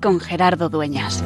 con 0.00 0.20
Gerardo 0.20 0.68
Dueñas. 0.68 1.22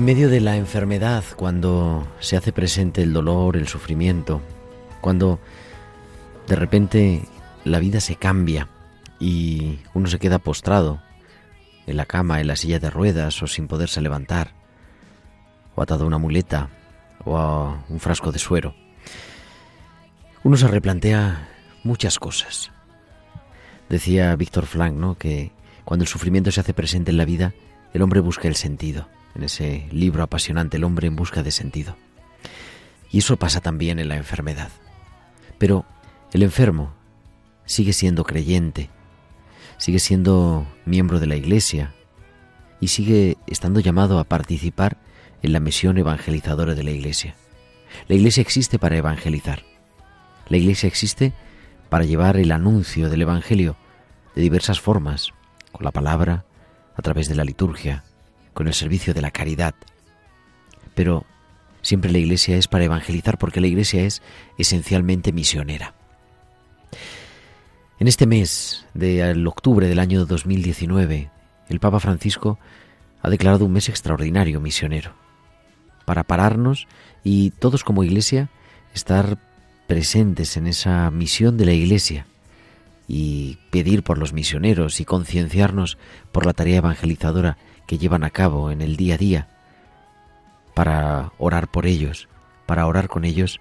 En 0.00 0.06
medio 0.06 0.30
de 0.30 0.40
la 0.40 0.56
enfermedad, 0.56 1.24
cuando 1.36 2.08
se 2.20 2.34
hace 2.34 2.54
presente 2.54 3.02
el 3.02 3.12
dolor, 3.12 3.58
el 3.58 3.68
sufrimiento, 3.68 4.40
cuando 5.02 5.38
de 6.48 6.56
repente 6.56 7.22
la 7.66 7.80
vida 7.80 8.00
se 8.00 8.16
cambia 8.16 8.66
y 9.18 9.78
uno 9.92 10.06
se 10.06 10.18
queda 10.18 10.38
postrado 10.38 11.02
en 11.86 11.98
la 11.98 12.06
cama, 12.06 12.40
en 12.40 12.46
la 12.46 12.56
silla 12.56 12.78
de 12.78 12.88
ruedas 12.88 13.42
o 13.42 13.46
sin 13.46 13.68
poderse 13.68 14.00
levantar, 14.00 14.54
o 15.74 15.82
atado 15.82 16.04
a 16.04 16.06
una 16.06 16.16
muleta 16.16 16.70
o 17.26 17.36
a 17.36 17.84
un 17.90 18.00
frasco 18.00 18.32
de 18.32 18.38
suero, 18.38 18.74
uno 20.44 20.56
se 20.56 20.66
replantea 20.66 21.46
muchas 21.84 22.18
cosas. 22.18 22.70
Decía 23.90 24.34
Víctor 24.34 24.64
Frank, 24.64 24.94
¿no? 24.94 25.18
que 25.18 25.52
cuando 25.84 26.04
el 26.04 26.08
sufrimiento 26.08 26.50
se 26.50 26.60
hace 26.60 26.72
presente 26.72 27.10
en 27.10 27.18
la 27.18 27.26
vida, 27.26 27.52
el 27.92 28.00
hombre 28.00 28.20
busca 28.20 28.48
el 28.48 28.56
sentido. 28.56 29.06
En 29.34 29.44
ese 29.44 29.88
libro 29.92 30.22
apasionante, 30.22 30.76
El 30.76 30.84
hombre 30.84 31.06
en 31.06 31.16
busca 31.16 31.42
de 31.42 31.50
sentido. 31.50 31.96
Y 33.10 33.18
eso 33.18 33.36
pasa 33.36 33.60
también 33.60 33.98
en 33.98 34.08
la 34.08 34.16
enfermedad. 34.16 34.70
Pero 35.58 35.84
el 36.32 36.42
enfermo 36.42 36.92
sigue 37.64 37.92
siendo 37.92 38.24
creyente, 38.24 38.90
sigue 39.78 39.98
siendo 39.98 40.66
miembro 40.84 41.20
de 41.20 41.26
la 41.26 41.36
Iglesia 41.36 41.94
y 42.80 42.88
sigue 42.88 43.36
estando 43.46 43.80
llamado 43.80 44.18
a 44.18 44.24
participar 44.24 44.96
en 45.42 45.52
la 45.52 45.60
misión 45.60 45.98
evangelizadora 45.98 46.74
de 46.74 46.82
la 46.82 46.90
Iglesia. 46.90 47.34
La 48.08 48.14
Iglesia 48.14 48.40
existe 48.40 48.78
para 48.78 48.96
evangelizar. 48.96 49.64
La 50.48 50.56
Iglesia 50.56 50.86
existe 50.86 51.32
para 51.88 52.04
llevar 52.04 52.36
el 52.36 52.52
anuncio 52.52 53.10
del 53.10 53.22
Evangelio 53.22 53.76
de 54.34 54.42
diversas 54.42 54.80
formas, 54.80 55.32
con 55.72 55.84
la 55.84 55.90
palabra, 55.90 56.44
a 56.96 57.02
través 57.02 57.28
de 57.28 57.34
la 57.34 57.44
liturgia, 57.44 58.04
con 58.54 58.66
el 58.66 58.74
servicio 58.74 59.14
de 59.14 59.22
la 59.22 59.30
caridad. 59.30 59.74
Pero 60.94 61.24
siempre 61.82 62.12
la 62.12 62.18
Iglesia 62.18 62.56
es 62.56 62.68
para 62.68 62.84
evangelizar 62.84 63.38
porque 63.38 63.60
la 63.60 63.66
Iglesia 63.66 64.02
es 64.02 64.22
esencialmente 64.58 65.32
misionera. 65.32 65.94
En 67.98 68.08
este 68.08 68.26
mes 68.26 68.86
de 68.94 69.44
octubre 69.46 69.86
del 69.86 69.98
año 69.98 70.24
2019, 70.24 71.30
el 71.68 71.80
Papa 71.80 72.00
Francisco 72.00 72.58
ha 73.22 73.28
declarado 73.28 73.66
un 73.66 73.72
mes 73.72 73.88
extraordinario 73.88 74.60
misionero, 74.60 75.12
para 76.06 76.24
pararnos 76.24 76.88
y 77.22 77.50
todos 77.50 77.84
como 77.84 78.02
Iglesia 78.02 78.48
estar 78.94 79.38
presentes 79.86 80.56
en 80.56 80.66
esa 80.66 81.10
misión 81.10 81.56
de 81.58 81.66
la 81.66 81.72
Iglesia 81.72 82.26
y 83.06 83.58
pedir 83.70 84.02
por 84.02 84.18
los 84.18 84.32
misioneros 84.32 85.00
y 85.00 85.04
concienciarnos 85.04 85.98
por 86.32 86.46
la 86.46 86.52
tarea 86.52 86.78
evangelizadora 86.78 87.58
que 87.90 87.98
llevan 87.98 88.22
a 88.22 88.30
cabo 88.30 88.70
en 88.70 88.82
el 88.82 88.94
día 88.96 89.16
a 89.16 89.18
día, 89.18 89.48
para 90.74 91.32
orar 91.38 91.66
por 91.66 91.86
ellos, 91.86 92.28
para 92.64 92.86
orar 92.86 93.08
con 93.08 93.24
ellos 93.24 93.60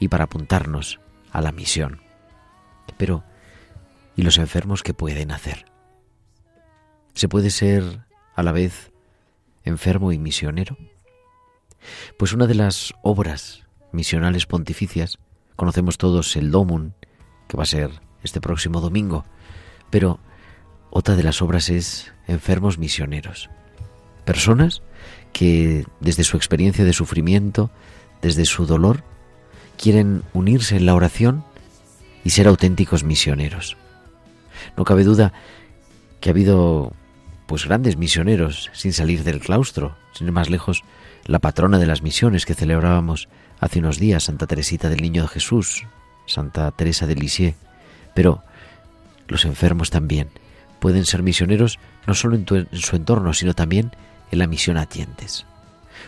y 0.00 0.08
para 0.08 0.24
apuntarnos 0.24 0.98
a 1.30 1.40
la 1.40 1.52
misión. 1.52 2.00
Pero, 2.96 3.22
¿y 4.16 4.22
los 4.22 4.36
enfermos 4.38 4.82
qué 4.82 4.94
pueden 4.94 5.30
hacer? 5.30 5.66
¿Se 7.14 7.28
puede 7.28 7.50
ser 7.50 8.00
a 8.34 8.42
la 8.42 8.50
vez 8.50 8.90
enfermo 9.62 10.10
y 10.10 10.18
misionero? 10.18 10.76
Pues 12.18 12.32
una 12.32 12.48
de 12.48 12.56
las 12.56 12.94
obras 13.02 13.62
misionales 13.92 14.46
pontificias, 14.46 15.18
conocemos 15.54 15.98
todos 15.98 16.34
el 16.34 16.50
Domun, 16.50 16.94
que 17.46 17.56
va 17.56 17.62
a 17.62 17.66
ser 17.66 17.92
este 18.24 18.40
próximo 18.40 18.80
domingo, 18.80 19.24
pero 19.88 20.18
otra 20.90 21.14
de 21.14 21.22
las 21.22 21.42
obras 21.42 21.68
es 21.70 22.12
enfermos 22.26 22.76
misioneros. 22.78 23.48
Personas 24.28 24.82
que 25.32 25.86
desde 26.00 26.22
su 26.22 26.36
experiencia 26.36 26.84
de 26.84 26.92
sufrimiento, 26.92 27.70
desde 28.20 28.44
su 28.44 28.66
dolor, 28.66 29.02
quieren 29.78 30.22
unirse 30.34 30.76
en 30.76 30.84
la 30.84 30.94
oración 30.94 31.44
y 32.24 32.28
ser 32.28 32.46
auténticos 32.46 33.04
misioneros. 33.04 33.78
No 34.76 34.84
cabe 34.84 35.04
duda 35.04 35.32
que 36.20 36.28
ha 36.28 36.32
habido 36.32 36.92
pues 37.46 37.64
grandes 37.64 37.96
misioneros 37.96 38.68
sin 38.74 38.92
salir 38.92 39.24
del 39.24 39.40
claustro, 39.40 39.96
sin 40.12 40.26
ir 40.26 40.34
más 40.34 40.50
lejos, 40.50 40.84
la 41.24 41.38
patrona 41.38 41.78
de 41.78 41.86
las 41.86 42.02
misiones 42.02 42.44
que 42.44 42.52
celebrábamos 42.52 43.30
hace 43.60 43.78
unos 43.78 43.98
días, 43.98 44.24
Santa 44.24 44.46
Teresita 44.46 44.90
del 44.90 45.00
Niño 45.00 45.22
de 45.22 45.28
Jesús, 45.28 45.86
Santa 46.26 46.70
Teresa 46.72 47.06
de 47.06 47.14
Lisieux, 47.14 47.56
pero 48.14 48.42
los 49.26 49.46
enfermos 49.46 49.88
también 49.88 50.28
pueden 50.80 51.06
ser 51.06 51.22
misioneros 51.22 51.78
no 52.06 52.12
solo 52.12 52.36
en, 52.36 52.44
en 52.50 52.78
su 52.78 52.94
entorno, 52.94 53.32
sino 53.32 53.54
también 53.54 53.90
en 54.30 54.38
la 54.38 54.46
misión 54.46 54.76
a 54.76 54.86
tientes. 54.86 55.46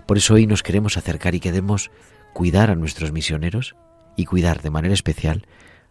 Por 0.07 0.19
eso 0.19 0.35
hoy 0.35 0.47
nos 0.47 0.63
queremos 0.63 0.97
acercar 0.97 1.35
y 1.35 1.41
queremos 1.41 1.91
cuidar 2.33 2.71
a 2.71 2.75
nuestros 2.75 3.13
misioneros 3.13 3.75
y 4.17 4.25
cuidar 4.25 4.63
de 4.63 4.71
manera 4.71 4.95
especial 4.95 5.47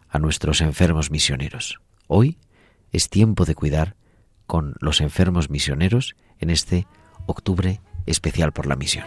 a 0.08 0.18
nuestros 0.18 0.60
enfermos 0.60 1.10
misioneros. 1.10 1.80
Hoy 2.06 2.38
es 2.92 3.08
tiempo 3.08 3.44
de 3.44 3.54
cuidar 3.54 3.96
con 4.46 4.74
los 4.80 5.00
enfermos 5.00 5.50
misioneros 5.50 6.16
en 6.38 6.50
este 6.50 6.86
octubre 7.26 7.80
especial 8.06 8.52
por 8.52 8.66
la 8.66 8.76
misión. 8.76 9.04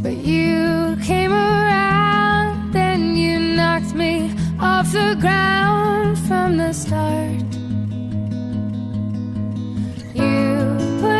But 0.00 0.14
you 0.24 0.96
came 1.04 1.32
around, 1.32 2.72
then 2.72 3.16
you 3.16 3.40
knocked 3.56 3.94
me 3.94 4.37
the 4.92 5.16
ground 5.20 6.18
from 6.26 6.56
the 6.56 6.72
start. 6.72 7.42
You 10.14 11.00
put 11.00 11.18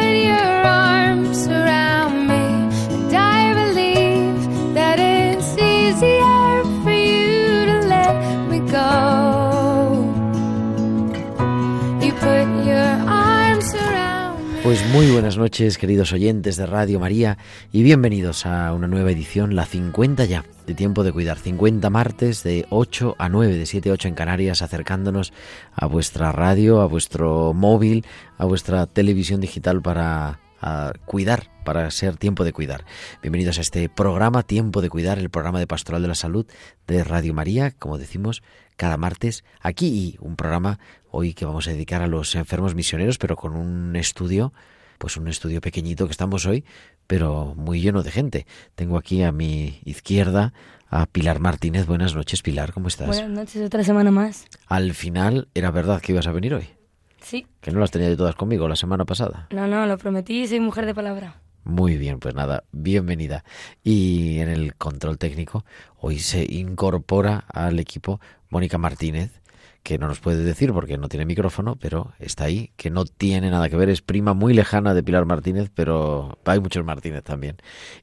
Pues 14.69 14.87
muy 14.93 15.11
buenas 15.11 15.38
noches, 15.38 15.79
queridos 15.79 16.12
oyentes 16.12 16.59
de 16.59 16.67
Radio 16.67 17.00
María, 17.00 17.38
y 17.73 17.82
bienvenidos 17.82 18.44
a 18.44 18.75
una 18.75 18.87
nueva 18.87 19.11
edición, 19.11 19.56
la 19.56 19.65
50 19.65 20.26
ya, 20.26 20.44
de 20.67 20.75
Tiempo 20.75 21.05
de 21.05 21.11
Cuidar. 21.11 21.38
50 21.38 21.88
martes 21.88 22.43
de 22.43 22.67
8 22.69 23.17
a 23.19 23.31
9, 23.31 23.56
de 23.56 23.65
7 23.65 23.88
a 23.88 23.93
8 23.94 24.09
en 24.09 24.15
Canarias, 24.15 24.61
acercándonos 24.61 25.32
a 25.73 25.87
vuestra 25.87 26.32
radio, 26.32 26.82
a 26.82 26.87
vuestro 26.87 27.55
móvil, 27.55 28.05
a 28.37 28.44
vuestra 28.44 28.85
televisión 28.85 29.41
digital 29.41 29.81
para 29.81 30.38
a 30.60 30.93
cuidar, 31.05 31.50
para 31.64 31.90
ser 31.90 32.16
tiempo 32.16 32.44
de 32.44 32.52
cuidar. 32.52 32.84
Bienvenidos 33.20 33.58
a 33.58 33.60
este 33.60 33.88
programa 33.88 34.43
Tiempo 34.43 34.81
de 34.81 34.88
Cuidar, 34.88 35.19
el 35.19 35.28
programa 35.28 35.58
de 35.58 35.66
Pastoral 35.66 36.02
de 36.02 36.08
la 36.08 36.14
Salud 36.14 36.46
de 36.87 37.05
Radio 37.05 37.34
María, 37.34 37.72
como 37.72 37.99
decimos, 37.99 38.43
cada 38.76 38.96
martes 38.96 39.44
aquí 39.60 39.88
y 39.88 40.16
un 40.20 40.37
programa 40.37 40.78
hoy 41.10 41.34
que 41.34 41.44
vamos 41.44 41.69
a 41.69 41.72
dedicar 41.72 42.00
a 42.00 42.06
los 42.06 42.34
enfermos 42.34 42.75
misioneros, 42.75 43.19
pero 43.19 43.37
con 43.37 43.55
un 43.55 43.96
estudio, 43.96 44.52
pues 44.96 45.16
un 45.16 45.28
estudio 45.28 45.60
pequeñito 45.60 46.06
que 46.06 46.12
estamos 46.12 46.46
hoy, 46.46 46.64
pero 47.06 47.55
muy 47.55 47.81
lleno 47.81 48.02
de 48.02 48.10
gente. 48.10 48.46
Tengo 48.75 48.96
aquí 48.96 49.22
a 49.22 49.32
mi 49.32 49.81
izquierda 49.84 50.55
a 50.88 51.06
Pilar 51.06 51.38
Martínez. 51.38 51.87
Buenas 51.87 52.14
noches, 52.14 52.40
Pilar, 52.43 52.72
¿cómo 52.72 52.88
estás? 52.88 53.08
Buenas 53.08 53.31
noches, 53.31 53.66
otra 53.66 53.84
semana 53.84 54.10
más. 54.10 54.46
Al 54.66 54.94
final, 54.94 55.49
¿era 55.55 55.70
verdad 55.70 56.00
que 56.00 56.12
ibas 56.12 56.26
a 56.26 56.32
venir 56.32 56.55
hoy? 56.55 56.77
Sí. 57.20 57.47
Que 57.61 57.70
no 57.70 57.81
las 57.81 57.91
tenía 57.91 58.09
de 58.09 58.17
todas 58.17 58.35
conmigo 58.35 58.69
la 58.69 58.76
semana 58.76 59.05
pasada. 59.05 59.49
No, 59.50 59.67
no, 59.67 59.87
lo 59.87 59.99
prometí, 59.99 60.47
soy 60.47 60.61
mujer 60.61 60.87
de 60.87 60.94
palabra. 60.94 61.41
Muy 61.65 61.99
bien, 61.99 62.19
pues 62.19 62.35
nada, 62.35 62.65
bienvenida. 62.73 63.44
Y 63.85 64.38
en 64.38 64.49
el 64.49 64.75
control 64.75 65.19
técnico, 65.19 65.65
hoy 65.99 66.19
se 66.19 66.47
incorpora 66.49 67.44
al 67.53 67.79
equipo 67.79 68.20
Mónica 68.49 68.79
Martínez, 68.79 69.43
que 69.82 69.99
no 69.99 70.09
nos 70.09 70.20
puede 70.20 70.44
decir 70.44 70.73
porque 70.73 70.97
no 70.97 71.09
tiene 71.09 71.26
micrófono, 71.26 71.76
pero 71.76 72.12
está 72.19 72.44
ahí, 72.44 72.73
que 72.76 72.91
no 72.91 73.05
tiene 73.05 73.50
nada 73.50 73.69
que 73.69 73.76
ver, 73.76 73.91
es 73.91 74.03
prima 74.03 74.32
muy 74.35 74.55
lejana 74.55 74.94
de 74.94 75.03
Pilar 75.03 75.26
Martínez, 75.26 75.70
pero 75.75 76.38
hay 76.44 76.61
muchos 76.61 76.85
Martínez 76.85 77.23
también. 77.23 77.59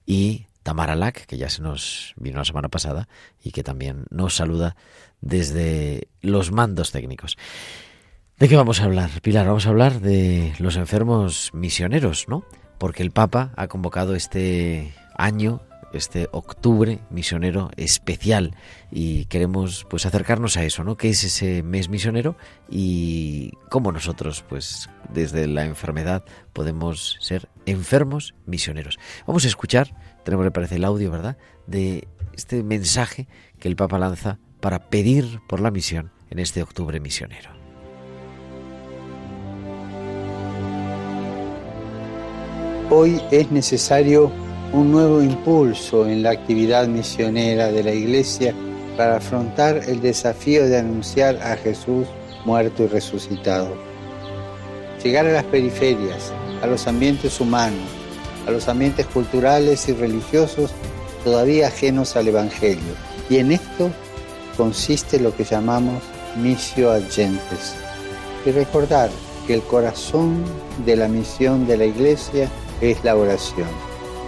Y 0.06 0.46
Tamara 0.62 0.96
Lack, 0.96 1.26
que 1.26 1.38
ya 1.38 1.50
se 1.50 1.62
nos 1.62 2.14
vino 2.18 2.38
la 2.40 2.46
semana 2.46 2.70
pasada 2.70 3.08
y 3.44 3.52
que 3.52 3.64
también 3.64 4.06
nos 4.10 4.36
saluda 4.36 4.76
desde 5.22 6.08
los 6.22 6.52
mandos 6.52 6.92
técnicos. 6.92 7.38
¿De 8.38 8.50
qué 8.50 8.58
vamos 8.58 8.82
a 8.82 8.84
hablar, 8.84 9.10
Pilar? 9.22 9.48
Vamos 9.48 9.66
a 9.66 9.70
hablar 9.70 10.02
de 10.02 10.54
los 10.60 10.76
enfermos 10.76 11.52
misioneros, 11.54 12.26
¿no? 12.28 12.44
Porque 12.78 13.02
el 13.02 13.12
Papa 13.12 13.54
ha 13.56 13.70
convocado 13.70 14.14
este 14.14 14.94
año, 15.18 15.62
este 15.94 16.28
octubre 16.34 17.00
misionero 17.10 17.72
especial 17.78 18.54
y 18.92 19.24
queremos 19.28 19.88
pues 19.90 20.06
acercarnos 20.06 20.58
a 20.58 20.66
eso, 20.66 20.84
¿no? 20.84 20.98
¿Qué 20.98 21.12
es 21.12 21.24
ese 21.24 21.64
mes 21.64 21.88
misionero 21.88 22.36
y 22.70 23.54
cómo 23.70 23.94
nosotros 23.94 24.44
pues 24.50 24.90
desde 25.14 25.48
la 25.48 25.64
enfermedad 25.64 26.26
podemos 26.52 27.16
ser 27.22 27.48
enfermos 27.66 28.36
misioneros? 28.46 29.00
Vamos 29.26 29.46
a 29.46 29.48
escuchar, 29.48 29.96
tenemos 30.26 30.44
me 30.44 30.52
parece 30.52 30.76
el 30.76 30.84
audio, 30.84 31.10
¿verdad? 31.10 31.38
De 31.68 32.10
este 32.34 32.64
mensaje 32.64 33.30
que 33.60 33.70
el 33.70 33.78
Papa 33.78 33.98
lanza 33.98 34.40
para 34.60 34.90
pedir 34.90 35.40
por 35.48 35.62
la 35.62 35.72
misión 35.72 36.12
en 36.30 36.40
este 36.40 36.62
octubre 36.62 37.00
misionero. 37.00 37.65
Hoy 42.92 43.20
es 43.32 43.50
necesario 43.50 44.32
un 44.72 44.92
nuevo 44.92 45.20
impulso 45.20 46.08
en 46.08 46.22
la 46.22 46.30
actividad 46.30 46.88
misionera 46.88 47.72
de 47.72 47.84
la 47.84 47.92
Iglesia 47.92 48.54
para 48.96 49.18
afrontar 49.18 49.82
el 49.88 50.02
desafío 50.02 50.68
de 50.68 50.78
anunciar 50.78 51.42
a 51.42 51.58
Jesús 51.58 52.06
muerto 52.46 52.84
y 52.84 52.88
resucitado. 52.88 53.76
Llegar 55.04 55.26
a 55.26 55.32
las 55.32 55.46
periferias, 55.46 56.32
a 56.62 56.68
los 56.68 56.86
ambientes 56.86 57.42
humanos, 57.42 57.90
a 58.48 58.52
los 58.52 58.68
ambientes 58.68 59.08
culturales 59.08 59.90
y 59.90 59.94
religiosos 59.94 60.72
todavía 61.24 61.70
ajenos 61.70 62.16
al 62.16 62.28
Evangelio. 62.28 62.94
Y 63.32 63.38
en 63.38 63.52
esto 63.52 63.90
consiste 64.56 65.20
lo 65.20 65.36
que 65.36 65.44
llamamos 65.44 66.04
missio 66.38 66.92
agentes. 66.92 67.74
Y 68.46 68.52
recordar 68.52 69.10
que 69.48 69.56
el 69.56 69.64
corazón 69.64 70.44
de 70.86 70.96
la 70.96 71.08
misión 71.08 71.66
de 71.66 71.78
la 71.78 71.86
Iglesia 71.86 72.48
es 72.82 73.04
la 73.04 73.16
oración. 73.16 73.68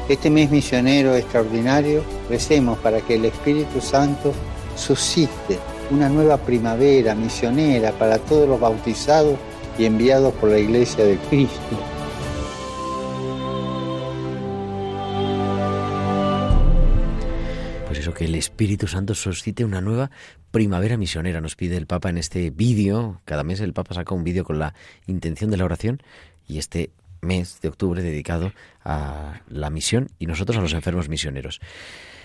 Este 0.09 0.29
mes 0.29 0.49
misionero 0.49 1.15
extraordinario, 1.15 2.03
recemos 2.29 2.77
para 2.79 3.01
que 3.01 3.15
el 3.15 3.25
Espíritu 3.25 3.81
Santo 3.81 4.33
suscite 4.75 5.59
una 5.91 6.09
nueva 6.09 6.37
primavera 6.37 7.15
misionera 7.15 7.91
para 7.91 8.17
todos 8.17 8.47
los 8.47 8.59
bautizados 8.59 9.37
y 9.77 9.85
enviados 9.85 10.33
por 10.35 10.49
la 10.49 10.59
Iglesia 10.59 11.03
de 11.03 11.17
Cristo. 11.29 11.77
Pues 17.87 17.99
eso, 17.99 18.13
que 18.13 18.25
el 18.25 18.35
Espíritu 18.35 18.87
Santo 18.87 19.13
suscite 19.13 19.65
una 19.65 19.81
nueva 19.81 20.09
primavera 20.51 20.97
misionera, 20.97 21.41
nos 21.41 21.55
pide 21.55 21.77
el 21.77 21.87
Papa 21.87 22.09
en 22.09 22.17
este 22.17 22.49
vídeo. 22.49 23.21
Cada 23.25 23.43
mes 23.43 23.59
el 23.59 23.73
Papa 23.73 23.95
saca 23.95 24.15
un 24.15 24.23
vídeo 24.23 24.43
con 24.43 24.59
la 24.59 24.73
intención 25.05 25.51
de 25.51 25.57
la 25.57 25.65
oración 25.65 26.01
y 26.47 26.59
este 26.59 26.91
mes 27.21 27.59
de 27.61 27.69
octubre 27.69 28.01
dedicado 28.01 28.53
a 28.83 29.41
la 29.49 29.69
misión 29.69 30.09
y 30.19 30.25
nosotros 30.25 30.57
a 30.57 30.61
los 30.61 30.73
enfermos 30.73 31.09
misioneros. 31.09 31.59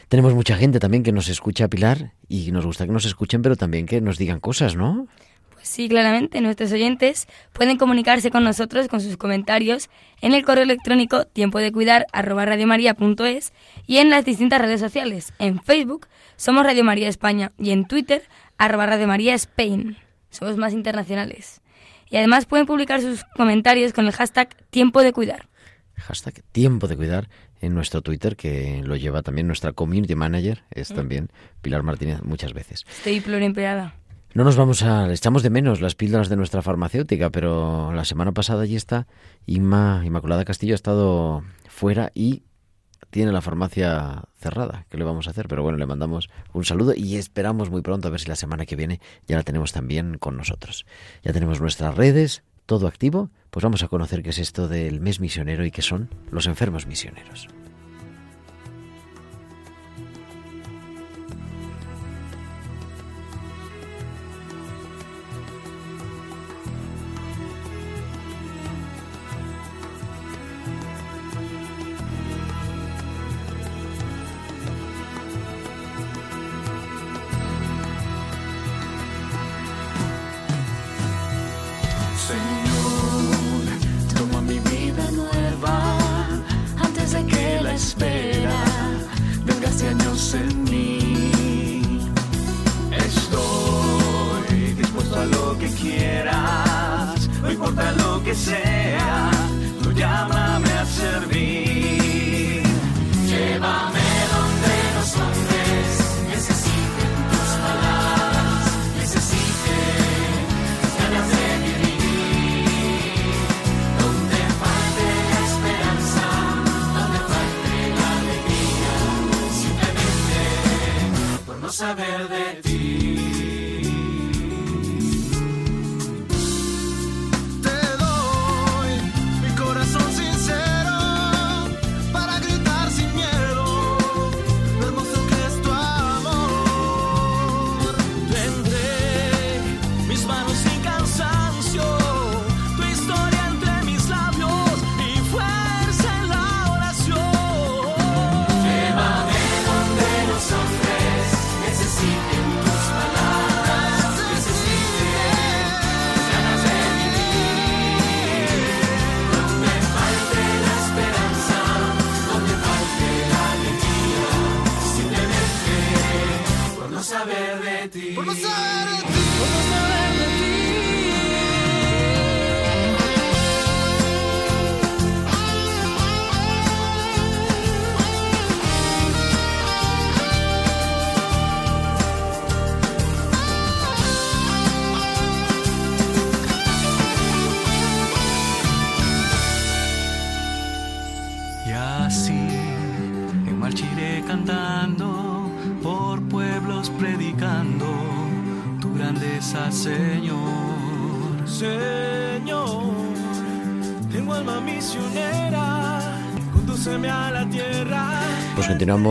Tenemos 0.08 0.34
mucha 0.34 0.56
gente 0.56 0.78
también 0.78 1.02
que 1.02 1.12
nos 1.12 1.28
escucha, 1.28 1.68
Pilar, 1.68 2.12
y 2.28 2.52
nos 2.52 2.66
gusta 2.66 2.84
que 2.84 2.92
nos 2.92 3.06
escuchen, 3.06 3.40
pero 3.40 3.56
también 3.56 3.86
que 3.86 4.00
nos 4.02 4.18
digan 4.18 4.40
cosas, 4.40 4.76
¿no? 4.76 5.06
Pues 5.54 5.68
sí, 5.68 5.88
claramente, 5.88 6.40
nuestros 6.40 6.70
oyentes 6.72 7.28
pueden 7.54 7.78
comunicarse 7.78 8.30
con 8.30 8.44
nosotros 8.44 8.88
con 8.88 9.00
sus 9.00 9.16
comentarios 9.16 9.88
en 10.20 10.34
el 10.34 10.44
correo 10.44 10.64
electrónico 10.64 11.24
tiempo 11.24 11.60
de 11.60 11.72
cuidar 11.72 12.06
y 13.86 13.96
en 13.96 14.10
las 14.10 14.24
distintas 14.24 14.60
redes 14.60 14.80
sociales. 14.80 15.32
En 15.38 15.62
Facebook 15.62 16.08
somos 16.36 16.64
Radio 16.64 16.84
María 16.84 17.08
España 17.08 17.52
y 17.58 17.70
en 17.70 17.86
Twitter 17.86 18.24
arroba 18.58 18.84
Radio 18.84 19.06
María 19.06 19.34
Spain. 19.34 19.96
Somos 20.30 20.58
más 20.58 20.74
internacionales. 20.74 21.61
Y 22.12 22.18
además 22.18 22.44
pueden 22.44 22.66
publicar 22.66 23.00
sus 23.00 23.24
comentarios 23.24 23.94
con 23.94 24.04
el 24.04 24.12
hashtag 24.12 24.54
Tiempo 24.68 25.02
de 25.02 25.14
Cuidar. 25.14 25.48
Hashtag 25.96 26.42
Tiempo 26.52 26.86
de 26.86 26.94
Cuidar 26.94 27.30
en 27.62 27.74
nuestro 27.74 28.02
Twitter, 28.02 28.36
que 28.36 28.82
lo 28.84 28.96
lleva 28.96 29.22
también 29.22 29.46
nuestra 29.46 29.72
community 29.72 30.14
manager, 30.14 30.62
es 30.70 30.90
mm. 30.90 30.94
también 30.94 31.28
Pilar 31.62 31.82
Martínez, 31.82 32.22
muchas 32.22 32.52
veces. 32.52 32.84
Estoy 32.98 33.20
pluriempleada. 33.20 33.94
No 34.34 34.44
nos 34.44 34.56
vamos 34.56 34.82
a... 34.82 35.10
Echamos 35.10 35.42
de 35.42 35.48
menos 35.48 35.80
las 35.80 35.94
píldoras 35.94 36.28
de 36.28 36.36
nuestra 36.36 36.60
farmacéutica, 36.60 37.30
pero 37.30 37.92
la 37.94 38.04
semana 38.04 38.32
pasada 38.32 38.64
allí 38.64 38.76
está 38.76 39.06
Inma, 39.46 40.02
Inmaculada 40.04 40.44
Castillo 40.44 40.74
ha 40.74 40.76
estado 40.76 41.42
fuera 41.66 42.12
y 42.14 42.42
tiene 43.12 43.30
la 43.30 43.42
farmacia 43.42 44.24
cerrada. 44.40 44.86
¿Qué 44.88 44.96
le 44.96 45.04
vamos 45.04 45.28
a 45.28 45.30
hacer? 45.30 45.46
Pero 45.46 45.62
bueno, 45.62 45.76
le 45.76 45.84
mandamos 45.84 46.30
un 46.54 46.64
saludo 46.64 46.94
y 46.96 47.16
esperamos 47.16 47.68
muy 47.68 47.82
pronto 47.82 48.08
a 48.08 48.10
ver 48.10 48.20
si 48.20 48.28
la 48.28 48.36
semana 48.36 48.64
que 48.64 48.74
viene 48.74 49.00
ya 49.28 49.36
la 49.36 49.42
tenemos 49.42 49.72
también 49.72 50.16
con 50.16 50.38
nosotros. 50.38 50.86
Ya 51.22 51.34
tenemos 51.34 51.60
nuestras 51.60 51.94
redes, 51.94 52.42
todo 52.64 52.86
activo. 52.86 53.30
Pues 53.50 53.62
vamos 53.62 53.82
a 53.82 53.88
conocer 53.88 54.22
qué 54.22 54.30
es 54.30 54.38
esto 54.38 54.66
del 54.66 55.02
mes 55.02 55.20
misionero 55.20 55.66
y 55.66 55.70
qué 55.70 55.82
son 55.82 56.08
los 56.30 56.46
enfermos 56.46 56.86
misioneros. 56.86 57.48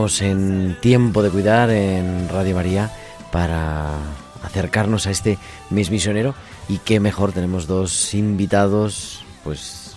En 0.02 0.76
Tiempo 0.80 1.22
de 1.22 1.30
Cuidar 1.30 1.70
en 1.70 2.28
Radio 2.28 2.56
María 2.56 2.90
para 3.30 3.98
acercarnos 4.42 5.06
a 5.06 5.12
este 5.12 5.38
mes 5.70 5.92
misionero 5.92 6.34
y 6.68 6.78
qué 6.78 6.98
mejor 6.98 7.30
tenemos 7.30 7.68
dos 7.68 8.12
invitados 8.12 9.24
pues 9.44 9.94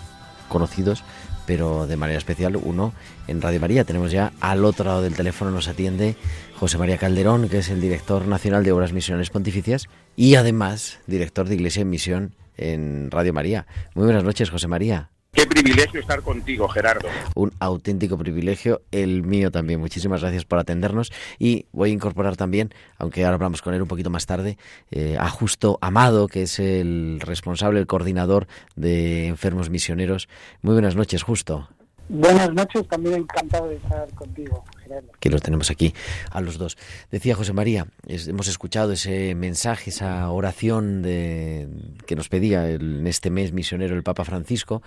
conocidos 0.48 1.02
pero 1.44 1.88
de 1.88 1.96
manera 1.96 2.18
especial 2.18 2.54
uno 2.54 2.92
en 3.26 3.42
Radio 3.42 3.58
María. 3.58 3.82
Tenemos 3.82 4.12
ya 4.12 4.32
al 4.40 4.64
otro 4.64 4.84
lado 4.84 5.02
del 5.02 5.16
teléfono, 5.16 5.50
nos 5.50 5.66
atiende 5.66 6.14
José 6.54 6.78
María 6.78 6.98
Calderón, 6.98 7.48
que 7.48 7.58
es 7.58 7.68
el 7.68 7.80
director 7.80 8.28
nacional 8.28 8.62
de 8.62 8.70
Obras 8.70 8.92
Misionales 8.92 9.30
Pontificias 9.30 9.88
y 10.14 10.36
además 10.36 11.00
director 11.08 11.48
de 11.48 11.56
Iglesia 11.56 11.82
en 11.82 11.90
Misión 11.90 12.34
en 12.56 13.10
Radio 13.10 13.32
María. 13.32 13.66
Muy 13.94 14.04
buenas 14.04 14.22
noches, 14.22 14.50
José 14.50 14.68
María. 14.68 15.10
Qué 15.36 15.46
privilegio 15.46 16.00
estar 16.00 16.22
contigo, 16.22 16.66
Gerardo. 16.66 17.08
Un 17.34 17.52
auténtico 17.60 18.16
privilegio, 18.16 18.80
el 18.90 19.22
mío 19.22 19.50
también. 19.50 19.78
Muchísimas 19.78 20.22
gracias 20.22 20.46
por 20.46 20.58
atendernos. 20.58 21.12
Y 21.38 21.66
voy 21.72 21.90
a 21.90 21.92
incorporar 21.92 22.36
también, 22.36 22.72
aunque 22.96 23.22
ahora 23.22 23.34
hablamos 23.34 23.60
con 23.60 23.74
él 23.74 23.82
un 23.82 23.88
poquito 23.88 24.08
más 24.08 24.24
tarde, 24.24 24.56
eh, 24.90 25.18
a 25.20 25.28
Justo 25.28 25.76
Amado, 25.82 26.26
que 26.26 26.44
es 26.44 26.58
el 26.58 27.20
responsable, 27.20 27.80
el 27.80 27.86
coordinador 27.86 28.46
de 28.76 29.26
enfermos 29.26 29.68
misioneros. 29.68 30.26
Muy 30.62 30.72
buenas 30.72 30.96
noches, 30.96 31.22
Justo. 31.22 31.68
Buenas 32.08 32.52
noches, 32.54 32.86
también 32.86 33.16
encantado 33.16 33.68
de 33.68 33.76
estar 33.76 34.08
contigo, 34.14 34.64
Gerardo. 34.82 35.08
Que 35.18 35.28
los 35.28 35.42
tenemos 35.42 35.70
aquí 35.70 35.92
a 36.30 36.40
los 36.40 36.56
dos. 36.56 36.78
Decía 37.10 37.34
José 37.34 37.52
María, 37.52 37.88
hemos 38.06 38.46
escuchado 38.46 38.92
ese 38.92 39.34
mensaje, 39.34 39.90
esa 39.90 40.30
oración 40.30 41.02
de, 41.02 41.68
que 42.06 42.14
nos 42.14 42.28
pedía 42.28 42.70
en 42.70 43.06
este 43.08 43.30
mes 43.30 43.52
misionero 43.52 43.96
el 43.96 44.04
Papa 44.04 44.24
Francisco. 44.24 44.82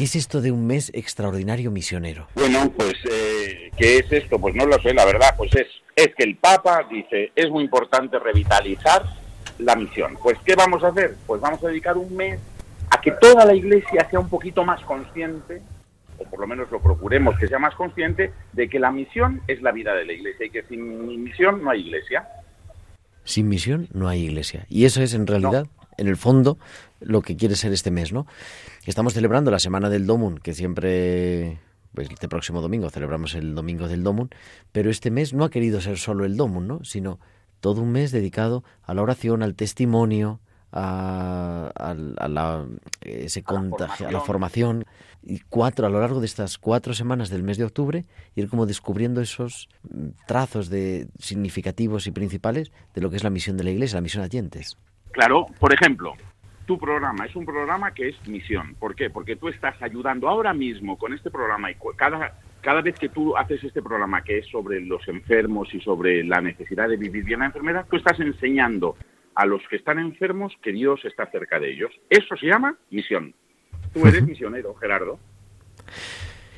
¿Qué 0.00 0.04
es 0.04 0.16
esto 0.16 0.40
de 0.40 0.50
un 0.50 0.66
mes 0.66 0.90
extraordinario 0.94 1.70
misionero? 1.70 2.26
Bueno, 2.34 2.72
pues, 2.74 2.94
eh, 3.04 3.70
¿qué 3.76 3.98
es 3.98 4.10
esto? 4.10 4.38
Pues 4.38 4.54
no 4.54 4.64
lo 4.64 4.80
sé, 4.80 4.94
la 4.94 5.04
verdad, 5.04 5.34
pues 5.36 5.54
es, 5.54 5.66
es 5.94 6.14
que 6.14 6.24
el 6.24 6.36
Papa 6.36 6.86
dice, 6.90 7.32
es 7.36 7.50
muy 7.50 7.64
importante 7.64 8.18
revitalizar 8.18 9.04
la 9.58 9.76
misión. 9.76 10.16
Pues, 10.22 10.38
¿qué 10.42 10.54
vamos 10.54 10.82
a 10.84 10.88
hacer? 10.88 11.16
Pues 11.26 11.38
vamos 11.42 11.62
a 11.62 11.68
dedicar 11.68 11.98
un 11.98 12.16
mes 12.16 12.40
a 12.88 12.98
que 12.98 13.10
toda 13.10 13.44
la 13.44 13.54
Iglesia 13.54 14.08
sea 14.08 14.20
un 14.20 14.30
poquito 14.30 14.64
más 14.64 14.82
consciente, 14.84 15.60
o 16.16 16.24
por 16.24 16.40
lo 16.40 16.46
menos 16.46 16.70
lo 16.70 16.80
procuremos 16.80 17.38
que 17.38 17.46
sea 17.46 17.58
más 17.58 17.74
consciente, 17.74 18.32
de 18.54 18.70
que 18.70 18.78
la 18.78 18.90
misión 18.90 19.42
es 19.48 19.60
la 19.60 19.70
vida 19.70 19.92
de 19.92 20.06
la 20.06 20.14
Iglesia 20.14 20.46
y 20.46 20.50
que 20.50 20.62
sin 20.62 21.22
misión 21.22 21.62
no 21.62 21.68
hay 21.68 21.80
Iglesia. 21.80 22.26
Sin 23.24 23.50
misión 23.50 23.86
no 23.92 24.08
hay 24.08 24.22
Iglesia. 24.22 24.64
Y 24.70 24.86
eso 24.86 25.02
es 25.02 25.12
en 25.12 25.26
realidad 25.26 25.66
en 26.00 26.08
el 26.08 26.16
fondo, 26.16 26.58
lo 27.00 27.20
que 27.20 27.36
quiere 27.36 27.54
ser 27.54 27.72
este 27.72 27.90
mes, 27.90 28.10
¿no? 28.10 28.26
Estamos 28.90 29.14
celebrando 29.14 29.52
la 29.52 29.60
Semana 29.60 29.88
del 29.88 30.04
Domun, 30.04 30.38
que 30.38 30.52
siempre, 30.52 31.60
pues 31.94 32.10
este 32.10 32.28
próximo 32.28 32.60
domingo 32.60 32.90
celebramos 32.90 33.36
el 33.36 33.54
Domingo 33.54 33.86
del 33.86 34.02
Domun, 34.02 34.30
pero 34.72 34.90
este 34.90 35.12
mes 35.12 35.32
no 35.32 35.44
ha 35.44 35.50
querido 35.50 35.80
ser 35.80 35.96
solo 35.96 36.24
el 36.24 36.36
Domun, 36.36 36.66
¿no? 36.66 36.82
Sino 36.82 37.20
todo 37.60 37.82
un 37.82 37.92
mes 37.92 38.10
dedicado 38.10 38.64
a 38.82 38.92
la 38.92 39.02
oración, 39.02 39.44
al 39.44 39.54
testimonio, 39.54 40.40
a, 40.72 41.94
la, 42.28 42.66
ese 43.00 43.44
contagio, 43.44 44.08
a 44.08 44.10
la 44.10 44.22
formación. 44.22 44.84
Y 45.22 45.38
cuatro, 45.38 45.86
a 45.86 45.90
lo 45.90 46.00
largo 46.00 46.18
de 46.18 46.26
estas 46.26 46.58
cuatro 46.58 46.92
semanas 46.92 47.30
del 47.30 47.44
mes 47.44 47.58
de 47.58 47.66
octubre, 47.66 48.06
ir 48.34 48.48
como 48.48 48.66
descubriendo 48.66 49.20
esos 49.20 49.68
trazos 50.26 50.68
de 50.68 51.06
significativos 51.20 52.08
y 52.08 52.10
principales 52.10 52.72
de 52.92 53.00
lo 53.02 53.08
que 53.08 53.18
es 53.18 53.22
la 53.22 53.30
misión 53.30 53.56
de 53.56 53.62
la 53.62 53.70
Iglesia, 53.70 53.98
la 53.98 54.02
misión 54.02 54.24
a. 54.24 54.76
Claro, 55.12 55.46
por 55.60 55.72
ejemplo, 55.72 56.14
tu 56.70 56.78
programa 56.78 57.26
es 57.26 57.34
un 57.34 57.44
programa 57.44 57.92
que 57.92 58.10
es 58.10 58.28
misión. 58.28 58.76
¿Por 58.78 58.94
qué? 58.94 59.10
Porque 59.10 59.34
tú 59.34 59.48
estás 59.48 59.74
ayudando 59.82 60.28
ahora 60.28 60.54
mismo 60.54 60.96
con 60.96 61.12
este 61.12 61.28
programa 61.28 61.68
y 61.68 61.74
cada, 61.96 62.38
cada 62.60 62.80
vez 62.80 62.94
que 62.96 63.08
tú 63.08 63.36
haces 63.36 63.64
este 63.64 63.82
programa 63.82 64.22
que 64.22 64.38
es 64.38 64.46
sobre 64.46 64.80
los 64.80 65.02
enfermos 65.08 65.74
y 65.74 65.80
sobre 65.80 66.22
la 66.22 66.40
necesidad 66.40 66.88
de 66.88 66.96
vivir 66.96 67.24
bien 67.24 67.40
la 67.40 67.46
enfermedad, 67.46 67.86
tú 67.90 67.96
estás 67.96 68.20
enseñando 68.20 68.94
a 69.34 69.46
los 69.46 69.60
que 69.68 69.74
están 69.74 69.98
enfermos 69.98 70.52
que 70.62 70.70
Dios 70.70 71.04
está 71.04 71.28
cerca 71.32 71.58
de 71.58 71.72
ellos. 71.72 71.90
Eso 72.08 72.36
se 72.36 72.46
llama 72.46 72.76
misión. 72.88 73.34
Tú 73.92 74.06
eres 74.06 74.22
misionero, 74.28 74.72
Gerardo. 74.76 75.18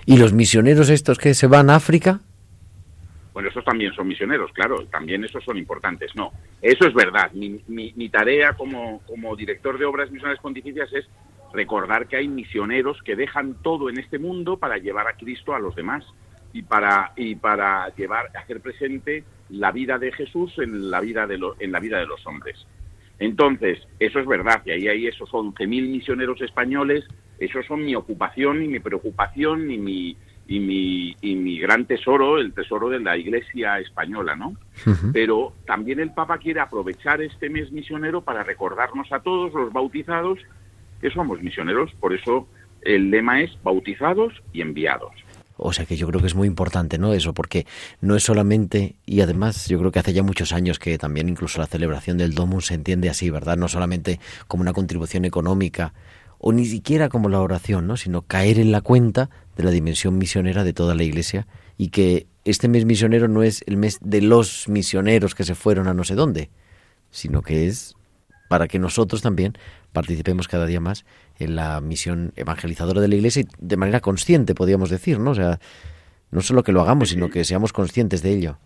¿Y 0.04 0.18
los 0.18 0.34
misioneros 0.34 0.90
estos 0.90 1.16
que 1.16 1.32
se 1.32 1.46
van 1.46 1.70
a 1.70 1.76
África? 1.76 2.20
Bueno, 3.32 3.48
esos 3.48 3.64
también 3.64 3.92
son 3.94 4.08
misioneros, 4.08 4.52
claro, 4.52 4.84
también 4.86 5.24
esos 5.24 5.42
son 5.44 5.56
importantes. 5.56 6.14
No, 6.14 6.32
eso 6.60 6.86
es 6.86 6.94
verdad. 6.94 7.32
Mi, 7.32 7.62
mi, 7.68 8.08
tarea 8.10 8.52
como, 8.52 9.00
director 9.36 9.78
de 9.78 9.86
obras 9.86 10.10
misionales 10.10 10.40
pontificias 10.40 10.92
es 10.92 11.06
recordar 11.52 12.06
que 12.08 12.16
hay 12.16 12.28
misioneros 12.28 13.02
que 13.02 13.16
dejan 13.16 13.54
todo 13.62 13.88
en 13.88 13.98
este 13.98 14.18
mundo 14.18 14.58
para 14.58 14.78
llevar 14.78 15.06
a 15.06 15.16
Cristo 15.16 15.54
a 15.54 15.58
los 15.58 15.74
demás 15.74 16.04
y 16.52 16.62
para 16.62 17.12
y 17.16 17.34
para 17.34 17.94
llevar 17.94 18.28
hacer 18.36 18.60
presente 18.60 19.24
la 19.48 19.72
vida 19.72 19.98
de 19.98 20.12
Jesús 20.12 20.58
en 20.58 20.90
la 20.90 21.00
vida 21.00 21.26
de 21.26 21.40
en 21.58 21.72
la 21.72 21.80
vida 21.80 21.98
de 21.98 22.06
los 22.06 22.26
hombres. 22.26 22.66
Entonces, 23.18 23.78
eso 24.00 24.18
es 24.18 24.26
verdad, 24.26 24.62
y 24.64 24.72
ahí 24.72 24.88
hay 24.88 25.06
esos 25.06 25.30
11.000 25.30 25.66
misioneros 25.66 26.40
españoles, 26.40 27.04
eso 27.38 27.62
son 27.62 27.84
mi 27.84 27.94
ocupación 27.94 28.62
y 28.62 28.68
mi 28.68 28.80
preocupación 28.80 29.70
y 29.70 29.78
mi 29.78 30.16
y 30.52 30.60
mi, 30.60 31.16
y 31.22 31.34
mi 31.34 31.58
gran 31.58 31.86
tesoro, 31.86 32.36
el 32.36 32.52
tesoro 32.52 32.90
de 32.90 33.00
la 33.00 33.16
Iglesia 33.16 33.78
española, 33.78 34.36
¿no? 34.36 34.54
Pero 35.14 35.54
también 35.66 35.98
el 35.98 36.12
Papa 36.12 36.36
quiere 36.36 36.60
aprovechar 36.60 37.22
este 37.22 37.48
mes 37.48 37.72
misionero 37.72 38.20
para 38.20 38.44
recordarnos 38.44 39.10
a 39.12 39.20
todos 39.20 39.54
los 39.54 39.72
bautizados 39.72 40.38
que 41.00 41.10
somos 41.10 41.40
misioneros, 41.40 41.90
por 41.98 42.12
eso 42.12 42.48
el 42.82 43.10
lema 43.10 43.40
es 43.40 43.50
bautizados 43.62 44.42
y 44.52 44.60
enviados. 44.60 45.14
O 45.56 45.72
sea 45.72 45.86
que 45.86 45.96
yo 45.96 46.06
creo 46.08 46.20
que 46.20 46.26
es 46.26 46.34
muy 46.34 46.48
importante, 46.48 46.98
¿no? 46.98 47.14
Eso, 47.14 47.32
porque 47.32 47.66
no 48.02 48.14
es 48.14 48.22
solamente, 48.22 48.96
y 49.06 49.22
además 49.22 49.68
yo 49.68 49.78
creo 49.78 49.90
que 49.90 50.00
hace 50.00 50.12
ya 50.12 50.22
muchos 50.22 50.52
años 50.52 50.78
que 50.78 50.98
también 50.98 51.30
incluso 51.30 51.60
la 51.60 51.66
celebración 51.66 52.18
del 52.18 52.34
Domus 52.34 52.66
se 52.66 52.74
entiende 52.74 53.08
así, 53.08 53.30
¿verdad? 53.30 53.56
No 53.56 53.68
solamente 53.68 54.20
como 54.48 54.60
una 54.60 54.74
contribución 54.74 55.24
económica 55.24 55.94
o 56.42 56.52
ni 56.52 56.66
siquiera 56.66 57.08
como 57.08 57.28
la 57.28 57.40
oración, 57.40 57.86
¿no? 57.86 57.96
sino 57.96 58.22
caer 58.22 58.58
en 58.58 58.72
la 58.72 58.80
cuenta 58.80 59.30
de 59.56 59.64
la 59.64 59.70
dimensión 59.70 60.18
misionera 60.18 60.64
de 60.64 60.72
toda 60.72 60.94
la 60.94 61.02
Iglesia 61.02 61.46
y 61.76 61.88
que 61.88 62.26
este 62.44 62.68
mes 62.68 62.84
misionero 62.84 63.28
no 63.28 63.42
es 63.42 63.62
el 63.66 63.76
mes 63.76 63.98
de 64.00 64.22
los 64.22 64.68
misioneros 64.68 65.34
que 65.34 65.44
se 65.44 65.54
fueron 65.54 65.88
a 65.88 65.94
no 65.94 66.04
sé 66.04 66.14
dónde, 66.14 66.50
sino 67.10 67.42
que 67.42 67.66
es 67.66 67.96
para 68.48 68.68
que 68.68 68.78
nosotros 68.78 69.22
también 69.22 69.54
participemos 69.92 70.48
cada 70.48 70.66
día 70.66 70.80
más 70.80 71.04
en 71.38 71.56
la 71.56 71.80
misión 71.80 72.32
evangelizadora 72.36 73.00
de 73.00 73.08
la 73.08 73.14
Iglesia 73.14 73.42
y 73.42 73.46
de 73.58 73.76
manera 73.76 74.00
consciente, 74.00 74.54
podríamos 74.54 74.90
decir, 74.90 75.18
¿no? 75.18 75.30
O 75.30 75.34
sea, 75.34 75.58
no 76.30 76.40
solo 76.40 76.62
que 76.62 76.72
lo 76.72 76.80
hagamos, 76.80 77.10
sino 77.10 77.30
que 77.30 77.44
seamos 77.44 77.72
conscientes 77.72 78.22
de 78.22 78.30
ello. 78.30 78.58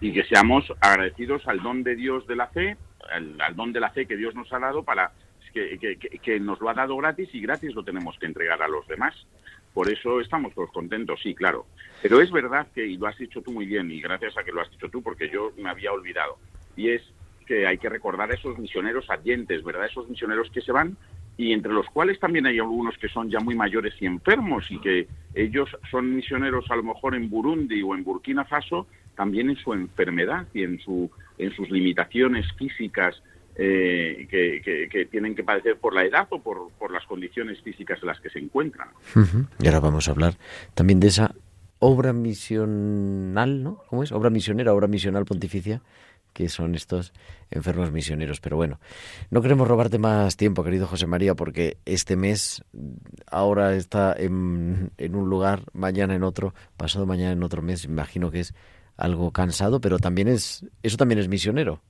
Y 0.00 0.12
que 0.12 0.24
seamos 0.24 0.64
agradecidos 0.80 1.42
al 1.46 1.62
don 1.62 1.82
de 1.82 1.96
Dios 1.96 2.26
de 2.26 2.36
la 2.36 2.48
fe, 2.48 2.76
al 3.10 3.56
don 3.56 3.72
de 3.72 3.80
la 3.80 3.90
fe 3.90 4.06
que 4.06 4.16
Dios 4.16 4.34
nos 4.34 4.52
ha 4.52 4.58
dado 4.58 4.82
para 4.82 5.12
que, 5.54 6.40
nos 6.40 6.60
lo 6.60 6.68
ha 6.68 6.74
dado 6.74 6.96
gratis 6.96 7.28
y 7.32 7.40
gratis 7.40 7.74
lo 7.74 7.84
tenemos 7.84 8.18
que 8.18 8.26
entregar 8.26 8.62
a 8.62 8.68
los 8.68 8.86
demás. 8.88 9.14
Por 9.72 9.90
eso 9.90 10.20
estamos 10.20 10.54
todos 10.54 10.70
contentos, 10.70 11.20
sí, 11.22 11.34
claro. 11.34 11.66
Pero 12.02 12.20
es 12.20 12.30
verdad 12.30 12.66
que, 12.74 12.86
y 12.86 12.96
lo 12.96 13.06
has 13.06 13.18
dicho 13.18 13.40
tú 13.40 13.52
muy 13.52 13.66
bien, 13.66 13.90
y 13.90 14.00
gracias 14.00 14.36
a 14.36 14.44
que 14.44 14.52
lo 14.52 14.60
has 14.60 14.70
dicho 14.70 14.88
tú, 14.88 15.02
porque 15.02 15.30
yo 15.30 15.52
me 15.56 15.70
había 15.70 15.92
olvidado, 15.92 16.38
y 16.76 16.90
es 16.90 17.02
que 17.46 17.66
hay 17.66 17.78
que 17.78 17.88
recordar 17.88 18.30
a 18.30 18.34
esos 18.34 18.58
misioneros 18.58 19.08
ardientes, 19.10 19.62
¿verdad? 19.62 19.86
Esos 19.86 20.08
misioneros 20.08 20.50
que 20.50 20.60
se 20.60 20.72
van 20.72 20.96
y 21.36 21.52
entre 21.52 21.72
los 21.72 21.86
cuales 21.86 22.18
también 22.20 22.46
hay 22.46 22.58
algunos 22.58 22.96
que 22.96 23.08
son 23.08 23.28
ya 23.30 23.40
muy 23.40 23.54
mayores 23.54 23.94
y 24.00 24.06
enfermos 24.06 24.70
y 24.70 24.78
que 24.78 25.08
ellos 25.34 25.68
son 25.90 26.14
misioneros 26.14 26.70
a 26.70 26.76
lo 26.76 26.84
mejor 26.84 27.14
en 27.14 27.28
Burundi 27.28 27.82
o 27.82 27.94
en 27.94 28.04
Burkina 28.04 28.44
Faso 28.44 28.86
también 29.16 29.50
en 29.50 29.56
su 29.56 29.72
enfermedad 29.72 30.46
y 30.54 30.62
en 30.62 30.78
su 30.78 31.10
en 31.38 31.52
sus 31.52 31.70
limitaciones 31.70 32.46
físicas 32.56 33.20
eh, 33.56 34.26
que, 34.30 35.08
tienen 35.10 35.34
que 35.34 35.44
padecer 35.44 35.76
por 35.78 35.94
la 35.94 36.04
edad 36.04 36.26
o 36.30 36.40
por, 36.40 36.90
las 36.90 37.06
condiciones 37.06 37.60
físicas 37.62 37.98
en 38.02 38.08
las 38.08 38.20
que 38.20 38.30
se 38.30 38.38
encuentran. 38.38 38.88
Y 39.60 39.66
ahora 39.66 39.80
vamos 39.80 40.08
a 40.08 40.12
hablar 40.12 40.34
también 40.74 41.00
de 41.00 41.08
esa 41.08 41.34
obra 41.78 42.12
misional, 42.12 43.62
¿no? 43.62 43.82
¿Cómo 43.88 44.02
es? 44.02 44.12
Obra 44.12 44.30
misionera, 44.30 44.72
obra 44.72 44.86
misional 44.86 45.24
pontificia 45.24 45.82
que 46.32 46.48
son 46.48 46.74
estos 46.74 47.12
enfermos 47.50 47.92
misioneros. 47.92 48.40
Pero 48.40 48.56
bueno, 48.56 48.80
no 49.30 49.40
queremos 49.40 49.68
robarte 49.68 49.98
más 49.98 50.36
tiempo, 50.36 50.64
querido 50.64 50.88
José 50.88 51.06
María, 51.06 51.36
porque 51.36 51.78
este 51.84 52.16
mes 52.16 52.64
ahora 53.30 53.76
está 53.76 54.14
en 54.18 54.90
un 54.98 55.30
lugar, 55.30 55.62
mañana 55.72 56.16
en 56.16 56.24
otro, 56.24 56.52
pasado 56.76 57.06
mañana 57.06 57.32
en 57.32 57.42
otro 57.44 57.62
mes. 57.62 57.84
Imagino 57.84 58.32
que 58.32 58.40
es 58.40 58.54
algo 58.96 59.30
cansado, 59.30 59.80
pero 59.80 59.98
también 59.98 60.26
es, 60.26 60.66
eso 60.82 60.96
también 60.96 61.20
es 61.20 61.28
misionero. 61.28 61.80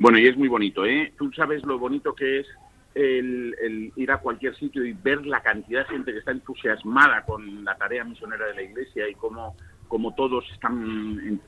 Bueno, 0.00 0.18
y 0.18 0.26
es 0.26 0.36
muy 0.36 0.48
bonito, 0.48 0.86
¿eh? 0.86 1.12
Tú 1.18 1.30
sabes 1.32 1.62
lo 1.66 1.78
bonito 1.78 2.14
que 2.14 2.40
es 2.40 2.46
el, 2.94 3.92
ir 3.94 4.10
a 4.10 4.16
cualquier 4.16 4.56
sitio 4.56 4.82
y 4.82 4.94
ver 4.94 5.26
la 5.26 5.42
cantidad 5.42 5.86
de 5.86 5.94
gente 5.94 6.12
que 6.12 6.20
está 6.20 6.30
entusiasmada 6.30 7.22
con 7.26 7.62
la 7.66 7.76
tarea 7.76 8.02
misionera 8.02 8.46
de 8.46 8.54
la 8.54 8.62
Iglesia 8.62 9.06
y 9.10 9.14
cómo, 9.14 9.54
cómo 9.88 10.14
todos 10.14 10.42
están 10.54 11.38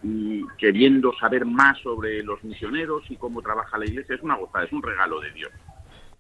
queriendo 0.59 1.15
saber 1.19 1.47
más 1.47 1.79
sobre 1.79 2.23
los 2.23 2.45
misioneros 2.45 3.03
y 3.11 3.17
cómo 3.17 3.41
trabaja 3.41 3.79
la 3.79 3.87
Iglesia. 3.87 4.17
Es 4.17 4.23
una 4.23 4.37
gozada, 4.37 4.67
es 4.67 4.73
un 4.73 4.83
regalo 4.83 5.19
de 5.21 5.33
Dios. 5.33 5.51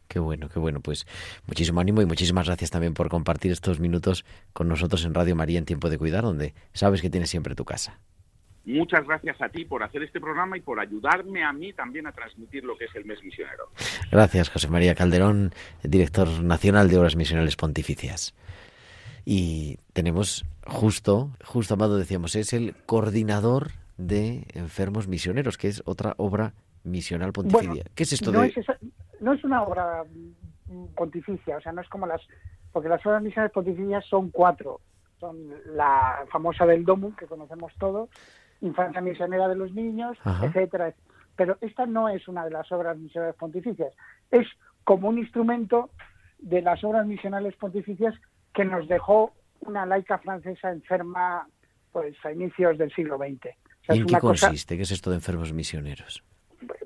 Qué 0.08 0.18
bueno, 0.18 0.48
qué 0.48 0.58
bueno. 0.58 0.80
Pues 0.80 1.06
muchísimo 1.46 1.82
ánimo 1.82 2.00
y 2.00 2.06
muchísimas 2.06 2.46
gracias 2.46 2.70
también 2.70 2.94
por 2.94 3.10
compartir 3.10 3.52
estos 3.52 3.78
minutos 3.78 4.24
con 4.54 4.68
nosotros 4.68 5.04
en 5.04 5.12
Radio 5.12 5.36
María 5.36 5.58
en 5.58 5.66
Tiempo 5.66 5.90
de 5.90 5.98
Cuidar, 5.98 6.24
donde 6.24 6.54
sabes 6.72 7.02
que 7.02 7.10
tienes 7.10 7.28
siempre 7.28 7.54
tu 7.54 7.66
casa. 7.66 8.00
Muchas 8.64 9.04
gracias 9.06 9.40
a 9.42 9.48
ti 9.48 9.64
por 9.64 9.82
hacer 9.82 10.04
este 10.04 10.20
programa 10.20 10.56
y 10.56 10.60
por 10.60 10.78
ayudarme 10.78 11.42
a 11.42 11.52
mí 11.52 11.72
también 11.72 12.06
a 12.06 12.12
transmitir 12.12 12.62
lo 12.62 12.76
que 12.76 12.84
es 12.84 12.94
el 12.94 13.04
mes 13.04 13.22
misionero. 13.22 13.70
Gracias, 14.10 14.50
José 14.50 14.68
María 14.68 14.94
Calderón, 14.94 15.52
director 15.82 16.28
nacional 16.42 16.88
de 16.88 16.98
Obras 16.98 17.16
Misionales 17.16 17.56
Pontificias. 17.56 18.34
Y 19.24 19.78
tenemos 19.92 20.44
justo, 20.66 21.30
justo 21.44 21.74
Amado 21.74 21.98
decíamos, 21.98 22.36
es 22.36 22.52
el 22.52 22.74
coordinador 22.86 23.72
de 23.96 24.46
enfermos 24.54 25.08
misioneros, 25.08 25.58
que 25.58 25.68
es 25.68 25.82
otra 25.84 26.14
obra 26.16 26.54
misional 26.84 27.32
pontificia. 27.32 27.84
¿Qué 27.94 28.02
es 28.04 28.12
esto 28.12 28.32
no 28.32 28.42
de...? 28.42 28.48
Es 28.48 28.66
no 29.20 29.32
es 29.32 29.44
una 29.44 29.62
obra 29.62 30.04
pontificia, 30.96 31.56
o 31.56 31.60
sea, 31.60 31.72
no 31.72 31.80
es 31.80 31.88
como 31.88 32.06
las... 32.06 32.20
Porque 32.72 32.88
las 32.88 33.04
obras 33.06 33.22
misionales 33.22 33.52
pontificias 33.52 34.04
son 34.06 34.30
cuatro. 34.30 34.80
Son 35.20 35.36
la 35.76 36.24
famosa 36.30 36.66
del 36.66 36.84
Domus, 36.84 37.14
que 37.16 37.26
conocemos 37.26 37.72
todos, 37.78 38.08
Infancia 38.62 39.00
Misionera 39.00 39.48
de 39.48 39.56
los 39.56 39.72
Niños, 39.74 40.16
Ajá. 40.24 40.46
etcétera. 40.46 40.94
Pero 41.36 41.58
esta 41.60 41.86
no 41.86 42.08
es 42.08 42.26
una 42.28 42.44
de 42.44 42.50
las 42.50 42.70
obras 42.72 42.96
misionales 42.98 43.36
pontificias. 43.36 43.92
Es 44.30 44.46
como 44.84 45.08
un 45.08 45.18
instrumento 45.18 45.90
de 46.38 46.62
las 46.62 46.82
obras 46.84 47.06
misionales 47.06 47.54
pontificias 47.56 48.14
que 48.54 48.64
nos 48.64 48.88
dejó 48.88 49.32
una 49.60 49.86
laica 49.86 50.18
francesa 50.18 50.70
enferma 50.70 51.46
pues 51.92 52.14
a 52.24 52.32
inicios 52.32 52.78
del 52.78 52.92
siglo 52.94 53.16
XX. 53.18 53.28
O 53.28 53.84
sea, 53.84 53.94
¿Y 53.94 53.98
es 53.98 54.00
en 54.00 54.06
qué 54.06 54.12
una 54.14 54.20
cosa- 54.20 54.46
consiste? 54.48 54.76
¿Qué 54.76 54.82
es 54.82 54.90
esto 54.90 55.10
de 55.10 55.16
enfermos 55.16 55.52
misioneros? 55.52 56.22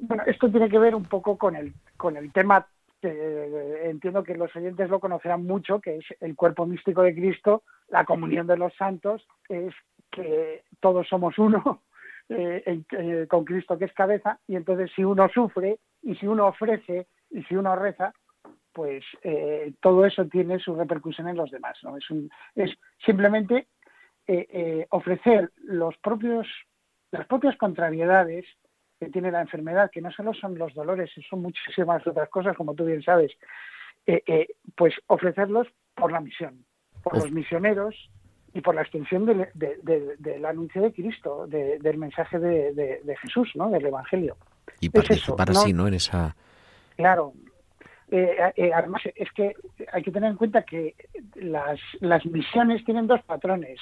bueno, 0.00 0.22
esto 0.26 0.50
tiene 0.50 0.68
que 0.68 0.78
ver 0.78 0.94
un 0.94 1.04
poco 1.04 1.36
con 1.36 1.54
el, 1.56 1.74
con 1.96 2.16
el 2.16 2.32
tema 2.32 2.66
que 3.02 3.82
entiendo 3.84 4.22
que 4.24 4.34
los 4.36 4.54
oyentes 4.56 4.88
lo 4.88 5.00
conocerán 5.00 5.44
mucho, 5.44 5.80
que 5.80 5.96
es 5.96 6.04
el 6.20 6.34
cuerpo 6.34 6.64
místico 6.66 7.02
de 7.02 7.14
Cristo, 7.14 7.62
la 7.88 8.04
comunión 8.04 8.46
de 8.46 8.56
los 8.56 8.72
santos, 8.74 9.26
es 9.48 9.74
que 10.10 10.62
todos 10.80 11.06
somos 11.08 11.38
uno 11.38 11.82
eh, 12.28 12.62
en- 12.66 12.86
eh, 12.90 13.26
con 13.28 13.44
Cristo 13.44 13.78
que 13.78 13.84
es 13.86 13.92
cabeza, 13.92 14.38
y 14.46 14.56
entonces 14.56 14.90
si 14.94 15.04
uno 15.04 15.28
sufre 15.28 15.78
y 16.02 16.14
si 16.16 16.26
uno 16.26 16.46
ofrece 16.46 17.06
y 17.30 17.42
si 17.44 17.56
uno 17.56 17.74
reza, 17.76 18.12
pues 18.72 19.04
eh, 19.22 19.72
todo 19.80 20.04
eso 20.04 20.26
tiene 20.26 20.58
su 20.58 20.74
repercusión 20.76 21.28
en 21.28 21.36
los 21.36 21.50
demás. 21.50 21.78
¿no? 21.82 21.96
Es, 21.96 22.08
un- 22.10 22.30
es 22.54 22.70
simplemente 23.04 23.68
ofrecer 24.90 25.52
los 25.62 25.96
propios, 25.98 26.46
las 27.12 27.26
propias 27.28 27.56
contrariedades 27.56 28.44
que 28.98 29.08
tiene 29.10 29.30
la 29.30 29.40
enfermedad, 29.40 29.90
que 29.92 30.00
no 30.00 30.10
solo 30.10 30.34
son 30.34 30.58
los 30.58 30.74
dolores, 30.74 31.10
son 31.30 31.42
muchísimas 31.42 32.04
otras 32.06 32.28
cosas, 32.28 32.56
como 32.56 32.74
tú 32.74 32.84
bien 32.86 33.02
sabes, 33.02 33.32
pues 34.74 34.94
ofrecerlos 35.06 35.68
por 35.94 36.10
la 36.10 36.20
misión, 36.20 36.64
por 37.04 37.14
Uf. 37.14 37.22
los 37.22 37.32
misioneros 37.32 38.10
y 38.56 38.60
por 38.62 38.74
la 38.74 38.82
extensión 38.82 39.26
del, 39.26 39.48
de- 39.54 39.78
de- 39.82 40.16
del 40.18 40.44
anuncio 40.46 40.80
de 40.82 40.92
Cristo, 40.92 41.46
de- 41.46 41.78
del 41.78 41.98
mensaje 41.98 42.38
de, 42.38 43.16
Jesús, 43.22 43.50
¿no? 43.54 43.68
del 43.70 43.86
Evangelio. 43.86 44.36
Y 44.80 44.86
Es 44.86 44.92
participar 44.92 45.50
eso, 45.50 45.60
así, 45.60 45.72
¿no? 45.72 45.82
¿no? 45.82 45.88
En 45.88 45.94
esa... 45.94 46.34
Claro. 46.96 47.32
Eh, 48.10 48.36
eh, 48.56 48.70
además, 48.72 49.02
es 49.14 49.30
que 49.32 49.54
hay 49.92 50.02
que 50.02 50.10
tener 50.12 50.30
en 50.30 50.36
cuenta 50.36 50.62
que 50.62 50.94
las, 51.34 51.78
las 52.00 52.24
misiones 52.24 52.84
tienen 52.84 53.06
dos 53.06 53.20
patrones. 53.22 53.78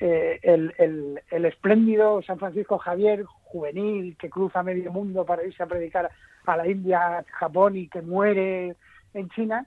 Eh, 0.00 0.38
el, 0.42 0.72
el, 0.78 1.20
el 1.30 1.44
espléndido 1.46 2.22
San 2.22 2.38
Francisco 2.38 2.78
Javier, 2.78 3.24
juvenil, 3.24 4.16
que 4.16 4.30
cruza 4.30 4.62
medio 4.62 4.92
mundo 4.92 5.24
para 5.24 5.44
irse 5.44 5.62
a 5.62 5.66
predicar 5.66 6.10
a 6.46 6.56
la 6.56 6.68
India, 6.68 7.18
a 7.18 7.24
Japón 7.24 7.76
y 7.76 7.88
que 7.88 8.02
muere 8.02 8.76
en 9.14 9.28
China, 9.30 9.66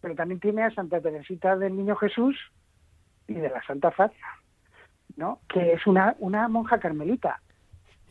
pero 0.00 0.14
también 0.14 0.40
tiene 0.40 0.62
a 0.64 0.70
Santa 0.74 1.00
Teresita 1.00 1.56
del 1.56 1.76
Niño 1.76 1.94
Jesús 1.96 2.36
y 3.28 3.34
de 3.34 3.48
la 3.50 3.62
Santa 3.64 3.90
Fátima, 3.90 4.26
¿no? 5.16 5.40
que 5.48 5.72
es 5.72 5.86
una, 5.86 6.14
una 6.18 6.48
monja 6.48 6.78
carmelita 6.78 7.40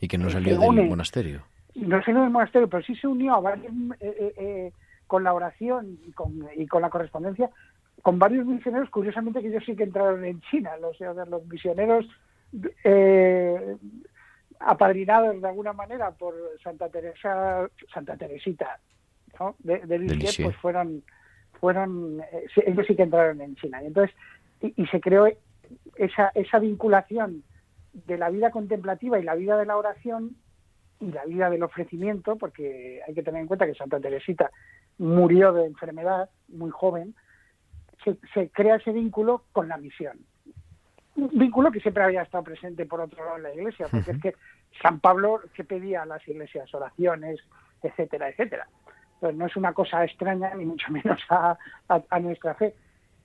Y 0.00 0.08
que 0.08 0.18
no 0.18 0.26
que 0.26 0.32
salió 0.32 0.60
une. 0.60 0.82
del 0.82 0.90
monasterio. 0.90 1.42
no 1.74 2.02
salió 2.02 2.20
del 2.22 2.30
monasterio, 2.30 2.68
pero 2.68 2.82
sí 2.82 2.94
se 2.96 3.06
unió 3.06 3.34
a 3.34 3.40
varios, 3.40 3.72
eh, 4.00 4.16
eh, 4.18 4.34
eh, 4.36 4.72
con 5.06 5.22
la 5.24 5.32
oración 5.34 5.98
y 6.06 6.12
con, 6.12 6.46
y 6.56 6.66
con 6.66 6.82
la 6.82 6.90
correspondencia 6.90 7.50
con 8.02 8.18
varios 8.18 8.44
misioneros, 8.44 8.90
curiosamente 8.90 9.40
que 9.40 9.48
ellos 9.48 9.62
sí 9.64 9.74
que 9.74 9.84
entraron 9.84 10.24
en 10.26 10.40
China, 10.42 10.76
los, 10.76 10.98
los 11.00 11.46
misioneros 11.46 12.04
eh, 12.84 13.76
apadrinados 14.60 15.40
de 15.40 15.48
alguna 15.48 15.72
manera 15.72 16.10
por 16.10 16.34
Santa 16.62 16.88
Teresa, 16.90 17.66
Santa 17.92 18.16
Teresita, 18.16 18.78
¿no? 19.40 19.56
de, 19.60 19.78
de 19.86 19.98
Lisieux, 19.98 20.36
pues 20.42 20.56
fueron, 20.56 21.02
fueron 21.60 22.20
eh, 22.30 22.44
ellos 22.66 22.86
sí 22.86 22.94
que 22.94 23.04
entraron 23.04 23.40
en 23.40 23.56
China. 23.56 23.82
Y 23.82 23.86
entonces, 23.86 24.14
y, 24.60 24.82
y 24.82 24.86
se 24.86 25.00
creó 25.00 25.26
esa, 25.96 26.30
esa 26.34 26.58
vinculación 26.58 27.42
de 27.92 28.18
la 28.18 28.30
vida 28.30 28.50
contemplativa 28.50 29.18
y 29.18 29.22
la 29.22 29.34
vida 29.34 29.56
de 29.56 29.66
la 29.66 29.76
oración 29.76 30.36
y 31.00 31.10
la 31.12 31.24
vida 31.24 31.50
del 31.50 31.62
ofrecimiento, 31.62 32.36
porque 32.36 33.00
hay 33.06 33.14
que 33.14 33.22
tener 33.22 33.40
en 33.40 33.46
cuenta 33.46 33.66
que 33.66 33.74
Santa 33.74 34.00
Teresita 34.00 34.50
murió 34.98 35.52
de 35.52 35.66
enfermedad 35.66 36.30
muy 36.48 36.70
joven, 36.70 37.14
se, 38.04 38.16
se 38.32 38.50
crea 38.50 38.76
ese 38.76 38.92
vínculo 38.92 39.44
con 39.52 39.68
la 39.68 39.76
misión. 39.76 40.18
Un 41.16 41.30
vínculo 41.32 41.70
que 41.70 41.80
siempre 41.80 42.02
había 42.02 42.22
estado 42.22 42.42
presente 42.44 42.86
por 42.86 43.00
otro 43.00 43.24
lado 43.24 43.36
en 43.36 43.42
la 43.44 43.54
iglesia, 43.54 43.86
porque 43.90 44.10
es 44.12 44.20
que 44.22 44.34
San 44.82 44.98
Pablo 45.00 45.40
que 45.54 45.62
pedía 45.64 46.02
a 46.02 46.06
las 46.06 46.26
iglesias 46.26 46.72
oraciones, 46.74 47.40
etcétera, 47.82 48.28
etcétera. 48.28 48.66
Entonces 49.14 49.38
no 49.38 49.46
es 49.46 49.56
una 49.56 49.72
cosa 49.72 50.04
extraña 50.04 50.52
ni 50.54 50.64
mucho 50.66 50.90
menos 50.90 51.20
a, 51.28 51.56
a- 51.88 52.02
a 52.10 52.18
nuestra 52.20 52.54
fe. 52.54 52.74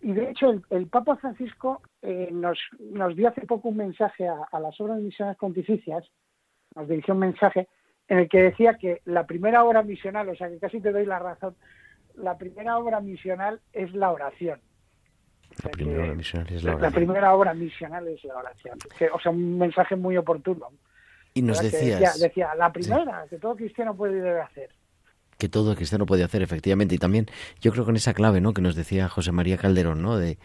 Y 0.01 0.13
de 0.13 0.29
hecho 0.29 0.49
el, 0.49 0.63
el 0.69 0.87
Papa 0.87 1.17
Francisco 1.17 1.81
eh, 2.01 2.29
nos, 2.31 2.57
nos 2.79 3.15
dio 3.15 3.27
hace 3.27 3.41
poco 3.41 3.69
un 3.69 3.77
mensaje 3.77 4.27
a, 4.27 4.47
a 4.51 4.59
las 4.59 4.79
obras 4.79 4.99
misiones 4.99 5.35
pontificias, 5.37 6.05
nos 6.75 6.87
dirigió 6.87 7.13
un 7.13 7.19
mensaje 7.21 7.67
en 8.07 8.19
el 8.19 8.29
que 8.29 8.41
decía 8.41 8.75
que 8.75 9.01
la 9.05 9.25
primera 9.25 9.63
obra 9.63 9.83
misional, 9.83 10.29
o 10.29 10.35
sea 10.35 10.49
que 10.49 10.59
casi 10.59 10.81
te 10.81 10.91
doy 10.91 11.05
la 11.05 11.19
razón, 11.19 11.55
la 12.15 12.37
primera 12.37 12.77
obra 12.77 12.99
misional 12.99 13.61
es 13.71 13.93
la 13.93 14.11
oración. 14.11 14.59
La 15.63 15.71
primera 15.71 16.03
obra 16.03 16.15
misional 16.15 16.47
es 16.53 16.63
la 16.63 16.71
la 16.71 16.77
oración. 16.77 16.93
primera 16.93 17.35
obra 17.35 17.53
misional 17.53 18.07
es 18.07 18.23
la 18.23 18.37
oración. 18.37 18.77
O 19.13 19.19
sea, 19.19 19.31
un 19.31 19.57
mensaje 19.57 19.95
muy 19.95 20.17
oportuno. 20.17 20.69
Y 21.33 21.41
nos 21.41 21.61
decías 21.61 21.99
decía, 21.99 22.27
decía, 22.27 22.55
la 22.55 22.71
primera, 22.71 23.25
que 23.29 23.37
todo 23.37 23.55
cristiano 23.55 23.95
puede 23.95 24.17
y 24.17 24.21
debe 24.21 24.41
hacer. 24.41 24.69
Que 25.39 25.49
todo 25.49 25.73
cristiano 25.75 26.05
puede 26.05 26.23
hacer, 26.23 26.43
efectivamente. 26.43 26.93
Y 26.93 26.97
también 26.99 27.25
yo 27.61 27.71
creo 27.71 27.85
con 27.85 27.95
esa 27.95 28.13
clave, 28.13 28.41
¿no? 28.41 28.53
Que 28.53 28.61
nos 28.61 28.75
decía 28.75 29.09
José 29.09 29.31
María 29.31 29.57
Calderón, 29.57 30.01
¿no? 30.03 30.17
De, 30.17 30.37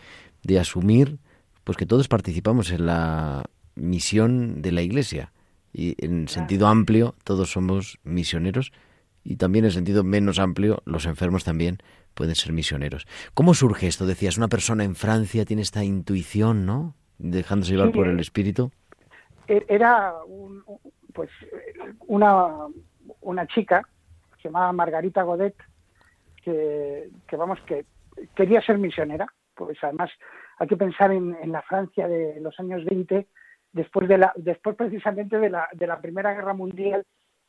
de 0.45 0.59
asumir, 0.59 1.19
pues 1.65 1.77
que 1.77 1.85
todos 1.85 2.09
participamos 2.09 2.71
en 2.71 2.87
la 2.87 3.45
misión 3.75 4.63
de 4.63 4.73
la 4.73 4.81
Iglesia. 4.83 5.33
Y 5.73 5.97
en 6.05 6.29
sentido 6.29 6.69
amplio, 6.69 7.17
todos 7.25 7.51
somos 7.51 7.99
misioneros. 8.05 8.73
Y 9.25 9.37
también 9.37 9.65
en 9.65 9.73
sentido 9.73 10.05
menos 10.05 10.39
amplio, 10.39 10.83
los 10.85 11.07
enfermos 11.07 11.43
también 11.45 11.79
pueden 12.15 12.37
ser 12.37 12.53
misioneros. 12.53 13.07
¿Cómo 13.35 13.55
surge 13.55 13.89
esto? 13.89 14.07
Decías, 14.07 14.37
una 14.39 14.49
persona 14.49 14.85
en 14.85 14.95
Francia 14.95 15.45
tiene 15.45 15.63
esta 15.63 15.83
intuición, 15.83 16.65
¿no? 16.67 16.95
Dejándose 17.19 17.73
llevar 17.73 17.89
Sí. 17.89 17.95
por 17.95 18.07
el 18.07 18.21
espíritu. 18.21 18.71
E- 19.49 19.65
Era 19.69 20.13
un- 20.29 20.63
un- 20.67 20.79
pues 21.13 21.31
eh, 21.43 21.93
una, 22.07 22.47
una 23.23 23.47
chica, 23.49 23.89
se 24.45 24.49
llamaba 24.49 24.73
Margarita 24.75 25.23
Godet, 25.23 25.57
que, 26.43 27.09
vamos, 27.33 27.59
que 27.63 27.87
quería 28.37 28.61
ser 28.61 28.77
misionera. 28.77 29.27
Pues 29.55 29.79
además 29.83 30.11
hay 30.59 30.67
que 30.67 30.77
pensar 30.77 31.13
en, 31.13 31.35
en 31.41 31.51
la 31.51 31.63
Francia 31.63 32.07
de 32.07 32.39
los 32.43 32.61
años 32.61 32.85
20, 32.85 33.27
después 33.73 34.07
de 34.07 34.19
la, 34.19 34.35
después 34.37 34.77
precisamente 34.77 35.39
de 35.39 35.49
la, 35.49 35.67
de 35.73 35.87
la 35.87 35.99
Primera 35.99 36.35
Guerra 36.35 36.53
Mundial 36.53 37.07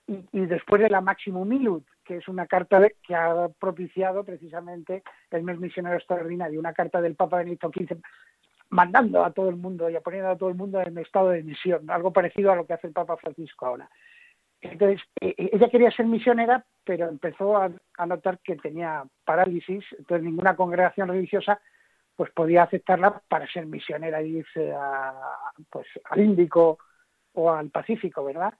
y, 0.08 0.46
después 0.46 0.82
de 0.82 0.90
la 0.90 1.02
Maximum 1.02 1.50
Milut, 1.50 1.86
que 2.06 2.18
es 2.18 2.28
una 2.30 2.48
carta 2.48 2.88
que 3.06 3.14
ha 3.14 3.50
propiciado 3.60 4.24
precisamente 4.24 5.04
el 5.32 5.44
mes 5.44 5.60
misionero 5.60 5.98
extraordinario, 5.98 6.62
una 6.62 6.74
carta 6.74 7.02
del 7.02 7.16
Papa 7.16 7.40
Benedicto 7.40 7.72
XV 7.76 8.00
mandando 8.70 9.26
a 9.26 9.32
todo 9.32 9.50
el 9.50 9.58
mundo 9.58 9.90
y 9.90 10.00
poniendo 10.00 10.30
a 10.30 10.38
todo 10.38 10.50
el 10.50 10.56
mundo 10.56 10.82
en 10.82 10.98
estado 10.98 11.30
de 11.30 11.44
misión, 11.44 11.90
algo 11.90 12.14
parecido 12.14 12.52
a 12.52 12.56
lo 12.56 12.66
que 12.66 12.74
hace 12.74 12.88
el 12.88 12.94
Papa 12.94 13.18
Francisco 13.18 13.66
ahora. 13.66 13.90
Entonces, 14.62 15.02
eh, 15.22 15.36
eh, 15.38 15.50
ella 15.54 15.70
quería 15.70 15.92
ser 15.92 16.06
misionera, 16.06 16.66
pero 16.84 17.08
empezó 17.08 17.58
a, 17.58 17.72
notar 18.06 18.40
que 18.40 18.56
tenía 18.56 19.04
parálisis, 19.24 19.84
entonces 19.98 20.24
ninguna 20.24 20.56
congregación 20.56 21.08
religiosa 21.08 21.60
pues 22.16 22.32
podía 22.32 22.64
aceptarla 22.64 23.22
para 23.28 23.46
ser 23.48 23.66
misionera 23.66 24.22
y 24.22 24.38
irse 24.38 24.72
a, 24.74 25.14
pues, 25.70 25.86
al 26.06 26.22
Índico 26.22 26.78
o 27.34 27.52
al 27.52 27.70
Pacífico, 27.70 28.24
¿verdad? 28.24 28.54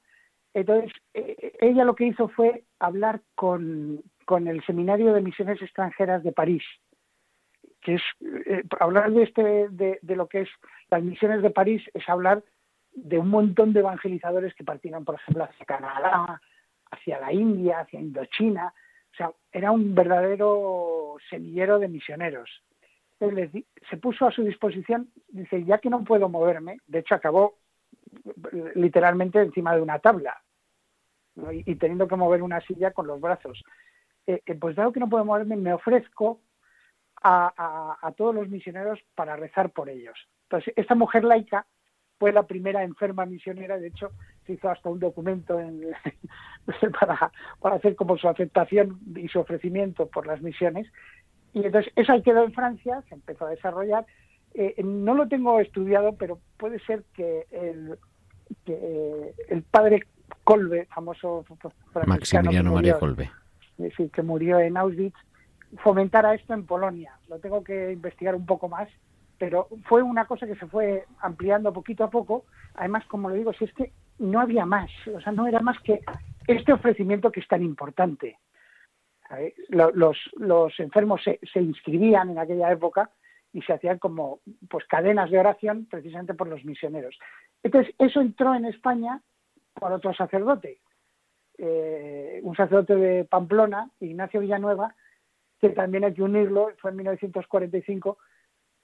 Entonces, 0.54 0.92
eh, 1.14 1.54
ella 1.62 1.86
lo 1.86 1.96
que 1.96 2.06
hizo 2.06 2.28
fue 2.28 2.66
hablar 2.80 3.22
con, 3.34 4.02
con, 4.26 4.48
el 4.48 4.62
Seminario 4.66 5.14
de 5.14 5.22
Misiones 5.22 5.62
Extranjeras 5.62 6.22
de 6.24 6.34
París, 6.34 6.64
que 7.82 7.96
es 7.96 8.02
hablar 8.80 9.12
de, 9.12 9.24
este, 9.24 9.70
de, 9.70 10.00
de, 10.02 10.16
lo 10.16 10.28
que 10.28 10.42
es 10.42 10.50
las 10.90 11.02
misiones 11.02 11.42
de 11.42 11.50
París, 11.50 11.82
es 11.94 12.08
hablar 12.10 12.44
de 12.96 13.20
un 13.20 13.30
montón 13.30 13.74
de 13.74 13.82
evangelizadores 13.82 14.56
que 14.56 14.64
partían, 14.64 15.04
por 15.06 15.16
ejemplo, 15.16 15.44
hacia 15.44 15.66
Canadá, 15.66 16.42
hacia 16.92 17.20
la 17.20 17.34
India, 17.34 17.82
hacia 17.82 18.00
Indochina. 18.00 18.74
O 19.14 19.16
sea, 19.16 19.32
era 19.52 19.72
un 19.72 19.94
verdadero 19.94 21.18
semillero 21.30 21.78
de 21.80 21.88
misioneros. 21.88 22.50
Entonces, 23.20 23.64
se 23.90 23.98
puso 23.98 24.26
a 24.28 24.32
su 24.32 24.44
disposición, 24.44 25.10
dice, 25.30 25.64
ya 25.64 25.78
que 25.78 25.90
no 25.90 26.04
puedo 26.04 26.28
moverme, 26.30 26.78
de 26.88 27.00
hecho 27.00 27.16
acabó 27.16 27.58
literalmente 28.76 29.42
encima 29.42 29.76
de 29.76 29.82
una 29.82 30.00
tabla 30.00 30.42
¿no? 31.36 31.52
y, 31.52 31.64
y, 31.66 31.76
teniendo 31.76 32.08
que 32.08 32.16
mover 32.16 32.44
una 32.44 32.62
silla 32.62 32.92
con 32.92 33.08
los 33.08 33.20
brazos. 33.20 33.62
Eh, 34.28 34.42
eh, 34.46 34.56
pues 34.56 34.76
dado 34.76 34.92
que 34.92 35.00
no 35.00 35.10
puedo 35.10 35.24
moverme, 35.24 35.56
me 35.56 35.74
ofrezco 35.74 36.42
a, 37.22 37.54
a, 37.56 38.08
a, 38.08 38.12
todos 38.14 38.34
los 38.34 38.50
misioneros 38.50 39.00
para 39.16 39.36
rezar 39.36 39.72
por 39.72 39.90
ellos. 39.90 40.18
Entonces, 40.44 40.74
esta 40.76 40.96
mujer 40.96 41.24
laica 41.24 41.66
fue 42.18 42.32
la 42.32 42.44
primera 42.44 42.84
enferma 42.84 43.26
misionera, 43.26 43.78
de 43.78 43.88
hecho, 43.88 44.12
se 44.46 44.54
hizo 44.54 44.70
hasta 44.70 44.90
un 44.90 45.00
documento 45.00 45.60
en, 45.60 45.82
para, 47.00 47.32
para 47.60 47.76
hacer 47.76 47.96
como 47.96 48.18
su 48.18 48.28
aceptación 48.28 49.00
y 49.16 49.28
su 49.28 49.40
ofrecimiento 49.40 50.08
por 50.08 50.26
las 50.28 50.42
misiones, 50.42 50.88
y 51.56 51.66
entonces 51.66 51.92
eso 51.96 52.12
ahí 52.12 52.22
quedó 52.22 52.44
en 52.44 52.52
Francia, 52.52 53.02
se 53.08 53.16
empezó 53.16 53.46
a 53.46 53.52
desarrollar. 53.52 54.06
Eh, 54.54 54.76
no 54.84 55.16
lo 55.16 55.30
tengo 55.30 55.60
estudiado, 55.62 56.14
pero 56.14 56.38
puede 56.58 56.80
ser 56.80 57.04
que 57.14 57.46
el, 57.50 57.98
que, 58.66 58.74
eh, 58.74 59.34
el 59.48 59.64
padre 59.64 60.04
Colbe, 60.44 60.86
famoso 60.94 61.46
Maximiliano 62.06 62.74
María 62.74 63.00
Colbe, 63.00 63.32
sí, 63.96 64.10
que 64.10 64.22
murió 64.22 64.60
en 64.60 64.76
Auschwitz, 64.76 65.16
fomentara 65.78 66.36
esto 66.36 66.54
en 66.54 66.66
Polonia. 66.66 67.18
Lo 67.30 67.40
tengo 67.40 67.64
que 67.64 67.94
investigar 67.94 68.36
un 68.36 68.46
poco 68.46 68.68
más, 68.68 68.90
pero 69.38 69.68
fue 69.86 70.02
una 70.02 70.26
cosa 70.26 70.48
que 70.48 70.56
se 70.56 70.68
fue 70.68 71.06
ampliando 71.20 71.74
poquito 71.74 72.04
a 72.04 72.10
poco. 72.10 72.46
Además, 72.76 73.06
como 73.08 73.30
le 73.30 73.38
digo, 73.38 73.54
si 73.54 73.66
es 73.66 73.74
que 73.74 73.92
no 74.20 74.40
había 74.40 74.66
más, 74.66 74.90
o 75.14 75.20
sea, 75.22 75.32
no 75.32 75.48
era 75.48 75.60
más 75.60 75.80
que 75.82 76.02
este 76.48 76.74
ofrecimiento 76.74 77.32
que 77.32 77.42
es 77.42 77.48
tan 77.48 77.64
importante 77.64 78.38
los, 79.70 80.18
los 80.34 80.80
enfermos 80.80 81.24
se, 81.24 81.40
se, 81.52 81.62
inscribían 81.62 82.30
en 82.30 82.40
aquella 82.40 82.72
época 82.72 83.10
y 83.54 83.62
se 83.62 83.74
hacían 83.74 84.00
como 84.00 84.40
pues 84.70 84.86
cadenas 84.86 85.32
de 85.32 85.40
oración 85.40 85.88
precisamente 85.90 86.34
por 86.34 86.48
los 86.48 86.64
misioneros. 86.66 87.18
Entonces, 87.64 87.94
eso 87.98 88.22
entró 88.22 88.54
en 88.54 88.66
España 88.66 89.22
por 89.74 89.92
otro 89.92 90.14
sacerdote, 90.14 90.80
eh, 91.58 92.40
un 92.44 92.56
sacerdote 92.56 92.96
de 92.96 93.26
Pamplona, 93.26 93.90
Ignacio 94.00 94.42
Villanueva, 94.42 94.96
que 95.60 95.70
también 95.70 96.04
hay 96.04 96.14
que 96.14 96.22
unirlo, 96.22 96.70
fue 96.78 96.92
en 96.92 96.98
1945 96.98 98.18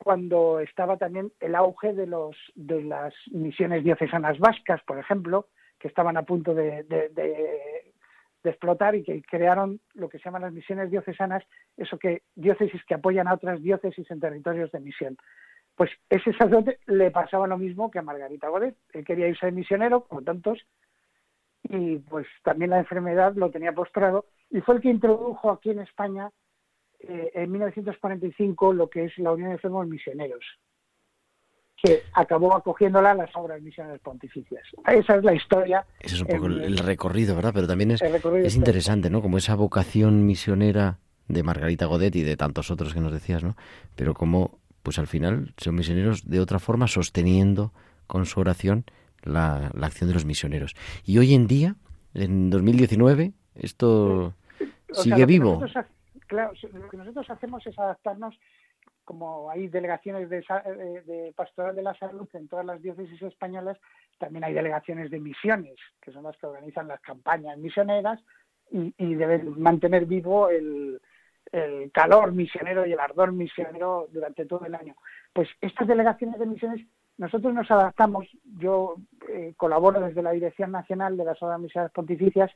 cuando 0.04 0.60
estaba 0.60 0.98
también 0.98 1.32
el 1.40 1.56
auge 1.56 1.94
de 1.94 2.08
los 2.08 2.36
de 2.56 2.84
las 2.84 3.14
misiones 3.32 3.84
diocesanas 3.84 4.40
vascas, 4.40 4.82
por 4.84 4.98
ejemplo, 4.98 5.48
que 5.80 5.88
estaban 5.88 6.18
a 6.18 6.24
punto 6.24 6.54
de, 6.54 6.84
de, 6.84 7.10
de 7.10 8.50
explotar 8.50 8.96
y 8.96 9.04
que 9.04 9.22
crearon 9.22 9.80
lo 9.94 10.10
que 10.10 10.18
se 10.18 10.26
llaman 10.26 10.42
las 10.44 10.54
misiones 10.54 10.90
diocesanas, 10.90 11.44
eso 11.78 12.00
que 12.00 12.24
diócesis 12.36 12.84
que 12.86 12.96
apoyan 12.96 13.28
a 13.28 13.34
otras 13.36 13.62
diócesis 13.62 14.10
en 14.10 14.20
territorios 14.20 14.72
de 14.72 14.80
misión. 14.80 15.18
Pues 15.76 15.92
ese 16.10 16.34
sacerdote 16.34 16.80
le 16.88 17.12
pasaba 17.12 17.48
lo 17.48 17.58
mismo 17.58 17.92
que 17.92 18.00
a 18.00 18.04
Margarita 18.04 18.50
Godet. 18.50 18.76
Él 18.94 19.06
quería 19.06 19.28
irse 19.28 19.46
de 19.46 19.52
misionero, 19.52 20.06
como 20.06 20.24
tantos, 20.24 20.60
y 21.64 21.98
pues 22.00 22.28
también 22.44 22.72
la 22.72 22.80
enfermedad 22.80 23.34
lo 23.36 23.52
tenía 23.52 23.74
postrado, 23.74 24.26
y 24.50 24.62
fue 24.62 24.76
el 24.76 24.82
que 24.82 24.90
introdujo 24.90 25.52
aquí 25.52 25.70
en 25.70 25.80
España 25.80 26.32
eh, 27.04 27.32
en 27.34 27.52
1945 27.52 28.74
lo 28.74 28.90
que 28.90 29.06
es 29.06 29.18
la 29.18 29.32
Unión 29.32 29.50
de 29.50 29.56
Enfermos 29.56 29.88
Misioneros, 29.88 30.44
que 31.82 32.04
acabó 32.14 32.56
acogiéndola 32.56 33.12
a 33.12 33.16
las 33.16 33.36
obras 33.36 33.62
misioneras 33.62 34.00
pontificias. 34.02 34.64
Esa 34.88 35.16
es 35.16 35.24
la 35.24 35.34
historia. 35.34 35.86
Ese 36.00 36.16
es 36.16 36.22
un 36.22 36.28
poco 36.28 36.46
el, 36.46 36.62
el 36.62 36.78
recorrido, 36.78 37.36
¿verdad? 37.36 37.52
Pero 37.54 37.68
también 37.68 37.92
es, 37.92 38.02
es 38.02 38.56
interesante, 38.56 39.10
¿no? 39.10 39.22
Como 39.22 39.38
esa 39.38 39.56
vocación 39.56 40.26
misionera 40.26 41.00
de 41.28 41.44
Margarita 41.44 41.86
Godet 41.86 42.16
y 42.16 42.24
de 42.24 42.38
tantos 42.38 42.70
otros 42.70 42.94
que 42.94 43.00
nos 43.00 43.12
decías, 43.12 43.44
¿no? 43.44 43.56
Pero 43.96 44.14
como, 44.14 44.60
pues 44.84 45.00
al 45.00 45.08
final 45.08 45.54
son 45.58 45.76
misioneros 45.76 46.30
de 46.30 46.40
otra 46.40 46.60
forma 46.60 46.88
sosteniendo 46.88 47.74
con 48.06 48.26
su 48.26 48.40
oración 48.40 48.86
la, 49.24 49.72
la 49.74 49.88
acción 49.88 50.08
de 50.10 50.14
los 50.14 50.26
misioneros. 50.26 50.76
Y 51.04 51.18
hoy 51.18 51.34
en 51.34 51.48
día, 51.48 51.76
en 52.14 52.50
2019, 52.50 53.32
esto 53.56 54.36
o 54.92 55.02
sigue 55.02 55.18
sea, 55.18 55.26
vivo. 55.26 55.60
Nosotros, 55.62 55.86
claro, 56.32 56.54
lo 56.72 56.90
que 56.90 56.98
nosotros 56.98 57.30
hacemos 57.30 57.68
es 57.68 57.78
adaptarnos 57.78 58.40
como 59.04 59.50
hay 59.50 59.68
delegaciones 59.68 60.30
de, 60.30 60.38
de, 61.06 61.34
pastoral 61.36 61.76
de 61.76 61.82
la 61.82 61.94
salud 61.96 62.30
en 62.34 62.48
todas 62.48 62.66
las 62.66 62.82
diócesis 62.82 63.22
españolas, 63.22 63.78
también 64.18 64.46
hay 64.46 64.54
delegaciones 64.54 65.12
de 65.12 65.20
misiones, 65.20 65.76
que 66.02 66.14
son 66.14 66.24
las 66.24 66.38
que 66.38 66.46
organizan 66.46 66.88
las 66.88 67.02
campañas 67.02 67.58
misioneras 67.58 68.24
y, 68.70 69.16
deben 69.16 69.60
mantener 69.60 70.06
vivo 70.06 70.48
el, 70.48 71.02
el, 71.52 71.92
calor 71.92 72.32
misionero 72.32 72.86
y 72.86 72.94
el 72.94 73.00
ardor 73.00 73.34
misionero 73.34 74.08
durante 74.14 74.46
todo 74.46 74.66
el 74.66 74.76
año. 74.76 74.96
Pues 75.34 75.50
estas 75.60 75.90
delegaciones 75.90 76.40
de 76.40 76.46
misiones, 76.46 76.88
nosotros 77.18 77.54
nos 77.54 77.70
adaptamos, 77.70 78.26
yo 78.58 78.96
eh, 79.28 79.54
colaboro 79.58 80.00
desde 80.00 80.24
la 80.24 80.32
Dirección 80.32 80.72
Nacional 80.72 81.18
de 81.18 81.26
las 81.26 81.44
Obras 81.44 81.60
Misioneras 81.60 81.92
Pontificias, 81.92 82.52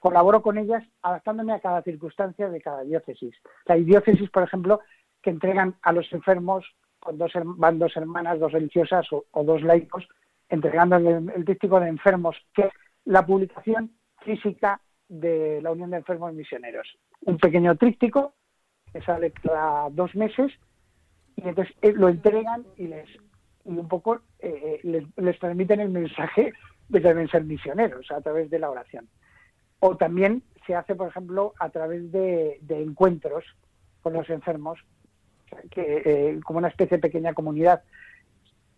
colaboro 0.00 0.42
con 0.42 0.58
ellas 0.58 0.82
adaptándome 1.02 1.52
a 1.52 1.60
cada 1.60 1.82
circunstancia 1.82 2.48
de 2.48 2.60
cada 2.60 2.82
diócesis. 2.82 3.36
O 3.44 3.66
sea, 3.66 3.76
hay 3.76 3.84
diócesis, 3.84 4.28
por 4.30 4.42
ejemplo, 4.42 4.80
que 5.22 5.30
entregan 5.30 5.76
a 5.82 5.92
los 5.92 6.12
enfermos 6.12 6.64
con 6.98 7.16
dos 7.16 7.32
van 7.44 7.78
dos 7.78 7.96
hermanas, 7.96 8.40
dos 8.40 8.52
religiosas 8.52 9.06
o, 9.12 9.44
dos 9.44 9.62
laicos, 9.62 10.06
entregando 10.48 10.96
el, 10.96 11.44
tríptico 11.44 11.80
de 11.80 11.88
enfermos, 11.88 12.36
que 12.54 12.62
es 12.62 12.72
la 13.04 13.24
publicación 13.24 13.92
física 14.22 14.80
de 15.08 15.60
la 15.62 15.72
Unión 15.72 15.90
de 15.90 15.98
Enfermos 15.98 16.34
Misioneros. 16.34 16.88
Un 17.22 17.38
pequeño 17.38 17.76
tríptico 17.76 18.34
que 18.92 19.00
sale 19.02 19.32
cada 19.32 19.88
dos 19.90 20.14
meses 20.14 20.52
y 21.36 21.48
entonces 21.48 21.74
eh, 21.80 21.92
lo 21.92 22.08
entregan 22.08 22.64
y 22.76 22.88
les 22.88 23.08
y 23.64 23.70
un 23.78 23.88
poco 23.88 24.20
eh, 24.38 24.80
les, 24.82 25.04
les 25.16 25.38
transmiten 25.38 25.80
el 25.80 25.90
mensaje 25.90 26.52
de 26.88 27.00
que 27.00 27.08
deben 27.08 27.28
ser 27.28 27.44
misioneros 27.44 28.10
a 28.10 28.20
través 28.20 28.50
de 28.50 28.58
la 28.58 28.70
oración. 28.70 29.08
O 29.80 29.96
también 29.96 30.42
se 30.66 30.74
hace, 30.74 30.94
por 30.94 31.08
ejemplo, 31.08 31.54
a 31.58 31.70
través 31.70 32.12
de, 32.12 32.58
de 32.62 32.82
encuentros 32.82 33.44
con 34.02 34.12
los 34.12 34.28
enfermos 34.30 34.78
que, 35.70 36.02
eh, 36.04 36.40
como 36.44 36.58
una 36.58 36.68
especie 36.68 36.96
de 36.96 37.02
pequeña 37.02 37.34
comunidad. 37.34 37.82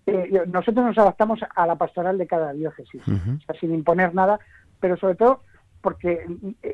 Eh, 0.07 0.43
nosotros 0.49 0.85
nos 0.85 0.99
adaptamos 0.99 1.41
a 1.55 1.67
la 1.67 1.77
pastoral 1.77 2.19
de 2.19 2.27
cada 2.27 2.53
diócesis, 2.53 3.07
uh 3.07 3.13
-huh. 3.13 3.39
o 3.39 3.41
sea, 3.41 3.61
sin 3.61 3.73
imponer 3.73 4.15
nada, 4.15 4.41
pero 4.81 4.97
sobre 4.97 5.15
todo 5.15 5.43
porque 5.81 6.27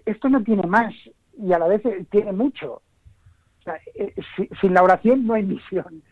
esto 0.07 0.29
no 0.29 0.43
tiene 0.43 0.67
más 0.67 0.95
y 1.37 1.53
a 1.53 1.59
la 1.59 1.69
vez 1.69 1.83
tiene 2.11 2.33
mucho. 2.33 2.75
O 3.61 3.63
sea, 3.65 3.79
eh, 3.95 4.15
sin 4.61 4.75
la 4.75 4.83
oración 4.83 5.27
no 5.27 5.35
hay 5.35 5.43
misión. 5.55 6.03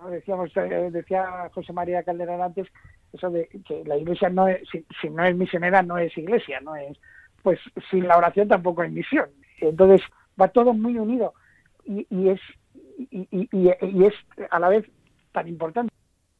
¿no? 0.00 0.10
Decíamos, 0.10 0.50
eh, 0.56 0.90
decía 0.92 1.50
José 1.52 1.72
María 1.72 2.02
Calderón 2.02 2.40
antes, 2.40 2.68
eso 3.12 3.30
de 3.30 3.48
que 3.66 3.84
la 3.84 3.96
iglesia 3.96 4.28
no 4.28 4.48
es, 4.48 4.68
si, 4.70 4.84
si, 5.00 5.10
no 5.10 5.24
es 5.24 5.36
misionera 5.36 5.82
no 5.82 5.98
es 5.98 6.16
iglesia, 6.16 6.60
no 6.60 6.76
es, 6.76 6.96
pues 7.42 7.58
sin 7.90 8.06
la 8.06 8.16
oración 8.16 8.48
tampoco 8.48 8.82
hay 8.82 8.90
misión. 8.90 9.28
Entonces 9.60 10.00
va 10.40 10.48
todo 10.48 10.72
muy 10.72 10.98
unido 10.98 11.34
y, 11.84 12.06
y 12.10 12.28
es 12.28 12.40
y, 12.98 13.28
y, 13.30 13.48
y, 13.52 14.04
es 14.04 14.14
a 14.50 14.58
la 14.58 14.68
vez 14.68 14.86
tan 15.32 15.48
importante. 15.48 15.92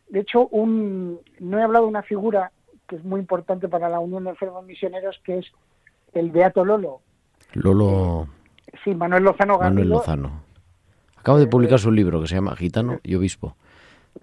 De 0.08 0.20
hecho, 0.20 0.46
un, 0.48 1.20
no 1.38 1.58
he 1.58 1.62
hablado 1.62 1.86
de 1.86 1.90
una 1.90 2.02
figura 2.02 2.52
que 2.86 2.96
es 2.96 3.04
muy 3.04 3.20
importante 3.20 3.68
para 3.68 3.88
la 3.88 4.00
Unión 4.00 4.24
de 4.24 4.30
Enfermos 4.30 4.64
Misioneros, 4.66 5.20
que 5.24 5.38
es 5.38 5.46
el 6.12 6.30
Beato 6.30 6.64
Lolo. 6.64 7.00
Lolo. 7.54 8.28
Eh, 8.66 8.76
sí, 8.84 8.94
Manuel 8.94 9.22
Lozano 9.22 9.58
Garrido. 9.58 9.80
Manuel 9.80 9.88
Lozano. 9.88 10.42
Acabo 11.16 11.38
de 11.38 11.46
publicar 11.46 11.78
su 11.78 11.92
libro 11.92 12.20
que 12.20 12.26
se 12.26 12.34
llama 12.34 12.56
Gitano 12.56 12.98
y 13.02 13.14
Obispo. 13.14 13.56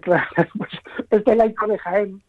Claro, 0.00 0.26
pues 0.58 0.70
este 1.10 1.34
laico 1.34 1.66
de 1.66 1.78
Jaén, 1.78 2.22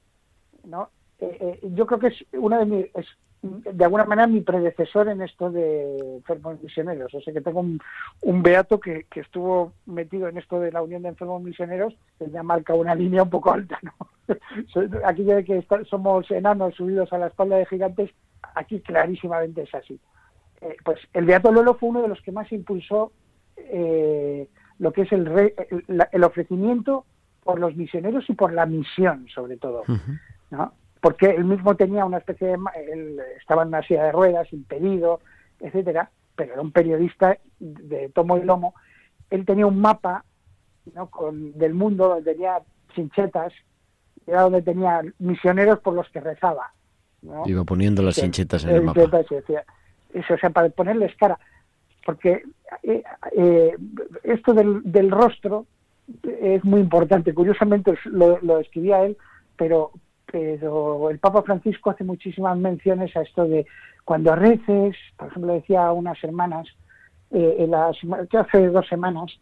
¿no? 0.63 0.89
Eh, 1.19 1.37
eh, 1.41 1.69
yo 1.73 1.85
creo 1.85 1.99
que 1.99 2.07
es 2.07 2.25
una 2.33 2.59
de 2.59 2.65
mis, 2.65 2.85
es 2.95 3.07
de 3.41 3.85
alguna 3.85 4.05
manera 4.05 4.27
mi 4.27 4.41
predecesor 4.41 5.07
en 5.07 5.21
esto 5.21 5.49
de 5.49 6.15
enfermos 6.17 6.61
misioneros. 6.61 7.13
O 7.13 7.21
sea 7.21 7.33
que 7.33 7.41
tengo 7.41 7.61
un, 7.61 7.79
un 8.21 8.43
beato 8.43 8.79
que, 8.79 9.05
que, 9.09 9.21
estuvo 9.21 9.73
metido 9.85 10.27
en 10.27 10.37
esto 10.37 10.59
de 10.59 10.71
la 10.71 10.81
unión 10.81 11.03
de 11.03 11.09
enfermos 11.09 11.41
misioneros, 11.41 11.93
que 12.17 12.29
ya 12.29 12.43
marca 12.43 12.73
una 12.73 12.95
línea 12.95 13.23
un 13.23 13.29
poco 13.29 13.53
alta, 13.53 13.79
¿no? 13.81 13.93
Aquí 15.05 15.23
ya 15.23 15.41
que 15.43 15.65
somos 15.89 16.29
enanos 16.31 16.75
subidos 16.75 17.11
a 17.13 17.17
la 17.17 17.27
espalda 17.27 17.57
de 17.57 17.65
gigantes, 17.65 18.11
aquí 18.55 18.79
clarísimamente 18.81 19.63
es 19.63 19.73
así. 19.73 19.99
Eh, 20.61 20.75
pues 20.83 20.99
el 21.13 21.25
Beato 21.25 21.51
Lolo 21.51 21.75
fue 21.75 21.89
uno 21.89 22.01
de 22.01 22.09
los 22.09 22.21
que 22.21 22.31
más 22.31 22.51
impulsó 22.51 23.11
eh, 23.55 24.47
lo 24.77 24.91
que 24.91 25.03
es 25.03 25.11
el, 25.11 25.53
el, 26.11 26.23
ofrecimiento 26.23 27.05
por 27.43 27.59
los 27.59 27.75
misioneros 27.75 28.29
y 28.29 28.33
por 28.33 28.53
la 28.53 28.65
misión, 28.65 29.27
sobre 29.33 29.57
todo, 29.57 29.83
¿no? 30.51 30.73
Porque 31.01 31.27
él 31.27 31.45
mismo 31.45 31.75
tenía 31.75 32.05
una 32.05 32.17
especie 32.17 32.47
de... 32.47 32.57
Él 32.91 33.19
estaba 33.39 33.63
en 33.63 33.69
una 33.69 33.83
silla 33.83 34.03
de 34.05 34.11
ruedas, 34.11 34.51
impedido, 34.51 35.21
etcétera, 35.59 36.11
pero 36.35 36.53
era 36.53 36.61
un 36.61 36.71
periodista 36.71 37.37
de 37.59 38.09
tomo 38.09 38.37
y 38.37 38.43
lomo. 38.43 38.73
Él 39.29 39.45
tenía 39.45 39.65
un 39.65 39.79
mapa 39.79 40.25
¿no? 40.93 41.09
Con, 41.09 41.57
del 41.57 41.73
mundo 41.73 42.09
donde 42.09 42.33
tenía 42.33 42.59
chinchetas, 42.93 43.53
era 44.25 44.43
donde 44.43 44.61
tenía 44.61 45.01
misioneros 45.19 45.79
por 45.79 45.93
los 45.93 46.09
que 46.09 46.19
rezaba. 46.19 46.73
¿no? 47.21 47.47
Iba 47.47 47.63
poniendo 47.63 48.01
las 48.01 48.15
chinchetas 48.15 48.63
en 48.63 48.69
el 48.71 48.81
mapa. 48.83 49.01
eso, 50.13 50.33
o 50.33 50.37
sea, 50.37 50.49
para 50.49 50.69
ponerles 50.69 51.15
cara. 51.15 51.39
Porque 52.05 52.43
eh, 52.83 53.03
eh, 53.35 53.75
esto 54.23 54.53
del, 54.53 54.81
del, 54.83 55.11
rostro 55.11 55.65
es 56.23 56.63
muy 56.63 56.81
importante. 56.81 57.33
Curiosamente 57.33 57.93
lo, 58.05 58.39
lo 58.41 58.59
escribía 58.59 59.03
él, 59.03 59.17
pero, 59.57 59.91
pero 60.31 61.09
el 61.09 61.19
Papa 61.19 61.41
Francisco 61.43 61.89
hace 61.89 62.03
muchísimas 62.03 62.57
menciones 62.57 63.15
a 63.15 63.21
esto 63.21 63.45
de 63.45 63.65
cuando 64.05 64.35
reces, 64.35 64.95
por 65.17 65.27
ejemplo, 65.27 65.53
decía 65.53 65.91
unas 65.91 66.23
hermanas, 66.23 66.67
eh, 67.31 67.57
en 67.59 67.71
las, 67.71 67.97
que 68.29 68.37
hace 68.37 68.67
dos 68.67 68.87
semanas, 68.87 69.39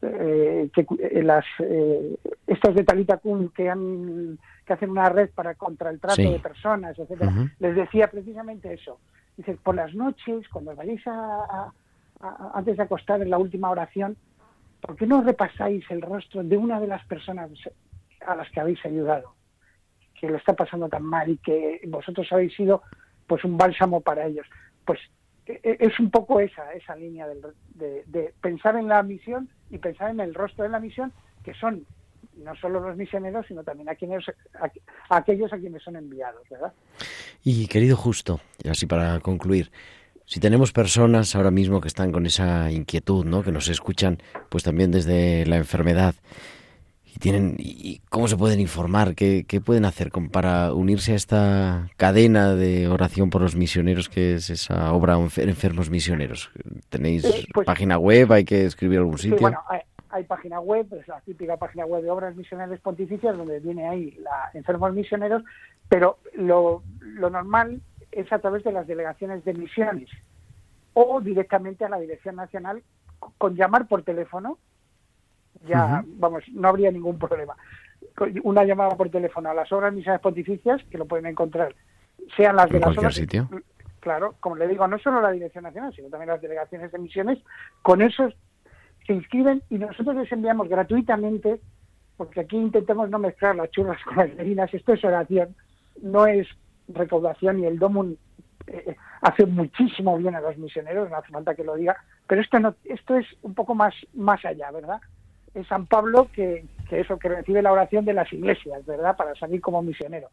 eh, 0.00 0.70
que 0.74 0.86
las 1.22 1.44
eh, 1.60 2.16
estas 2.46 2.74
de 2.74 2.84
Talita 2.84 3.18
Kun 3.18 3.50
que 3.50 3.68
han 3.68 4.38
que 4.66 4.72
hacen 4.72 4.90
una 4.90 5.08
red 5.08 5.30
para 5.30 5.54
contra 5.54 5.90
el 5.90 6.00
trato 6.00 6.22
de 6.22 6.38
personas, 6.38 6.98
etcétera, 6.98 7.32
les 7.58 7.74
decía 7.74 8.08
precisamente 8.08 8.72
eso. 8.72 8.98
Dice, 9.36 9.56
por 9.62 9.74
las 9.74 9.94
noches, 9.94 10.46
cuando 10.48 10.76
vayáis 10.76 11.02
a, 11.06 11.72
antes 12.54 12.76
de 12.76 12.82
acostar 12.82 13.20
en 13.22 13.30
la 13.30 13.38
última 13.38 13.70
oración, 13.70 14.16
¿por 14.80 14.96
qué 14.96 15.06
no 15.06 15.22
repasáis 15.22 15.84
el 15.90 16.02
rostro 16.02 16.42
de 16.44 16.56
una 16.56 16.80
de 16.80 16.86
las 16.86 17.04
personas 17.06 17.50
a 18.26 18.36
las 18.36 18.50
que 18.50 18.60
habéis 18.60 18.84
ayudado? 18.84 19.34
Que 20.22 20.30
lo 20.30 20.38
está 20.38 20.54
pasando 20.54 20.88
tan 20.88 21.02
mal 21.02 21.28
y 21.28 21.36
que 21.36 21.82
vosotros 21.88 22.26
habéis 22.32 22.54
sido 22.54 22.82
pues 23.26 23.44
un 23.44 23.58
bálsamo 23.58 24.00
para 24.00 24.26
ellos. 24.26 24.46
Pues 24.86 24.98
e, 25.46 25.60
e, 25.62 25.76
es 25.80 25.98
un 26.00 26.10
poco 26.10 26.40
esa, 26.40 26.72
esa 26.72 26.96
línea 26.96 27.26
de, 27.26 28.34
pensar 28.40 28.76
en 28.76 28.88
la 28.88 29.02
misión 29.02 29.50
y 29.70 29.78
pensar 29.78 30.10
en 30.10 30.20
el 30.20 30.34
rostro 30.34 30.64
de 30.64 30.70
la 30.70 30.80
misión, 30.80 31.12
que 31.44 31.52
son 31.54 31.84
no 32.36 32.54
solo 32.56 32.80
los 32.80 32.96
misioneros, 32.96 33.46
sino 33.46 33.62
también 33.62 33.88
a, 33.88 33.94
quienes, 33.94 34.24
a, 34.54 34.70
aquellos 35.16 35.52
a 35.52 35.58
quienes 35.58 35.82
son 35.82 35.96
enviados, 35.96 36.42
¿verdad? 36.48 36.72
Y 37.44 37.66
querido 37.66 37.96
Justo, 37.96 38.40
y 38.62 38.68
así 38.68 38.86
para 38.86 39.18
concluir, 39.20 39.70
si 40.24 40.40
tenemos 40.40 40.72
personas 40.72 41.34
ahora 41.34 41.50
mismo 41.50 41.80
que 41.80 41.88
están 41.88 42.12
con 42.12 42.24
esa 42.24 42.70
inquietud, 42.70 43.24
¿no? 43.26 43.42
que 43.42 43.52
nos 43.52 43.68
escuchan 43.68 44.18
pues 44.48 44.64
también 44.64 44.90
desde 44.90 45.44
la 45.46 45.56
enfermedad, 45.56 46.14
y 47.14 47.18
tienen 47.18 47.56
y 47.58 48.00
cómo 48.08 48.26
se 48.26 48.36
pueden 48.36 48.58
informar 48.58 49.14
qué, 49.14 49.44
qué 49.46 49.60
pueden 49.60 49.84
hacer 49.84 50.10
para 50.30 50.72
unirse 50.72 51.12
a 51.12 51.16
esta 51.16 51.88
cadena 51.96 52.54
de 52.54 52.88
oración 52.88 53.28
por 53.28 53.42
los 53.42 53.54
misioneros 53.54 54.08
que 54.08 54.34
es 54.34 54.48
esa 54.48 54.92
obra 54.92 55.16
enfermos 55.36 55.90
misioneros 55.90 56.50
tenéis 56.88 57.24
eh, 57.24 57.46
pues 57.52 57.66
página 57.66 57.98
web 57.98 58.32
hay 58.32 58.44
que 58.44 58.64
escribir 58.64 58.98
algún 58.98 59.18
sitio 59.18 59.38
bueno 59.38 59.60
hay, 60.10 60.24
página 60.24 60.60
web 60.60 60.86
es 60.92 61.08
la 61.08 61.20
típica 61.20 61.56
página 61.56 61.86
web 61.86 62.02
de 62.02 62.10
obras 62.10 62.36
misioneras 62.36 62.78
pontificias 62.80 63.36
donde 63.36 63.60
viene 63.60 63.88
ahí 63.88 64.10
la 64.20 64.50
enfermos 64.54 64.94
misioneros 64.94 65.42
pero 65.88 66.18
lo, 66.34 66.82
lo 67.00 67.30
normal 67.30 67.80
es 68.10 68.30
a 68.32 68.38
través 68.38 68.62
de 68.64 68.72
las 68.72 68.86
delegaciones 68.86 69.44
de 69.44 69.54
misiones 69.54 70.08
o 70.94 71.20
directamente 71.20 71.84
a 71.84 71.88
la 71.88 71.98
dirección 71.98 72.36
nacional 72.36 72.82
con 73.38 73.54
llamar 73.54 73.86
por 73.86 74.02
teléfono 74.02 74.58
ya, 75.66 76.04
vamos, 76.06 76.44
no 76.52 76.68
habría 76.68 76.90
ningún 76.90 77.18
problema. 77.18 77.56
Una 78.42 78.64
llamada 78.64 78.96
por 78.96 79.10
teléfono 79.10 79.50
a 79.50 79.54
las 79.54 79.70
obras 79.72 79.92
misiones 79.92 80.20
pontificias, 80.20 80.82
que 80.90 80.98
lo 80.98 81.06
pueden 81.06 81.26
encontrar, 81.26 81.74
sean 82.36 82.56
las 82.56 82.68
de 82.68 82.80
las 82.80 82.96
obras. 82.96 83.14
sitio? 83.14 83.48
Claro, 84.00 84.34
como 84.40 84.56
le 84.56 84.66
digo, 84.66 84.86
no 84.88 84.98
solo 84.98 85.20
la 85.20 85.30
Dirección 85.30 85.64
Nacional, 85.64 85.94
sino 85.94 86.08
también 86.08 86.30
las 86.30 86.42
delegaciones 86.42 86.90
de 86.90 86.98
misiones, 86.98 87.38
con 87.82 88.02
esos 88.02 88.34
se 89.06 89.12
inscriben 89.12 89.62
y 89.70 89.78
nosotros 89.78 90.16
les 90.16 90.30
enviamos 90.32 90.68
gratuitamente, 90.68 91.60
porque 92.16 92.40
aquí 92.40 92.56
intentamos 92.56 93.10
no 93.10 93.18
mezclar 93.18 93.56
las 93.56 93.70
churras 93.70 94.02
con 94.04 94.16
las 94.16 94.38
harinas, 94.38 94.72
esto 94.74 94.92
es 94.92 95.04
oración, 95.04 95.54
no 96.02 96.26
es 96.26 96.48
recaudación 96.88 97.60
y 97.60 97.66
el 97.66 97.78
DOMUN 97.78 98.18
eh, 98.66 98.96
hace 99.20 99.46
muchísimo 99.46 100.16
bien 100.18 100.34
a 100.34 100.40
los 100.40 100.56
misioneros, 100.56 101.10
no 101.10 101.16
hace 101.16 101.32
falta 101.32 101.54
que 101.54 101.64
lo 101.64 101.76
diga, 101.76 101.96
pero 102.26 102.40
esto 102.40 102.58
no, 102.58 102.74
esto 102.84 103.16
es 103.16 103.26
un 103.42 103.54
poco 103.54 103.74
más, 103.74 103.94
más 104.14 104.44
allá, 104.44 104.70
¿verdad? 104.70 105.00
Es 105.54 105.66
San 105.66 105.86
Pablo 105.86 106.28
que, 106.32 106.64
que, 106.88 107.00
eso, 107.00 107.18
que 107.18 107.28
recibe 107.28 107.62
la 107.62 107.72
oración 107.72 108.04
de 108.04 108.14
las 108.14 108.32
iglesias, 108.32 108.84
¿verdad? 108.86 109.16
Para 109.16 109.34
salir 109.34 109.60
como 109.60 109.82
misionero. 109.82 110.28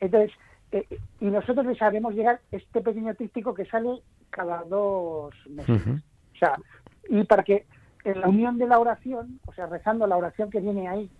Entonces, 0.00 0.32
eh, 0.72 0.86
y 1.20 1.26
nosotros 1.26 1.66
les 1.66 1.80
haremos 1.80 2.14
llegar 2.14 2.40
este 2.50 2.80
pequeño 2.80 3.14
tríptico 3.14 3.54
que 3.54 3.64
sale 3.66 4.00
cada 4.30 4.62
dos 4.64 5.34
meses. 5.48 5.82
O 6.34 6.38
sea, 6.38 6.56
y 7.08 7.22
para 7.24 7.42
que 7.42 7.66
en 8.04 8.20
la 8.20 8.28
unión 8.28 8.58
de 8.58 8.66
la 8.66 8.78
oración, 8.78 9.40
o 9.46 9.52
sea, 9.52 9.66
rezando 9.66 10.06
la 10.06 10.16
oración 10.16 10.50
que 10.50 10.60
viene 10.60 10.88
ahí, 10.88 11.10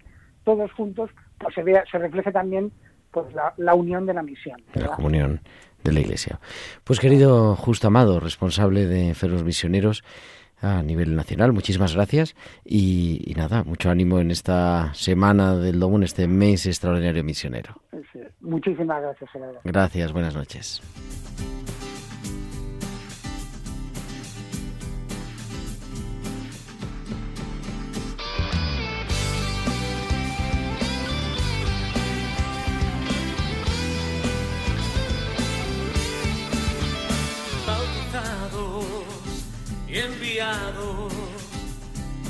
todos 0.45 0.73
juntos, 0.73 1.11
pues 1.39 1.55
se 1.55 1.63
vea, 1.63 1.85
se 1.91 1.99
refleje 1.99 2.33
también 2.33 2.73
pues 3.11 3.33
la, 3.33 3.55
la 3.57 3.75
unión 3.75 4.07
de 4.07 4.15
la 4.15 4.23
misión. 4.23 4.61
La 4.75 4.89
comunión 4.89 5.41
de 5.85 5.93
la 5.93 6.01
Iglesia. 6.01 6.41
Pues 6.83 6.99
querido 6.99 7.55
Justo 7.55 7.87
Amado, 7.87 8.19
responsable 8.19 8.87
de 8.87 9.15
Feros 9.15 9.45
Misioneros, 9.45 10.03
a 10.65 10.83
nivel 10.83 11.15
nacional. 11.15 11.53
Muchísimas 11.53 11.95
gracias 11.95 12.35
y, 12.65 13.33
nada, 13.37 13.65
mucho 13.65 13.91
ánimo 13.91 14.19
en 14.19 14.31
esta 14.31 14.93
semana 14.95 15.57
del 15.57 15.79
en 15.83 16.03
este 16.03 16.27
mes 16.27 16.67
extraordinario 16.67 17.23
misionero. 17.23 17.81
Muchísimas 18.41 19.03
gracias. 19.03 19.31
Gracias, 19.65 20.13
buenas 20.13 20.35
noches. 20.35 20.83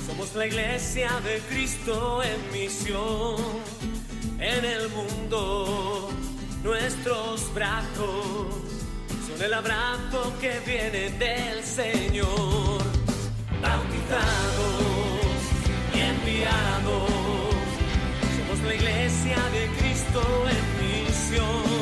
Somos 0.07 0.35
la 0.35 0.47
iglesia 0.47 1.09
de 1.25 1.38
Cristo 1.49 2.23
en 2.23 2.53
misión 2.53 3.37
en 4.38 4.62
el 4.62 4.90
mundo. 4.90 6.11
Nuestros 6.62 7.55
brazos 7.55 8.57
son 9.27 9.43
el 9.43 9.55
abrazo 9.55 10.35
que 10.38 10.61
viene 10.67 11.11
del 11.19 11.64
Señor. 11.64 12.83
Bautizados 13.62 14.75
y 15.95 16.01
enviados. 16.01 17.11
Somos 18.37 18.61
la 18.67 18.75
iglesia 18.75 19.38
de 19.55 19.67
Cristo 19.79 20.21
en 20.51 21.07
misión 21.07 21.74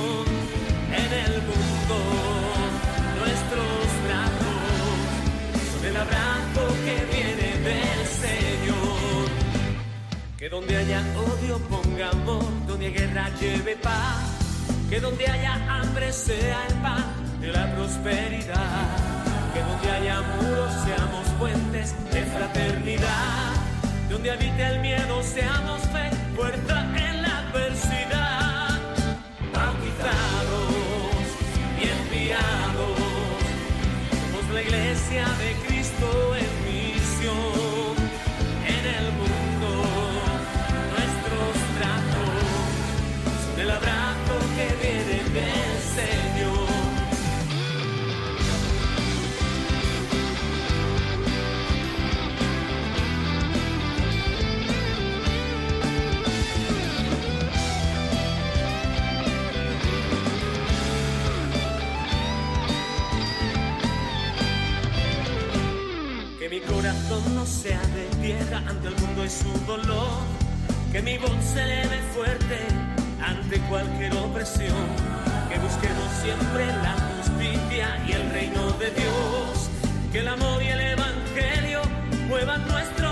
abrazo 6.02 6.62
que 6.84 6.96
viene 7.12 7.48
del 7.68 8.00
Señor. 8.24 9.28
Que 10.38 10.48
donde 10.48 10.76
haya 10.76 11.00
odio 11.16 11.58
ponga 11.68 12.10
amor, 12.10 12.44
donde 12.66 12.86
haya 12.88 12.98
guerra 12.98 13.30
lleve 13.40 13.76
paz. 13.76 14.24
Que 14.90 15.00
donde 15.00 15.26
haya 15.26 15.54
hambre 15.68 16.12
sea 16.12 16.66
el 16.68 16.74
pan 16.84 17.04
de 17.40 17.48
la 17.52 17.74
prosperidad. 17.74 18.86
Que 19.54 19.60
donde 19.60 19.90
haya 19.96 20.20
muros 20.32 20.72
seamos 20.84 21.26
puentes 21.38 21.94
de 22.12 22.22
fraternidad. 22.34 23.52
Donde 24.10 24.30
habite 24.30 24.62
el 24.72 24.80
miedo 24.80 25.22
seamos 25.22 25.80
fe, 25.94 26.10
fuerza 26.36 26.76
en 27.08 27.22
la 27.22 27.38
adversidad. 27.38 28.80
Bautizados 29.54 30.72
y 31.80 31.82
enviados, 31.96 32.98
somos 34.20 34.54
la 34.54 34.62
iglesia 34.62 35.24
de 35.40 35.51
corazón 66.62 67.35
no 67.35 67.46
sea 67.46 67.81
de 67.94 68.05
piedra 68.20 68.59
ante 68.68 68.88
el 68.88 68.96
mundo 68.96 69.25
y 69.25 69.31
su 69.31 69.51
dolor. 69.66 70.18
Que 70.92 71.03
mi 71.03 71.18
voz 71.18 71.31
se 71.53 71.62
eleve 71.62 72.01
fuerte 72.14 72.59
ante 73.20 73.61
cualquier 73.68 74.12
opresión. 74.16 74.87
Que 75.48 75.59
busquemos 75.59 76.09
siempre 76.22 76.66
la 76.66 76.94
justicia 77.16 78.05
y 78.07 78.12
el 78.12 78.31
reino 78.31 78.70
de 78.72 78.90
Dios. 78.90 79.70
Que 80.12 80.18
el 80.20 80.29
amor 80.29 80.62
y 80.62 80.68
el 80.68 80.81
evangelio 80.81 81.83
muevan 82.29 82.66
nuestro 82.68 83.12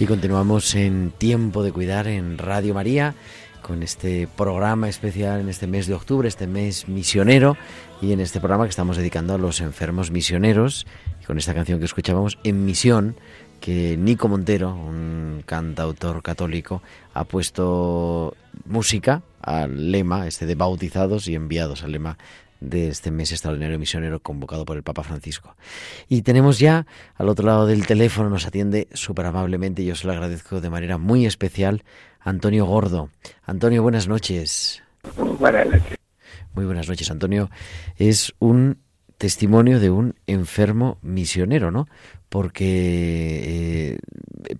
Y 0.00 0.06
continuamos 0.06 0.76
en 0.76 1.10
Tiempo 1.10 1.64
de 1.64 1.72
Cuidar 1.72 2.06
en 2.06 2.38
Radio 2.38 2.72
María 2.72 3.16
con 3.62 3.82
este 3.82 4.28
programa 4.28 4.88
especial 4.88 5.40
en 5.40 5.48
este 5.48 5.66
mes 5.66 5.88
de 5.88 5.94
octubre, 5.94 6.28
este 6.28 6.46
mes 6.46 6.86
misionero 6.86 7.56
y 8.00 8.12
en 8.12 8.20
este 8.20 8.38
programa 8.38 8.64
que 8.64 8.70
estamos 8.70 8.96
dedicando 8.96 9.34
a 9.34 9.38
los 9.38 9.60
enfermos 9.60 10.12
misioneros 10.12 10.86
y 11.20 11.24
con 11.24 11.36
esta 11.36 11.52
canción 11.52 11.80
que 11.80 11.86
escuchábamos 11.86 12.38
en 12.44 12.64
misión 12.64 13.16
que 13.60 13.96
Nico 13.96 14.28
Montero, 14.28 14.72
un 14.72 15.42
cantautor 15.44 16.22
católico, 16.22 16.80
ha 17.12 17.24
puesto 17.24 18.36
música 18.66 19.22
al 19.42 19.90
lema 19.90 20.28
este 20.28 20.46
de 20.46 20.54
bautizados 20.54 21.26
y 21.26 21.34
enviados 21.34 21.82
al 21.82 21.90
lema 21.90 22.18
de 22.60 22.88
este 22.88 23.10
mes 23.10 23.32
extraordinario 23.32 23.78
misionero 23.78 24.20
convocado 24.20 24.64
por 24.64 24.76
el 24.76 24.82
Papa 24.82 25.02
Francisco. 25.02 25.56
Y 26.08 26.22
tenemos 26.22 26.58
ya 26.58 26.86
al 27.14 27.28
otro 27.28 27.46
lado 27.46 27.66
del 27.66 27.86
teléfono, 27.86 28.30
nos 28.30 28.46
atiende 28.46 28.88
súper 28.92 29.26
amablemente, 29.26 29.84
yo 29.84 29.94
se 29.94 30.06
lo 30.06 30.12
agradezco 30.12 30.60
de 30.60 30.70
manera 30.70 30.98
muy 30.98 31.26
especial, 31.26 31.84
Antonio 32.20 32.66
Gordo. 32.66 33.10
Antonio, 33.44 33.82
buenas 33.82 34.08
noches. 34.08 34.82
Buenas 35.38 35.66
noches. 35.66 35.98
Muy 36.54 36.64
buenas 36.64 36.88
noches, 36.88 37.10
Antonio. 37.10 37.50
Es 37.96 38.34
un 38.40 38.78
testimonio 39.18 39.80
de 39.80 39.90
un 39.90 40.14
enfermo 40.26 40.98
misionero, 41.02 41.70
¿no? 41.70 41.86
Porque 42.28 43.94
eh, 43.94 43.98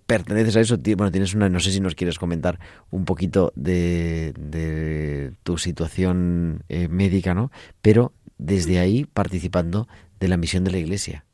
perteneces 0.07 0.57
a 0.57 0.61
eso, 0.61 0.77
bueno, 0.97 1.11
tienes 1.11 1.35
una, 1.35 1.49
no 1.49 1.61
sé 1.61 1.71
si 1.71 1.81
nos 1.81 1.95
quieres 1.95 2.19
comentar 2.19 2.59
un 2.91 3.05
poquito 3.05 3.53
de, 3.55 4.33
de 4.37 5.33
tu 5.45 5.59
situación 5.59 6.65
eh, 6.69 6.89
médica, 6.89 7.35
¿no? 7.35 7.51
Pero 7.81 8.13
desde 8.37 8.79
ahí 8.81 9.05
participando 9.05 9.87
de 10.19 10.29
la 10.29 10.37
misión 10.37 10.65
de 10.65 10.73
la 10.73 10.79
Iglesia. 10.79 11.25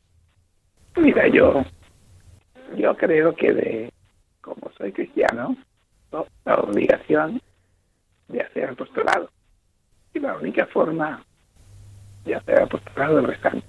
Mira, 0.97 1.27
yo, 1.27 1.65
yo 2.77 2.95
creo 2.95 3.35
que 3.35 3.53
de, 3.53 3.93
como 4.41 4.71
soy 4.77 4.91
cristiano, 4.91 5.57
la 6.45 6.55
obligación 6.55 7.41
de 8.27 8.41
hacer 8.41 8.69
apostolado. 8.69 9.29
Y 10.13 10.19
la 10.19 10.35
única 10.37 10.65
forma 10.67 11.25
de 12.25 12.35
hacer 12.35 12.61
apostolado 12.61 13.19
es 13.19 13.27
rezando. 13.27 13.63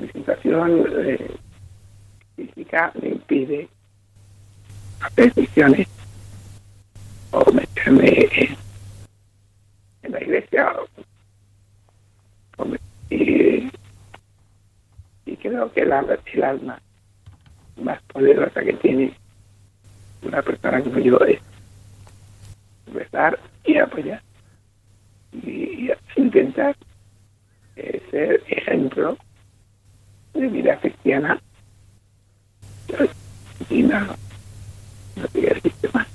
Mi 0.00 0.08
situación 0.08 0.86
eh, 1.04 1.36
física 2.36 2.92
me 3.00 3.08
impide 3.08 3.68
hacer 5.00 5.32
misiones 5.36 5.88
o 7.32 7.52
meterme 7.52 8.28
en, 10.02 10.12
la 10.12 10.22
iglesia 10.22 10.72
y, 13.10 13.70
creo 15.40 15.72
que 15.72 15.84
la, 15.84 16.04
el 16.32 16.44
alma 16.44 16.80
más 17.76 18.02
poderosa 18.02 18.62
que 18.62 18.72
tiene 18.74 19.14
una 20.22 20.42
persona 20.42 20.82
como 20.82 20.98
yo 20.98 21.18
es 21.20 21.40
rezar 22.92 23.38
y 23.64 23.78
apoyar 23.78 24.22
y 25.32 25.90
intentar 26.16 26.76
eh, 27.78 28.02
ser 28.10 28.42
ejemplo 28.48 29.16
de 30.34 30.48
vida 30.48 30.78
cristiana 30.80 31.40
y 33.70 33.82
no, 33.82 34.00
no 34.00 35.28
te 35.32 35.40
voy 35.40 35.48
a 35.48 35.54
decir 35.54 35.72
más. 35.92 36.06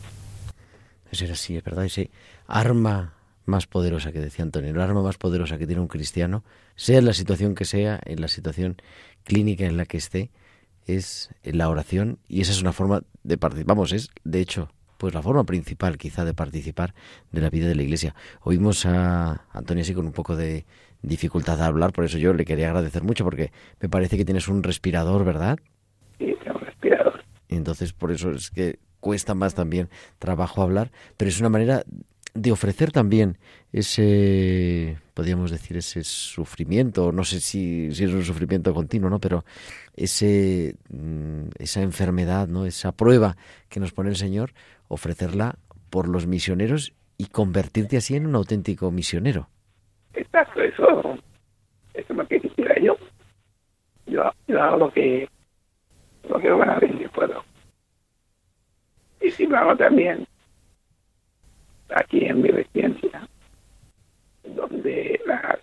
Eso 1.09 1.23
era 1.23 1.33
así, 1.33 1.55
es 1.55 1.63
verdad, 1.63 1.85
ese 1.85 2.09
arma 2.47 3.13
más 3.45 3.67
poderosa 3.67 4.11
que 4.11 4.19
decía 4.19 4.43
Antonio, 4.43 4.71
el 4.71 4.81
arma 4.81 5.01
más 5.01 5.17
poderosa 5.17 5.57
que 5.57 5.67
tiene 5.67 5.81
un 5.81 5.87
cristiano, 5.87 6.43
sea 6.75 6.99
en 6.99 7.05
la 7.05 7.13
situación 7.13 7.55
que 7.55 7.65
sea, 7.65 7.99
en 8.05 8.19
la 8.19 8.27
situación 8.27 8.77
clínica 9.23 9.65
en 9.65 9.77
la 9.77 9.85
que 9.85 9.97
esté, 9.97 10.31
es 10.85 11.29
la 11.43 11.69
oración 11.69 12.19
y 12.27 12.41
esa 12.41 12.51
es 12.51 12.61
una 12.61 12.73
forma 12.73 13.03
de 13.23 13.37
participar, 13.37 13.75
vamos, 13.75 13.93
es 13.93 14.09
de 14.25 14.41
hecho 14.41 14.69
pues 14.97 15.13
la 15.13 15.21
forma 15.21 15.43
principal 15.43 15.97
quizá 15.97 16.23
de 16.23 16.33
participar 16.33 16.93
de 17.31 17.41
la 17.41 17.49
vida 17.49 17.67
de 17.67 17.75
la 17.75 17.83
iglesia. 17.83 18.15
Oímos 18.41 18.85
a 18.85 19.45
Antonio 19.51 19.81
así 19.81 19.93
con 19.93 20.05
un 20.05 20.13
poco 20.13 20.37
de 20.37 20.65
dificultad 21.03 21.61
a 21.61 21.67
hablar, 21.67 21.91
por 21.91 22.05
eso 22.05 22.17
yo 22.17 22.33
le 22.33 22.45
quería 22.45 22.69
agradecer 22.69 23.03
mucho 23.03 23.23
porque 23.23 23.51
me 23.79 23.89
parece 23.89 24.17
que 24.17 24.25
tienes 24.25 24.47
un 24.47 24.63
respirador, 24.63 25.23
¿verdad? 25.23 25.59
Sí, 26.17 26.35
tengo 26.43 26.57
un 26.57 26.65
respirador. 26.65 27.23
Y 27.47 27.55
entonces 27.55 27.93
por 27.93 28.11
eso 28.11 28.31
es 28.31 28.49
que 28.49 28.79
cuesta 28.99 29.35
más 29.35 29.53
también 29.53 29.89
trabajo 30.17 30.63
hablar, 30.63 30.91
pero 31.17 31.29
es 31.29 31.39
una 31.39 31.49
manera 31.49 31.83
de 32.33 32.51
ofrecer 32.51 32.91
también 32.91 33.37
ese, 33.71 34.97
podríamos 35.13 35.51
decir, 35.51 35.77
ese 35.77 36.03
sufrimiento, 36.03 37.11
no 37.11 37.23
sé 37.23 37.39
si, 37.39 37.93
si 37.93 38.05
es 38.05 38.11
un 38.11 38.23
sufrimiento 38.23 38.73
continuo, 38.73 39.09
¿no? 39.09 39.19
Pero 39.19 39.45
ese, 39.95 40.75
mm, 40.89 41.49
esa 41.59 41.81
enfermedad, 41.81 42.47
¿no? 42.47 42.65
Esa 42.65 42.91
prueba 42.91 43.37
que 43.69 43.79
nos 43.79 43.91
pone 43.91 44.09
el 44.09 44.15
Señor, 44.15 44.53
ofrecerla 44.87 45.59
por 45.89 46.07
los 46.07 46.25
misioneros 46.25 46.93
y 47.17 47.25
convertirte 47.25 47.97
así 47.97 48.15
en 48.15 48.25
un 48.25 48.35
auténtico 48.35 48.89
misionero. 48.89 49.49
Exacto, 50.13 50.61
eso, 50.61 51.17
eso 51.93 52.13
es 52.13 52.17
lo 52.17 52.27
que 52.27 52.39
quisiera 52.39 52.75
yo. 52.79 52.95
Yo, 54.05 54.31
yo 54.47 54.61
hago 54.61 54.77
lo 54.77 54.91
que, 54.93 55.27
lo 56.29 56.39
que 56.39 56.51
buenamente 56.51 57.09
puedo. 57.09 57.43
Y 59.21 59.31
si 59.31 59.45
lo 59.47 59.57
hago 59.57 59.75
también 59.77 60.27
aquí 61.95 62.25
en 62.25 62.41
mi 62.41 62.49
residencia, 62.49 63.27
donde 64.43 65.21
las 65.25 65.59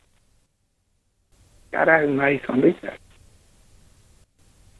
caras 1.70 2.08
no 2.08 2.22
hay 2.22 2.38
sonrisas. 2.40 2.98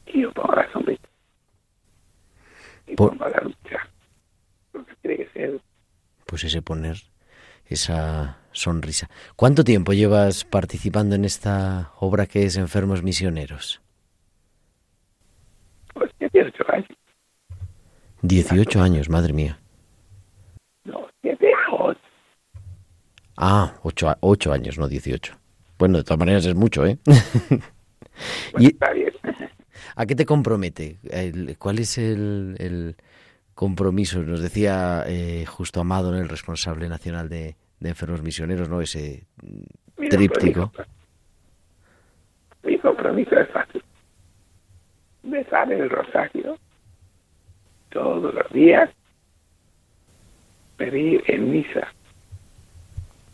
Y 0.07 0.23
yo 0.23 0.33
pongo 0.33 0.55
la 0.55 0.71
sonrisa. 0.73 1.07
Y 2.87 2.97
Por- 2.97 3.11
pongo 3.11 3.29
la 3.29 3.41
lucha. 3.43 3.89
Porque 4.73 4.95
tiene 5.03 5.17
que 5.19 5.29
ser 5.29 5.61
Pues 6.27 6.45
ese 6.45 6.63
poner 6.63 6.97
esa 7.67 8.39
sonrisa. 8.61 9.09
¿Cuánto 9.37 9.65
tiempo 9.65 9.93
llevas 9.93 10.45
participando 10.45 11.15
en 11.15 11.25
esta 11.25 11.93
obra 11.99 12.27
que 12.27 12.45
es 12.45 12.57
Enfermos 12.57 13.03
Misioneros? 13.03 13.81
pues 15.95 16.11
18 16.19 16.65
años. 16.73 16.89
18 18.23 18.83
años, 18.83 19.09
madre 19.09 19.33
mía. 19.33 19.59
No, 20.85 21.07
7 21.23 21.47
o 21.73 21.93
Ah, 23.37 23.75
8, 23.83 24.17
ocho 24.21 24.53
años, 24.53 24.79
no 24.79 24.87
18. 24.87 25.35
Bueno, 25.79 25.99
de 25.99 26.05
todas 26.05 26.19
maneras 26.19 26.45
es 26.47 26.55
mucho, 26.55 26.87
¿eh? 26.87 26.99
Bueno, 28.53 28.69
¿Y 28.69 28.73
está 28.73 28.93
bien. 28.93 29.11
a 29.97 30.05
qué 30.05 30.15
te 30.15 30.27
compromete? 30.27 30.99
¿Cuál 31.59 31.79
es 31.79 31.97
el, 31.97 32.55
el 32.59 32.97
compromiso? 33.55 34.21
Nos 34.23 34.43
decía 34.43 35.05
eh, 35.07 35.47
Justo 35.47 35.81
Amado, 35.81 36.15
el 36.15 36.29
responsable 36.29 36.87
nacional 36.91 37.31
de, 37.31 37.57
de 37.81 37.89
Enfermos 37.89 38.23
Misioneros, 38.23 38.69
¿no? 38.69 38.81
Ese 38.81 39.25
mm, 39.43 39.63
Mira, 39.99 40.17
tríptico. 40.17 40.73
Mi 42.63 42.79
compromiso 42.79 43.39
es 43.39 43.49
fácil. 43.49 43.83
Besar 45.23 45.73
el 45.73 45.89
rosario 45.91 46.59
todos 47.91 48.33
los 48.33 48.53
días, 48.53 48.91
pedir 50.77 51.23
en 51.27 51.51
misa 51.51 51.93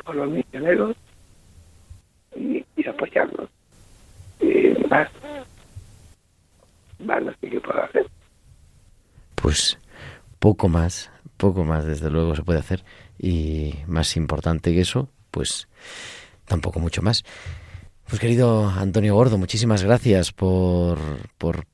por 0.05 0.15
los 0.15 0.31
misioneros 0.31 0.97
y, 2.35 2.65
y 2.77 2.89
apoyarlos. 2.89 3.51
Más, 4.89 5.11
más 7.01 7.23
lo 7.23 7.33
que 7.41 7.51
yo 7.51 7.61
puedo 7.61 7.83
hacer. 7.83 8.07
Pues 9.35 9.79
poco 10.39 10.69
más, 10.69 11.11
poco 11.37 11.65
más 11.65 11.85
desde 11.85 12.11
luego 12.11 12.35
se 12.35 12.43
puede 12.43 12.59
hacer 12.59 12.85
y 13.19 13.75
más 13.87 14.17
importante 14.17 14.73
que 14.73 14.81
eso, 14.81 15.09
pues 15.31 15.69
tampoco 16.47 16.81
mucho 16.81 17.03
más. 17.03 17.25
Pues 18.09 18.21
querido 18.21 18.69
Antonio 18.69 19.15
Gordo, 19.15 19.37
muchísimas 19.37 19.83
gracias 19.83 20.33
por, 20.33 20.99
por 21.39 21.67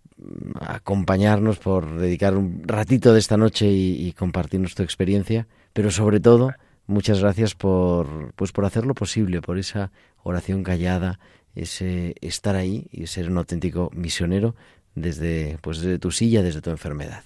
acompañarnos, 0.60 1.58
por 1.58 1.96
dedicar 1.96 2.36
un 2.36 2.62
ratito 2.64 3.12
de 3.12 3.18
esta 3.18 3.36
noche 3.36 3.66
y, 3.68 4.12
compartirnos 4.12 4.74
tu 4.74 4.82
experiencia, 4.82 5.46
pero 5.72 5.90
sobre 5.90 6.20
todo 6.20 6.52
muchas 6.86 7.20
gracias 7.20 7.54
por, 7.54 8.32
pues 8.34 8.52
por 8.52 8.64
hacer 8.64 8.86
lo 8.86 8.94
posible, 8.94 9.40
por 9.40 9.58
esa 9.58 9.90
oración 10.22 10.62
callada, 10.62 11.18
ese 11.54 12.14
estar 12.20 12.56
ahí 12.56 12.86
y 12.90 13.06
ser 13.06 13.30
un 13.30 13.38
auténtico 13.38 13.90
misionero 13.94 14.54
desde, 14.94 15.58
pues 15.60 15.80
desde 15.80 15.98
tu 15.98 16.10
silla, 16.10 16.42
desde 16.42 16.60
tu 16.60 16.70
enfermedad. 16.70 17.24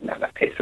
Nada, 0.00 0.30
es 0.40 0.58
un 0.58 0.61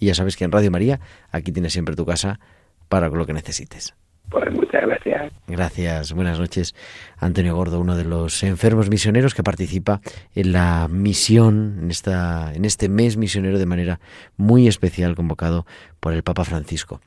Y 0.00 0.06
ya 0.06 0.14
sabes 0.14 0.36
que 0.36 0.44
en 0.44 0.50
Radio 0.50 0.72
María 0.72 0.98
aquí 1.30 1.52
tienes 1.52 1.72
siempre 1.72 1.94
tu 1.94 2.04
casa 2.04 2.40
para 2.88 3.08
lo 3.08 3.26
que 3.26 3.32
necesites. 3.32 3.94
Pues 4.30 4.50
muchas 4.52 4.82
gracias. 4.82 5.32
Gracias, 5.48 6.12
buenas 6.12 6.38
noches. 6.38 6.74
Antonio 7.18 7.56
Gordo, 7.56 7.80
uno 7.80 7.96
de 7.96 8.04
los 8.04 8.44
enfermos 8.44 8.88
misioneros 8.88 9.34
que 9.34 9.42
participa 9.42 10.00
en 10.34 10.52
la 10.52 10.86
misión, 10.88 11.80
en, 11.82 11.90
esta, 11.90 12.54
en 12.54 12.64
este 12.64 12.88
mes 12.88 13.16
misionero 13.16 13.58
de 13.58 13.66
manera 13.66 14.00
muy 14.36 14.68
especial, 14.68 15.16
convocado 15.16 15.66
por 15.98 16.12
el 16.12 16.22
Papa 16.22 16.44
Francisco. 16.44 17.00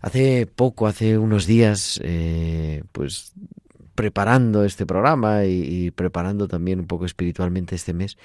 Hace 0.00 0.46
poco, 0.46 0.86
hace 0.86 1.18
unos 1.18 1.46
días, 1.46 2.00
eh, 2.04 2.84
pues 2.92 3.34
preparando 3.96 4.64
este 4.64 4.86
programa 4.86 5.44
y, 5.44 5.86
y 5.86 5.90
preparando 5.90 6.46
también 6.46 6.78
un 6.78 6.86
poco 6.86 7.04
espiritualmente 7.04 7.74
este 7.74 7.92
mes, 7.92 8.16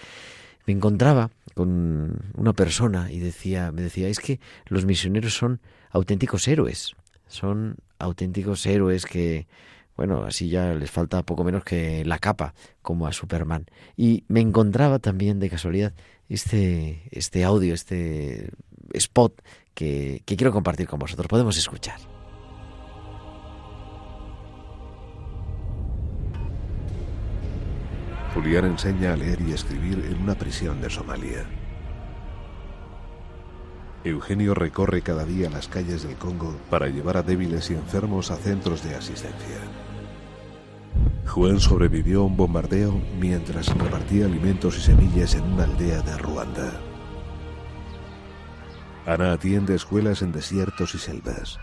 me 0.66 0.74
encontraba 0.74 1.30
con 1.54 2.32
una 2.36 2.54
persona 2.54 3.12
y 3.12 3.20
decía, 3.20 3.72
me 3.72 3.82
decía, 3.82 4.08
es 4.08 4.20
que 4.20 4.40
los 4.68 4.86
misioneros 4.86 5.34
son 5.34 5.62
auténticos 5.90 6.48
héroes, 6.48 6.96
son 7.28 7.78
auténticos 8.00 8.66
héroes 8.66 9.06
que, 9.06 9.48
bueno, 9.96 10.24
así 10.24 10.50
ya 10.50 10.74
les 10.74 10.92
falta 10.92 11.24
poco 11.24 11.44
menos 11.44 11.64
que 11.64 12.04
la 12.06 12.20
capa, 12.20 12.54
como 12.82 13.08
a 13.08 13.14
Superman. 13.14 13.66
Y 13.96 14.26
me 14.28 14.42
encontraba 14.42 15.00
también 15.00 15.40
de 15.40 15.50
casualidad 15.50 15.94
este, 16.30 17.08
este 17.12 17.44
audio, 17.44 17.74
este 17.74 18.50
spot 18.94 19.42
que, 19.74 20.22
que 20.26 20.36
quiero 20.36 20.52
compartir 20.52 20.88
con 20.88 21.00
vosotros. 21.00 21.28
Podemos 21.28 21.58
escuchar. 21.58 22.15
Julián 28.36 28.66
enseña 28.66 29.14
a 29.14 29.16
leer 29.16 29.40
y 29.40 29.54
escribir 29.54 30.06
en 30.12 30.22
una 30.22 30.36
prisión 30.36 30.82
de 30.82 30.90
Somalia. 30.90 31.46
Eugenio 34.04 34.54
recorre 34.54 35.02
cada 35.02 35.24
día 35.24 35.50
las 35.50 35.70
calles 35.70 36.04
del 36.04 36.18
Congo 36.18 36.54
para 36.70 36.88
llevar 36.90 37.16
a 37.16 37.24
débiles 37.24 37.72
y 37.72 37.76
enfermos 37.76 38.32
a 38.32 38.36
centros 38.36 38.84
de 38.84 38.94
asistencia. 38.94 39.58
Juan 41.26 41.62
sobrevivió 41.62 42.22
a 42.22 42.26
un 42.26 42.36
bombardeo 42.36 43.02
mientras 43.18 43.74
repartía 43.74 44.26
alimentos 44.26 44.80
y 44.80 44.82
semillas 44.82 45.34
en 45.34 45.44
una 45.44 45.64
aldea 45.64 46.02
de 46.02 46.18
Ruanda. 46.18 46.74
Ana 49.06 49.32
atiende 49.32 49.76
escuelas 49.76 50.22
en 50.22 50.34
desiertos 50.34 50.94
y 50.94 50.98
selvas. 50.98 51.58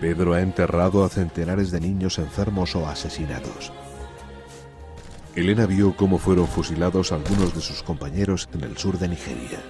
Pedro 0.00 0.32
ha 0.32 0.40
enterrado 0.40 1.04
a 1.04 1.10
centenares 1.10 1.70
de 1.70 1.80
niños 1.80 2.18
enfermos 2.18 2.74
o 2.74 2.88
asesinados. 2.88 3.70
Elena 5.36 5.66
vio 5.66 5.94
cómo 5.94 6.16
fueron 6.16 6.48
fusilados 6.48 7.12
algunos 7.12 7.54
de 7.54 7.60
sus 7.60 7.82
compañeros 7.82 8.48
en 8.54 8.64
el 8.64 8.78
sur 8.78 8.98
de 8.98 9.06
Nigeria. 9.06 9.60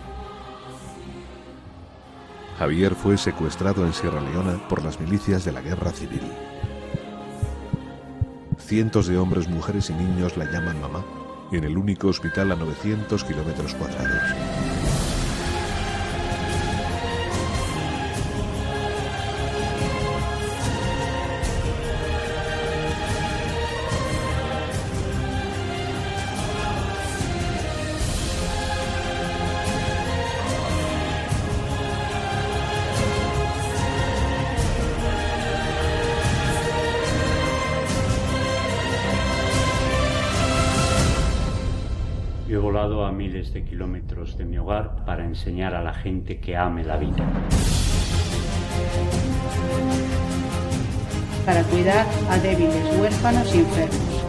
Javier 2.56 2.94
fue 2.94 3.18
secuestrado 3.18 3.84
en 3.84 3.92
Sierra 3.92 4.20
Leona 4.20 4.68
por 4.68 4.84
las 4.84 5.00
milicias 5.00 5.44
de 5.44 5.50
la 5.50 5.60
guerra 5.60 5.90
civil. 5.90 6.22
Cientos 8.58 9.08
de 9.08 9.18
hombres, 9.18 9.48
mujeres 9.48 9.90
y 9.90 9.94
niños 9.94 10.36
la 10.36 10.44
llaman 10.44 10.80
mamá 10.80 11.04
en 11.50 11.64
el 11.64 11.76
único 11.76 12.08
hospital 12.08 12.52
a 12.52 12.56
900 12.56 13.24
kilómetros 13.24 13.74
cuadrados. 13.74 14.75
A 42.86 43.10
miles 43.10 43.52
de 43.52 43.64
kilómetros 43.64 44.38
de 44.38 44.44
mi 44.44 44.58
hogar 44.58 45.04
para 45.04 45.24
enseñar 45.24 45.74
a 45.74 45.82
la 45.82 45.92
gente 45.92 46.38
que 46.38 46.56
ame 46.56 46.84
la 46.84 46.96
vida. 46.96 47.16
Para 51.44 51.64
cuidar 51.64 52.06
a 52.30 52.38
débiles, 52.38 52.96
huérfanos 52.96 53.52
y 53.52 53.58
enfermos. 53.58 54.22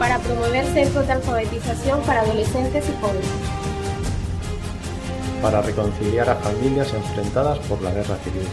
Para 0.00 0.18
promover 0.18 0.64
centros 0.66 1.06
de 1.06 1.12
alfabetización 1.12 2.00
para 2.02 2.22
adolescentes 2.22 2.88
y 2.88 3.00
jóvenes. 3.00 3.30
Para 5.40 5.62
reconciliar 5.62 6.28
a 6.28 6.34
familias 6.34 6.92
enfrentadas 6.92 7.58
por 7.60 7.80
la 7.82 7.92
guerra 7.92 8.16
civil. 8.16 8.48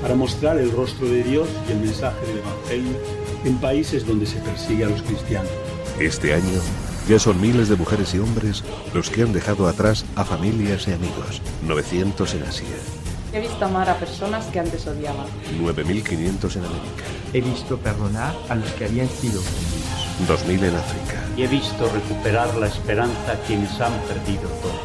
Para 0.00 0.14
mostrar 0.14 0.56
el 0.56 0.72
rostro 0.72 1.06
de 1.06 1.22
Dios 1.22 1.48
y 1.68 1.72
el 1.72 1.80
mensaje 1.80 2.26
del 2.26 2.38
Evangelio 2.38 2.96
en 3.44 3.58
países 3.58 4.06
donde 4.06 4.24
se 4.24 4.40
persigue 4.40 4.86
a 4.86 4.88
los 4.88 5.02
cristianos. 5.02 5.50
Este 6.00 6.32
año 6.32 6.60
ya 7.06 7.18
son 7.18 7.38
miles 7.42 7.68
de 7.68 7.76
mujeres 7.76 8.14
y 8.14 8.18
hombres 8.18 8.64
los 8.94 9.10
que 9.10 9.22
han 9.22 9.34
dejado 9.34 9.68
atrás 9.68 10.06
a 10.16 10.24
familias 10.24 10.88
y 10.88 10.92
amigos. 10.92 11.42
900 11.66 12.34
en 12.34 12.42
Asia. 12.44 12.66
He 13.34 13.40
visto 13.40 13.62
amar 13.66 13.90
a 13.90 13.98
personas 13.98 14.46
que 14.46 14.60
antes 14.60 14.86
odiaban. 14.86 15.26
9.500 15.60 16.56
en 16.56 16.64
América. 16.64 17.04
He 17.34 17.42
visto 17.42 17.76
perdonar 17.76 18.34
a 18.48 18.54
los 18.54 18.70
que 18.72 18.86
habían 18.86 19.10
sido 19.10 19.40
ofendidos. 19.40 20.46
2.000 20.48 20.68
en 20.68 20.74
África. 20.74 21.22
Y 21.36 21.42
he 21.42 21.46
visto 21.48 21.90
recuperar 21.92 22.54
la 22.56 22.68
esperanza 22.68 23.32
a 23.32 23.46
quienes 23.46 23.78
han 23.78 23.92
perdido 24.08 24.48
todo. 24.62 24.80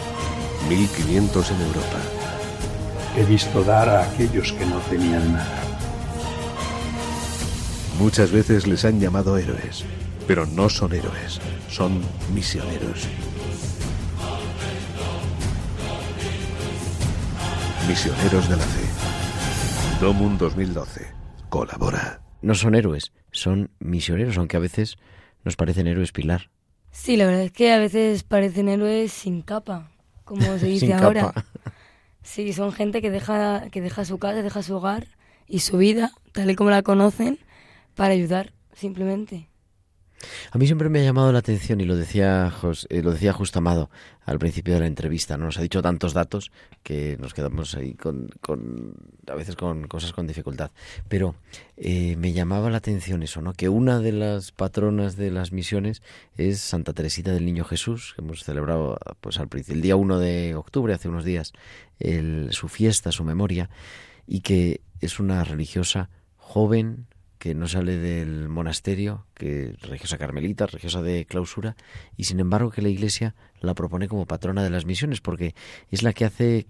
1.500 0.70 1.52
en 1.52 1.62
Europa. 1.62 2.00
He 3.16 3.24
visto 3.24 3.64
dar 3.64 3.88
a 3.88 4.04
aquellos 4.04 4.52
que 4.52 4.66
no 4.66 4.80
tenían 4.90 5.32
nada. 5.32 5.62
Muchas 8.00 8.32
veces 8.32 8.68
les 8.68 8.84
han 8.84 9.00
llamado 9.00 9.38
héroes, 9.38 9.86
pero 10.28 10.46
no 10.46 10.70
son 10.70 10.94
héroes, 10.94 11.40
son 11.70 12.02
misioneros. 12.34 13.08
Misioneros 17.88 18.50
de 18.50 18.58
la 18.58 18.64
Fe. 18.64 20.00
Domun 20.02 20.38
2012. 20.38 21.06
Colabora. 21.50 22.22
No 22.42 22.56
son 22.56 22.76
héroes, 22.76 23.12
son 23.32 23.72
misioneros, 23.80 24.38
aunque 24.38 24.58
a 24.58 24.60
veces 24.60 24.98
nos 25.44 25.56
parecen 25.56 25.88
héroes 25.88 26.12
pilar. 26.12 26.50
Sí, 26.92 27.16
la 27.18 27.26
verdad 27.26 27.44
es 27.44 27.52
que 27.52 27.72
a 27.74 27.78
veces 27.78 28.24
parecen 28.24 28.70
héroes 28.70 29.12
sin 29.12 29.42
capa, 29.42 29.92
como 30.24 30.58
se 30.58 30.66
dice 30.68 30.88
Sin 30.88 30.94
ahora. 30.96 31.22
capa. 31.28 31.46
Sí, 32.24 32.54
son 32.54 32.72
gente 32.72 33.02
que 33.02 33.12
deja, 33.12 33.70
que 33.70 33.82
deja 33.82 34.04
su 34.06 34.18
casa, 34.18 34.42
deja 34.42 34.64
su 34.64 34.76
hogar 34.76 35.08
y 35.48 35.60
su 35.60 35.78
vida, 35.78 36.12
tal 36.32 36.50
y 36.50 36.56
como 36.56 36.72
la 36.72 36.82
conocen, 36.82 37.38
para 37.94 38.14
ayudar, 38.14 38.54
simplemente. 38.74 39.48
A 40.52 40.58
mí 40.58 40.66
siempre 40.66 40.90
me 40.90 41.00
ha 41.00 41.04
llamado 41.04 41.32
la 41.32 41.40
atención 41.40 41.82
y 41.82 41.86
lo 41.86 41.96
decía 41.96 42.52
Jos- 42.52 42.88
eh, 42.90 43.02
lo 43.02 43.12
decía 43.12 43.34
Justo 43.34 43.60
Amado 43.60 43.90
al 44.26 44.40
principio 44.40 44.74
de 44.74 44.80
la 44.82 44.88
entrevista. 44.88 45.38
¿no? 45.38 45.46
Nos 45.46 45.58
ha 45.58 45.62
dicho 45.62 45.82
tantos 45.82 46.14
datos 46.14 46.52
que 46.84 47.18
nos 47.20 47.34
quedamos 47.34 47.76
ahí 47.76 47.94
con, 47.94 48.30
con- 48.42 48.96
a 49.28 49.36
veces 49.36 49.56
con 49.56 49.88
cosas 49.88 50.14
con 50.14 50.28
dificultad. 50.28 50.72
Pero 51.08 51.36
eh, 51.78 52.16
me 52.18 52.34
llamaba 52.34 52.70
la 52.70 52.78
atención 52.78 53.24
eso, 53.24 53.42
¿no? 53.42 53.54
Que 53.54 53.70
una 53.70 54.00
de 54.00 54.12
las 54.12 54.52
patronas 54.52 55.16
de 55.16 55.32
las 55.32 55.52
misiones 55.52 56.02
es 56.38 56.60
Santa 56.60 56.94
Teresita 56.94 57.32
del 57.34 57.46
Niño 57.46 57.64
Jesús, 57.66 58.14
que 58.16 58.22
hemos 58.22 58.44
celebrado 58.44 58.98
pues 59.22 59.40
al 59.40 59.50
el 59.68 59.82
día 59.82 59.96
1 59.96 60.20
de 60.20 60.56
octubre, 60.56 60.94
hace 60.94 61.08
unos 61.10 61.24
días, 61.26 61.54
el- 62.00 62.50
su 62.52 62.68
fiesta, 62.68 63.12
su 63.12 63.24
memoria, 63.24 63.70
y 64.28 64.42
que 64.42 64.82
es 65.02 65.20
una 65.20 65.44
religiosa 65.44 66.10
joven 66.38 67.08
que 67.46 67.54
no 67.54 67.68
sale 67.68 68.00
del 68.00 68.50
monasterio, 68.50 69.28
que 69.36 69.76
religiosa 69.80 70.18
carmelita, 70.18 70.66
religiosa 70.66 71.04
de 71.04 71.26
clausura, 71.26 71.76
y 72.18 72.24
sin 72.24 72.40
embargo 72.40 72.72
que 72.72 72.82
la 72.82 72.90
Iglesia 72.90 73.36
la 73.62 73.76
propone 73.76 74.08
como 74.08 74.26
patrona 74.26 74.64
de 74.64 74.72
las 74.72 74.88
misiones, 74.88 75.22
porque 75.22 75.54
es 75.92 76.02
la 76.02 76.14
que 76.14 76.26
hace 76.26 76.66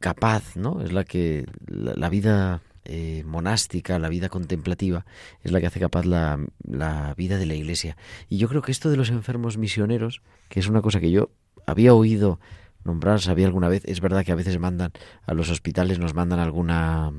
capaz, 0.00 0.56
¿no? 0.56 0.82
Es 0.82 0.90
la 0.90 1.04
que 1.04 1.46
la, 1.64 2.08
vida 2.08 2.60
eh, 2.84 3.22
monástica, 3.24 4.00
la 4.00 4.08
vida 4.08 4.28
contemplativa, 4.28 5.06
es 5.44 5.52
la 5.52 5.60
que 5.60 5.68
hace 5.68 5.78
capaz 5.78 6.04
la, 6.04 6.44
la 6.64 7.14
vida 7.14 7.38
de 7.38 7.46
la 7.46 7.54
Iglesia. 7.54 7.96
Y 8.28 8.38
yo 8.38 8.48
creo 8.48 8.62
que 8.62 8.72
esto 8.72 8.90
de 8.90 8.96
los 8.96 9.10
enfermos 9.10 9.58
misioneros, 9.58 10.22
que 10.48 10.58
es 10.58 10.66
una 10.66 10.82
cosa 10.82 10.98
que 10.98 11.12
yo 11.12 11.30
había 11.66 11.94
oído 11.94 12.40
nombrar, 12.82 13.20
sabía 13.20 13.46
alguna 13.46 13.68
vez, 13.68 13.84
es 13.84 14.00
verdad 14.00 14.24
que 14.24 14.32
a 14.32 14.34
veces 14.34 14.58
mandan 14.58 14.90
a 15.22 15.34
los 15.34 15.50
hospitales, 15.50 16.00
nos 16.00 16.14
mandan 16.14 16.40
alguna 16.40 17.12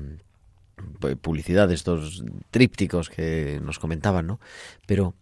publicidad 1.20 1.68
de 1.68 1.74
estos 1.74 2.24
trípticos 2.50 3.10
que 3.10 3.60
nos 3.62 3.78
comentaban, 3.78 4.26
¿no? 4.26 4.40
Pero 4.86 5.14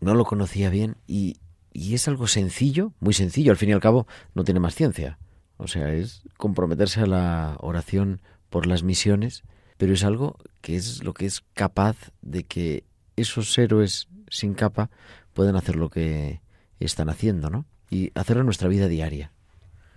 no 0.00 0.14
lo 0.14 0.24
conocía 0.24 0.70
bien 0.70 0.96
y, 1.06 1.36
y 1.72 1.94
es 1.94 2.08
algo 2.08 2.26
sencillo, 2.26 2.92
muy 3.00 3.14
sencillo, 3.14 3.50
al 3.50 3.56
fin 3.56 3.70
y 3.70 3.72
al 3.72 3.80
cabo 3.80 4.06
no 4.34 4.44
tiene 4.44 4.60
más 4.60 4.74
ciencia. 4.74 5.18
O 5.56 5.68
sea, 5.68 5.92
es 5.92 6.22
comprometerse 6.36 7.00
a 7.00 7.06
la 7.06 7.56
oración 7.60 8.20
por 8.50 8.66
las 8.66 8.82
misiones, 8.82 9.44
pero 9.76 9.92
es 9.92 10.04
algo 10.04 10.36
que 10.60 10.76
es 10.76 11.02
lo 11.02 11.14
que 11.14 11.26
es 11.26 11.42
capaz 11.54 11.96
de 12.22 12.44
que 12.44 12.84
esos 13.16 13.56
héroes 13.58 14.08
sin 14.28 14.54
capa 14.54 14.90
puedan 15.32 15.56
hacer 15.56 15.76
lo 15.76 15.90
que 15.90 16.40
están 16.80 17.08
haciendo, 17.08 17.50
¿no? 17.50 17.66
Y 17.90 18.10
hacerlo 18.14 18.40
en 18.40 18.46
nuestra 18.46 18.68
vida 18.68 18.88
diaria. 18.88 19.32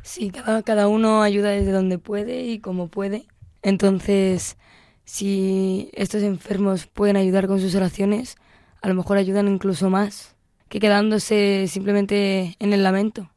Sí, 0.04 0.30
cada, 0.30 0.64
cada 0.64 0.88
uno 0.88 1.22
ayuda 1.22 1.50
desde 1.50 1.72
donde 1.72 1.98
puede 1.98 2.44
y 2.44 2.60
como 2.60 2.88
puede. 2.88 3.28
Entonces, 3.68 4.56
si 5.04 5.90
estos 5.92 6.24
enfermos 6.24 6.88
pueden 6.88 7.18
ayudar 7.18 7.48
con 7.48 7.60
sus 7.60 7.76
oraciones, 7.76 8.38
a 8.82 8.88
lo 8.88 8.94
mejor 8.94 9.18
ayudan 9.18 9.50
incluso 9.50 9.90
más 9.90 10.36
que 10.70 10.80
quedándose 10.80 11.66
simplemente 11.68 12.56
en 12.60 12.72
el 12.72 12.82
lamento. 12.82 13.30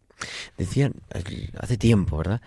Decían 0.57 0.93
hace 1.59 1.77
tiempo, 1.77 2.17
¿verdad? 2.17 2.43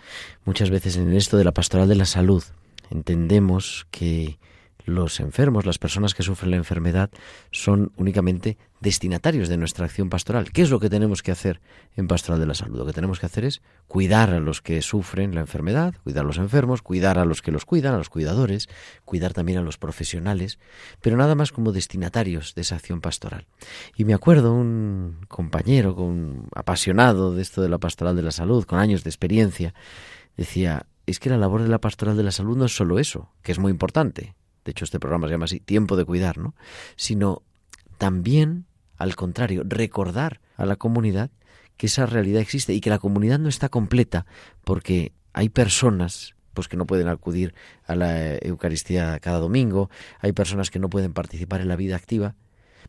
Muchas 0.46 0.70
veces 0.70 0.96
en 0.96 1.12
esto 1.12 1.36
de 1.36 1.44
la 1.44 1.52
pastoral 1.52 1.86
de 1.86 1.96
la 1.96 2.06
salud 2.06 2.42
entendemos 2.90 3.86
que 3.90 4.38
los 4.84 5.20
enfermos, 5.20 5.66
las 5.66 5.78
personas 5.78 6.14
que 6.14 6.22
sufren 6.22 6.50
la 6.50 6.56
enfermedad, 6.56 7.10
son 7.50 7.92
únicamente 7.96 8.58
destinatarios 8.80 9.48
de 9.48 9.56
nuestra 9.56 9.86
acción 9.86 10.10
pastoral. 10.10 10.52
¿Qué 10.52 10.62
es 10.62 10.70
lo 10.70 10.78
que 10.78 10.90
tenemos 10.90 11.22
que 11.22 11.32
hacer 11.32 11.60
en 11.96 12.06
Pastoral 12.06 12.38
de 12.38 12.46
la 12.46 12.54
Salud? 12.54 12.78
Lo 12.78 12.86
que 12.86 12.92
tenemos 12.92 13.18
que 13.18 13.26
hacer 13.26 13.44
es 13.44 13.62
cuidar 13.88 14.30
a 14.30 14.40
los 14.40 14.60
que 14.60 14.82
sufren 14.82 15.34
la 15.34 15.40
enfermedad, 15.40 15.94
cuidar 16.04 16.24
a 16.24 16.26
los 16.26 16.36
enfermos, 16.36 16.82
cuidar 16.82 17.18
a 17.18 17.24
los 17.24 17.40
que 17.40 17.50
los 17.50 17.64
cuidan, 17.64 17.94
a 17.94 17.98
los 17.98 18.10
cuidadores, 18.10 18.68
cuidar 19.04 19.32
también 19.32 19.58
a 19.58 19.62
los 19.62 19.78
profesionales, 19.78 20.58
pero 21.00 21.16
nada 21.16 21.34
más 21.34 21.50
como 21.50 21.72
destinatarios 21.72 22.54
de 22.54 22.62
esa 22.62 22.76
acción 22.76 23.00
pastoral. 23.00 23.46
Y 23.96 24.04
me 24.04 24.14
acuerdo 24.14 24.52
un 24.52 25.18
compañero 25.28 25.96
apasionado 26.54 27.34
de 27.34 27.42
esto 27.42 27.62
de 27.62 27.70
la 27.70 27.78
Pastoral 27.78 28.16
de 28.16 28.22
la 28.22 28.32
Salud, 28.32 28.64
con 28.64 28.78
años 28.78 29.02
de 29.02 29.10
experiencia, 29.10 29.74
decía, 30.36 30.86
es 31.06 31.20
que 31.20 31.30
la 31.30 31.38
labor 31.38 31.62
de 31.62 31.68
la 31.68 31.80
Pastoral 31.80 32.16
de 32.16 32.22
la 32.22 32.32
Salud 32.32 32.56
no 32.56 32.66
es 32.66 32.76
solo 32.76 32.98
eso, 32.98 33.30
que 33.42 33.52
es 33.52 33.58
muy 33.58 33.70
importante, 33.70 34.34
de 34.64 34.70
hecho 34.70 34.84
este 34.84 35.00
programa 35.00 35.26
se 35.26 35.32
llama 35.32 35.44
así, 35.44 35.60
tiempo 35.60 35.96
de 35.96 36.04
cuidar, 36.04 36.38
¿no? 36.38 36.54
Sino 36.96 37.42
también, 37.98 38.66
al 38.96 39.16
contrario, 39.16 39.62
recordar 39.64 40.40
a 40.56 40.66
la 40.66 40.76
comunidad 40.76 41.30
que 41.76 41.86
esa 41.86 42.06
realidad 42.06 42.40
existe 42.40 42.72
y 42.72 42.80
que 42.80 42.90
la 42.90 42.98
comunidad 42.98 43.38
no 43.38 43.48
está 43.48 43.68
completa 43.68 44.26
porque 44.64 45.12
hay 45.32 45.48
personas 45.48 46.34
pues 46.54 46.68
que 46.68 46.76
no 46.76 46.86
pueden 46.86 47.08
acudir 47.08 47.52
a 47.84 47.96
la 47.96 48.36
Eucaristía 48.36 49.18
cada 49.18 49.38
domingo, 49.40 49.90
hay 50.20 50.32
personas 50.32 50.70
que 50.70 50.78
no 50.78 50.88
pueden 50.88 51.12
participar 51.12 51.60
en 51.60 51.68
la 51.68 51.74
vida 51.74 51.96
activa, 51.96 52.36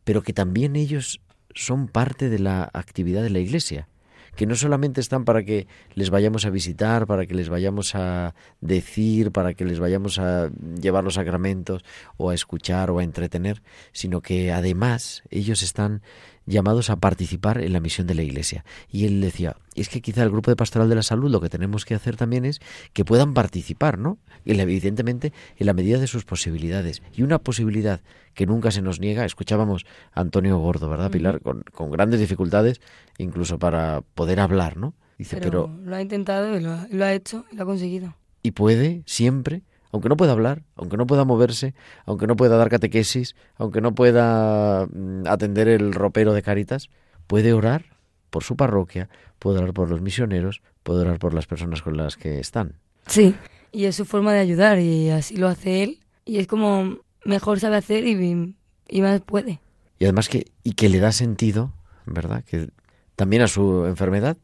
pero 0.04 0.22
que 0.22 0.34
también 0.34 0.76
ellos 0.76 1.20
son 1.56 1.88
parte 1.88 2.30
de 2.30 2.38
la 2.38 2.70
actividad 2.74 3.24
de 3.24 3.32
la 3.32 3.40
Iglesia 3.40 3.88
que 4.36 4.46
no 4.46 4.56
solamente 4.56 5.02
están 5.02 5.26
para 5.26 5.44
que 5.44 5.68
les 5.94 6.10
vayamos 6.10 6.46
a 6.46 6.50
visitar, 6.50 7.08
para 7.08 7.26
que 7.26 7.34
les 7.34 7.50
vayamos 7.50 7.96
a 7.96 8.36
decir, 8.62 9.32
para 9.32 9.54
que 9.54 9.66
les 9.66 9.80
vayamos 9.80 10.20
a 10.20 10.50
llevar 10.82 11.04
los 11.04 11.16
sacramentos 11.16 11.84
o 12.18 12.30
a 12.30 12.34
escuchar 12.34 12.92
o 12.92 13.00
a 13.00 13.04
entretener, 13.04 13.62
sino 13.92 14.22
que 14.22 14.52
además 14.52 15.24
ellos 15.30 15.64
están 15.64 16.02
llamados 16.46 16.90
a 16.90 16.98
participar 16.98 17.62
en 17.62 17.74
la 17.74 17.80
misión 17.80 18.08
de 18.08 18.16
la 18.16 18.24
Iglesia. 18.24 18.66
Y 18.90 19.06
él 19.06 19.22
decía, 19.22 19.56
es 19.76 19.90
que 19.90 20.02
quizá 20.02 20.24
el 20.24 20.30
grupo 20.30 20.52
de 20.52 20.56
pastoral 20.56 20.90
de 20.90 20.96
la 20.96 21.04
salud 21.04 21.30
lo 21.30 21.42
que 21.42 21.50
tenemos 21.50 21.86
que 21.86 21.96
hacer 21.96 22.16
también 22.16 22.46
es 22.46 22.62
que 22.94 23.06
puedan 23.06 23.34
participar, 23.34 23.98
¿no? 23.98 24.18
Evidentemente 24.46 25.34
en 25.58 25.66
la 25.66 25.74
medida 25.74 26.00
de 26.00 26.08
sus 26.08 26.26
posibilidades. 26.26 27.02
Y 27.14 27.24
una 27.24 27.40
posibilidad 27.40 28.02
que 28.34 28.46
nunca 28.46 28.72
se 28.72 28.82
nos 28.82 29.00
niega, 29.00 29.26
escuchábamos 29.26 29.86
a 30.14 30.22
Antonio 30.22 30.58
Gordo, 30.58 30.90
¿verdad, 30.90 31.10
Pilar? 31.10 31.42
con, 31.42 31.64
con, 31.72 31.90
grandes 31.90 32.20
dificultades, 32.20 32.82
incluso 33.18 33.60
para 33.60 34.02
poder 34.14 34.40
hablar, 34.40 34.78
¿no? 34.78 34.94
Dice, 35.18 35.38
pero, 35.38 35.74
lo 35.84 35.96
ha 35.96 36.02
intentado 36.02 36.58
y 36.58 36.62
lo 36.62 36.72
ha, 36.74 36.88
lo 36.92 37.06
ha 37.06 37.14
hecho 37.14 37.46
y 37.52 37.56
lo 37.56 37.64
ha 37.64 37.66
conseguido. 37.66 38.16
Y 38.44 38.52
puede 38.52 39.02
siempre 39.06 39.64
aunque 39.92 40.10
no 40.10 40.18
pueda 40.18 40.34
hablar, 40.34 40.64
aunque 40.76 40.98
no 40.98 41.08
pueda 41.08 41.26
moverse, 41.26 41.74
aunque 42.06 42.28
no 42.28 42.36
pueda 42.36 42.58
dar 42.58 42.70
catequesis, 42.70 43.36
aunque 43.58 43.82
no 43.82 43.96
pueda 43.96 44.86
mm, 44.86 45.28
atender 45.28 45.68
el 45.68 45.94
ropero 45.94 46.34
de 46.34 46.42
Caritas, 46.42 46.90
puede 47.28 47.54
orar 47.54 47.86
por 48.30 48.44
su 48.44 48.56
parroquia, 48.56 49.10
puede 49.40 49.60
orar 49.60 49.74
por 49.74 49.90
los 49.90 50.02
misioneros, 50.02 50.62
puede 50.84 51.02
orar 51.02 51.20
por 51.20 51.34
las 51.34 51.48
personas 51.48 51.82
con 51.82 51.98
las 51.98 52.18
que 52.18 52.40
están. 52.40 52.74
Sí, 53.08 53.36
y 53.72 53.86
es 53.86 53.96
su 53.96 54.06
forma 54.06 54.34
de 54.34 54.40
ayudar 54.40 54.80
y 54.80 55.10
así 55.10 55.38
lo 55.38 55.48
hace 55.48 55.84
él 55.84 56.00
y 56.26 56.38
es 56.38 56.48
como 56.48 56.98
mejor 57.24 57.60
sabe 57.60 57.78
hacer 57.78 58.06
y, 58.06 58.56
y 58.88 59.02
más 59.02 59.22
puede. 59.22 59.60
Y 60.00 60.06
además 60.06 60.30
que, 60.30 60.48
y 60.64 60.74
que 60.74 60.90
le 60.90 61.00
da 61.00 61.12
sentido, 61.12 61.74
¿verdad? 62.06 62.44
Que 62.44 62.70
también 63.16 63.42
a 63.42 63.48
su 63.48 63.86
enfermedad, 63.86 64.38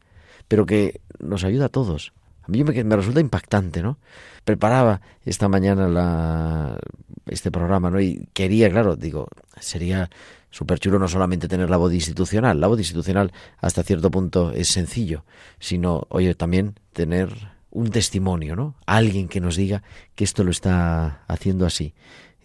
pero 0.48 0.66
que 0.66 1.02
nos 1.20 1.44
ayuda 1.44 1.66
a 1.66 1.70
todos. 1.70 2.14
A 2.44 2.52
mí 2.52 2.64
me, 2.64 2.96
resulta 2.96 3.20
impactante, 3.20 3.82
¿no? 3.82 3.98
preparaba 4.44 5.02
esta 5.26 5.48
mañana 5.48 5.88
la, 5.88 6.80
este 7.28 7.52
programa, 7.52 7.89
¿no? 7.89 8.02
Y 8.02 8.28
quería, 8.34 8.70
claro, 8.70 8.96
digo, 8.96 9.28
sería 9.60 10.10
súper 10.50 10.80
chulo 10.80 11.00
no 11.00 11.08
solamente 11.08 11.48
tener 11.48 11.70
la 11.70 11.78
voz 11.78 11.94
institucional, 11.94 12.60
la 12.60 12.68
voz 12.68 12.80
institucional 12.80 13.32
hasta 13.60 13.84
cierto 13.84 14.12
punto 14.12 14.52
es 14.52 14.68
sencillo, 14.70 15.24
sino, 15.60 16.08
oye, 16.10 16.36
también 16.36 16.76
tener 16.94 17.30
un 17.70 17.89
testimonio, 17.89 18.56
¿no? 18.56 18.76
Alguien 18.86 19.30
que 19.30 19.39
nos 19.39 19.56
diga 19.56 19.84
que 20.16 20.24
esto 20.24 20.44
lo 20.44 20.52
está 20.52 21.24
haciendo 21.28 21.66
así. 21.66 21.94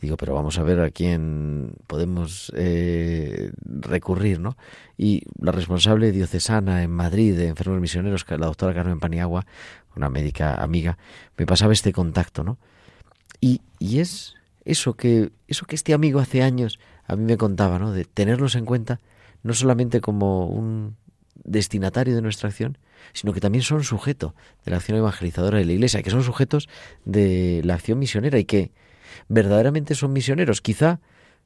digo, 0.00 0.16
pero 0.16 0.34
vamos 0.34 0.58
a 0.58 0.62
ver 0.62 0.80
a 0.80 0.90
quién 0.90 1.72
podemos 1.88 2.52
eh, 2.54 3.50
recurrir, 3.64 4.38
¿no? 4.38 4.56
Y 4.96 5.22
la 5.40 5.50
responsable 5.50 6.12
diocesana 6.12 6.84
en 6.84 6.92
Madrid 6.92 7.36
de 7.36 7.48
enfermos 7.48 7.80
misioneros, 7.80 8.24
la 8.28 8.46
doctora 8.46 8.74
Carmen 8.74 9.00
Paniagua, 9.00 9.46
una 9.96 10.10
médica 10.10 10.54
amiga, 10.54 10.98
me 11.36 11.46
pasaba 11.46 11.72
este 11.72 11.92
contacto, 11.92 12.44
¿no? 12.44 12.58
Y, 13.40 13.62
y 13.78 14.00
es 14.00 14.34
eso 14.64 14.94
que, 14.94 15.32
eso 15.48 15.66
que 15.66 15.74
este 15.74 15.94
amigo 15.94 16.20
hace 16.20 16.42
años 16.42 16.78
a 17.06 17.16
mí 17.16 17.24
me 17.24 17.36
contaba, 17.36 17.78
¿no? 17.78 17.92
De 17.92 18.04
tenerlos 18.04 18.54
en 18.54 18.64
cuenta 18.64 19.00
no 19.42 19.54
solamente 19.54 20.00
como 20.00 20.46
un 20.46 20.96
destinatario 21.44 22.14
de 22.14 22.22
nuestra 22.22 22.48
acción, 22.48 22.78
sino 23.12 23.32
que 23.32 23.40
también 23.40 23.62
son 23.62 23.84
sujeto 23.84 24.34
de 24.64 24.72
la 24.72 24.78
acción 24.78 24.98
evangelizadora 24.98 25.58
de 25.58 25.64
la 25.64 25.72
Iglesia, 25.72 26.02
que 26.02 26.10
son 26.10 26.22
sujetos 26.22 26.68
de 27.04 27.62
la 27.64 27.74
acción 27.74 27.98
misionera 27.98 28.38
y 28.38 28.44
que 28.44 28.72
verdaderamente 29.28 29.94
son 29.94 30.12
misioneros, 30.12 30.60
quizá 30.60 31.00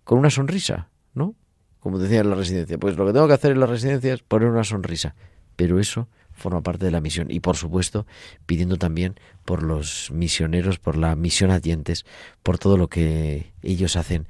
con 0.04 0.18
una 0.18 0.30
sonrisa, 0.30 0.88
¿no? 1.14 1.34
Como 1.78 1.98
decía 1.98 2.20
en 2.20 2.30
la 2.30 2.36
residencia, 2.36 2.78
pues 2.78 2.96
lo 2.96 3.06
que 3.06 3.12
tengo 3.12 3.26
que 3.26 3.34
hacer 3.34 3.52
en 3.52 3.60
la 3.60 3.66
residencia 3.66 4.14
es 4.14 4.22
poner 4.22 4.48
una 4.48 4.64
sonrisa, 4.64 5.14
pero 5.56 5.78
eso 5.78 6.08
forma 6.40 6.62
parte 6.62 6.84
de 6.84 6.90
la 6.90 7.00
misión. 7.00 7.30
Y 7.30 7.40
por 7.40 7.56
supuesto, 7.56 8.06
pidiendo 8.46 8.76
también 8.76 9.14
por 9.44 9.62
los 9.62 10.10
misioneros, 10.10 10.78
por 10.78 10.96
la 10.96 11.14
misión 11.14 11.50
a 11.50 11.60
dientes, 11.60 12.04
por 12.42 12.58
todo 12.58 12.76
lo 12.76 12.88
que 12.88 13.52
ellos 13.62 13.96
hacen 13.96 14.26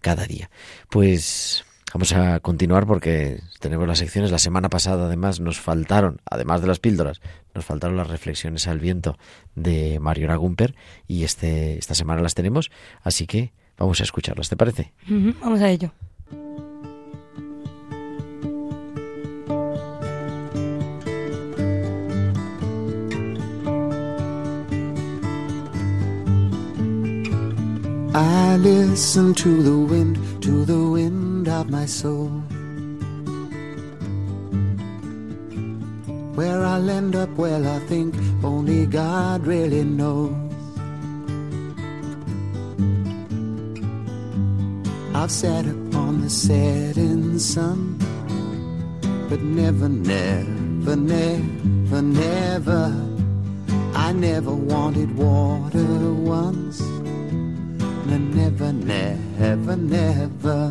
cada 0.00 0.26
día. 0.26 0.50
Pues 0.88 1.64
vamos 1.92 2.12
a 2.12 2.40
continuar 2.40 2.86
porque 2.86 3.40
tenemos 3.60 3.86
las 3.86 3.98
secciones. 3.98 4.30
La 4.30 4.38
semana 4.38 4.68
pasada 4.68 5.06
además 5.06 5.40
nos 5.40 5.58
faltaron, 5.60 6.20
además 6.30 6.60
de 6.60 6.68
las 6.68 6.78
píldoras, 6.78 7.20
nos 7.54 7.64
faltaron 7.64 7.96
las 7.96 8.08
reflexiones 8.08 8.66
al 8.68 8.78
viento 8.78 9.18
de 9.54 9.98
Mario 10.00 10.38
Gumper 10.38 10.74
y 11.06 11.24
este, 11.24 11.78
esta 11.78 11.94
semana 11.94 12.22
las 12.22 12.34
tenemos. 12.34 12.70
Así 13.02 13.26
que 13.26 13.52
vamos 13.76 14.00
a 14.00 14.04
escucharlas, 14.04 14.48
¿te 14.48 14.56
parece? 14.56 14.92
vamos 15.40 15.60
a 15.60 15.70
ello. 15.70 15.92
Listen 28.62 29.34
to 29.34 29.62
the 29.62 29.78
wind, 29.78 30.42
to 30.42 30.64
the 30.64 30.78
wind 30.90 31.48
of 31.48 31.70
my 31.70 31.86
soul. 31.86 32.28
Where 36.34 36.64
I'll 36.64 36.90
end 36.90 37.14
up, 37.14 37.30
well, 37.30 37.66
I 37.66 37.78
think 37.86 38.14
only 38.42 38.86
God 38.86 39.46
really 39.46 39.84
knows. 39.84 40.34
I've 45.14 45.30
sat 45.30 45.66
upon 45.66 46.20
the 46.22 46.30
setting 46.30 47.38
sun, 47.38 47.98
but 49.28 49.40
never, 49.42 49.88
never, 49.88 50.96
never, 50.96 52.02
never. 52.02 53.14
I 53.94 54.12
never 54.12 54.52
wanted 54.52 55.16
water 55.16 56.12
once 56.12 56.80
never, 58.58 58.74
never, 59.38 59.78
never. 59.78 60.70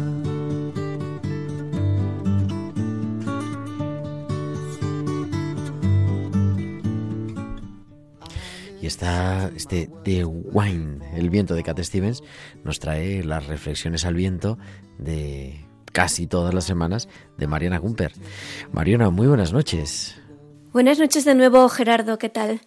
Y 8.81 8.85
está 8.85 9.49
este 9.55 9.89
The 10.03 10.25
Wine, 10.25 10.99
el 11.15 11.29
viento 11.29 11.55
de 11.55 11.63
Cat 11.63 11.79
Stevens, 11.79 12.23
nos 12.63 12.79
trae 12.79 13.23
las 13.23 13.47
reflexiones 13.47 14.05
al 14.05 14.13
viento 14.13 14.57
de 14.97 15.65
casi 15.91 16.27
todas 16.27 16.53
las 16.53 16.65
semanas 16.65 17.09
de 17.37 17.47
Mariana 17.47 17.79
Gumper. 17.79 18.13
Mariana, 18.71 19.09
muy 19.09 19.27
buenas 19.27 19.51
noches. 19.51 20.15
Buenas 20.71 20.99
noches 20.99 21.25
de 21.25 21.33
nuevo, 21.33 21.67
Gerardo, 21.69 22.17
¿qué 22.17 22.29
tal? 22.29 22.61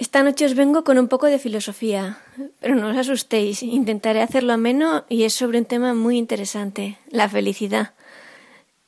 Esta 0.00 0.22
noche 0.22 0.46
os 0.46 0.56
vengo 0.56 0.80
con 0.82 0.96
un 0.96 1.08
poco 1.12 1.26
de 1.26 1.38
filosofía, 1.38 2.16
pero 2.58 2.72
no 2.74 2.88
os 2.88 2.96
asustéis, 2.96 3.60
intentaré 3.62 4.24
hacerlo 4.24 4.56
ameno 4.56 5.04
y 5.12 5.28
es 5.28 5.34
sobre 5.36 5.58
un 5.58 5.66
tema 5.66 5.92
muy 5.92 6.16
interesante, 6.16 6.96
la 7.10 7.28
felicidad. 7.28 7.92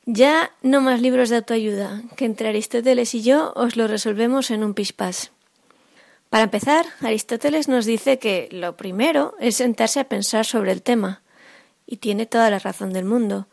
Ya 0.07 0.49
no 0.63 0.81
más 0.81 1.05
libros 1.05 1.29
de 1.29 1.37
autoayuda, 1.37 2.01
que 2.17 2.25
entre 2.25 2.49
Aristóteles 2.49 3.13
y 3.13 3.21
yo 3.21 3.53
os 3.55 3.77
lo 3.77 3.85
resolvemos 3.87 4.49
en 4.49 4.63
un 4.63 4.73
pispás. 4.73 5.29
Para 6.31 6.45
empezar, 6.45 6.87
Aristóteles 7.01 7.67
nos 7.67 7.85
dice 7.85 8.17
que 8.17 8.49
lo 8.51 8.75
primero 8.75 9.35
es 9.39 9.57
sentarse 9.57 9.99
a 9.99 10.09
pensar 10.09 10.47
sobre 10.47 10.71
el 10.71 10.81
tema, 10.81 11.21
y 11.85 11.97
tiene 11.97 12.25
toda 12.25 12.49
la 12.49 12.57
razón 12.57 12.91
del 12.91 13.05
mundo. 13.05 13.45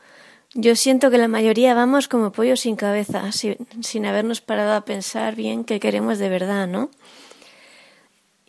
Yo 0.55 0.77
siento 0.77 1.11
que 1.11 1.19
la 1.19 1.29
mayoría 1.29 1.75
vamos 1.75 2.09
como 2.09 2.33
pollos 2.33 2.61
sin 2.61 2.77
cabeza, 2.77 3.31
sin, 3.33 3.59
sin 3.83 4.07
habernos 4.07 4.41
parado 4.41 4.73
a 4.73 4.87
pensar 4.87 5.37
bien 5.37 5.65
qué 5.65 5.79
queremos 5.79 6.19
de 6.19 6.31
verdad, 6.31 6.67
¿no? 6.67 6.89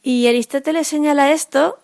Y 0.03 0.27
Aristóteles 0.27 0.87
señala 0.87 1.31
esto 1.31 1.77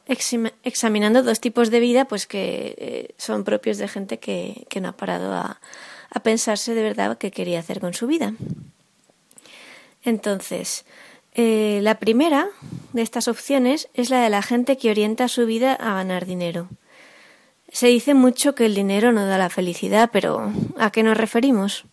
examinando 0.63 1.21
dos 1.21 1.39
tipos 1.39 1.69
de 1.69 1.79
vida, 1.79 2.05
pues 2.05 2.25
que 2.25 2.73
eh, 2.77 3.15
son 3.17 3.43
propios 3.43 3.77
de 3.77 3.87
gente 3.87 4.17
que, 4.17 4.65
que 4.69 4.81
no 4.81 4.89
ha 4.89 4.91
parado 4.93 5.33
a, 5.33 5.59
a, 6.09 6.19
pensarse 6.21 6.73
de 6.73 6.81
verdad 6.81 7.19
qué 7.19 7.29
quería 7.29 7.59
hacer 7.59 7.79
con 7.79 7.93
su 7.93 8.07
vida. 8.07 8.33
Entonces, 10.03 10.85
eh, 11.35 11.79
la 11.83 11.99
primera 11.99 12.47
de 12.93 13.03
estas 13.03 13.27
opciones 13.27 13.87
es 13.93 14.09
la 14.09 14.23
de 14.23 14.31
la 14.31 14.41
gente 14.41 14.77
que 14.77 14.89
orienta 14.89 15.27
su 15.27 15.45
vida 15.45 15.73
a 15.73 15.93
ganar 15.93 16.25
dinero. 16.25 16.69
Se 17.71 17.87
dice 17.87 18.15
mucho 18.15 18.55
que 18.55 18.65
el 18.65 18.73
dinero 18.73 19.11
no 19.11 19.27
da 19.27 19.37
la 19.37 19.51
felicidad, 19.51 20.09
pero 20.11 20.51
¿a 20.79 20.89
qué 20.89 21.03
nos 21.03 21.17
referimos? 21.17 21.85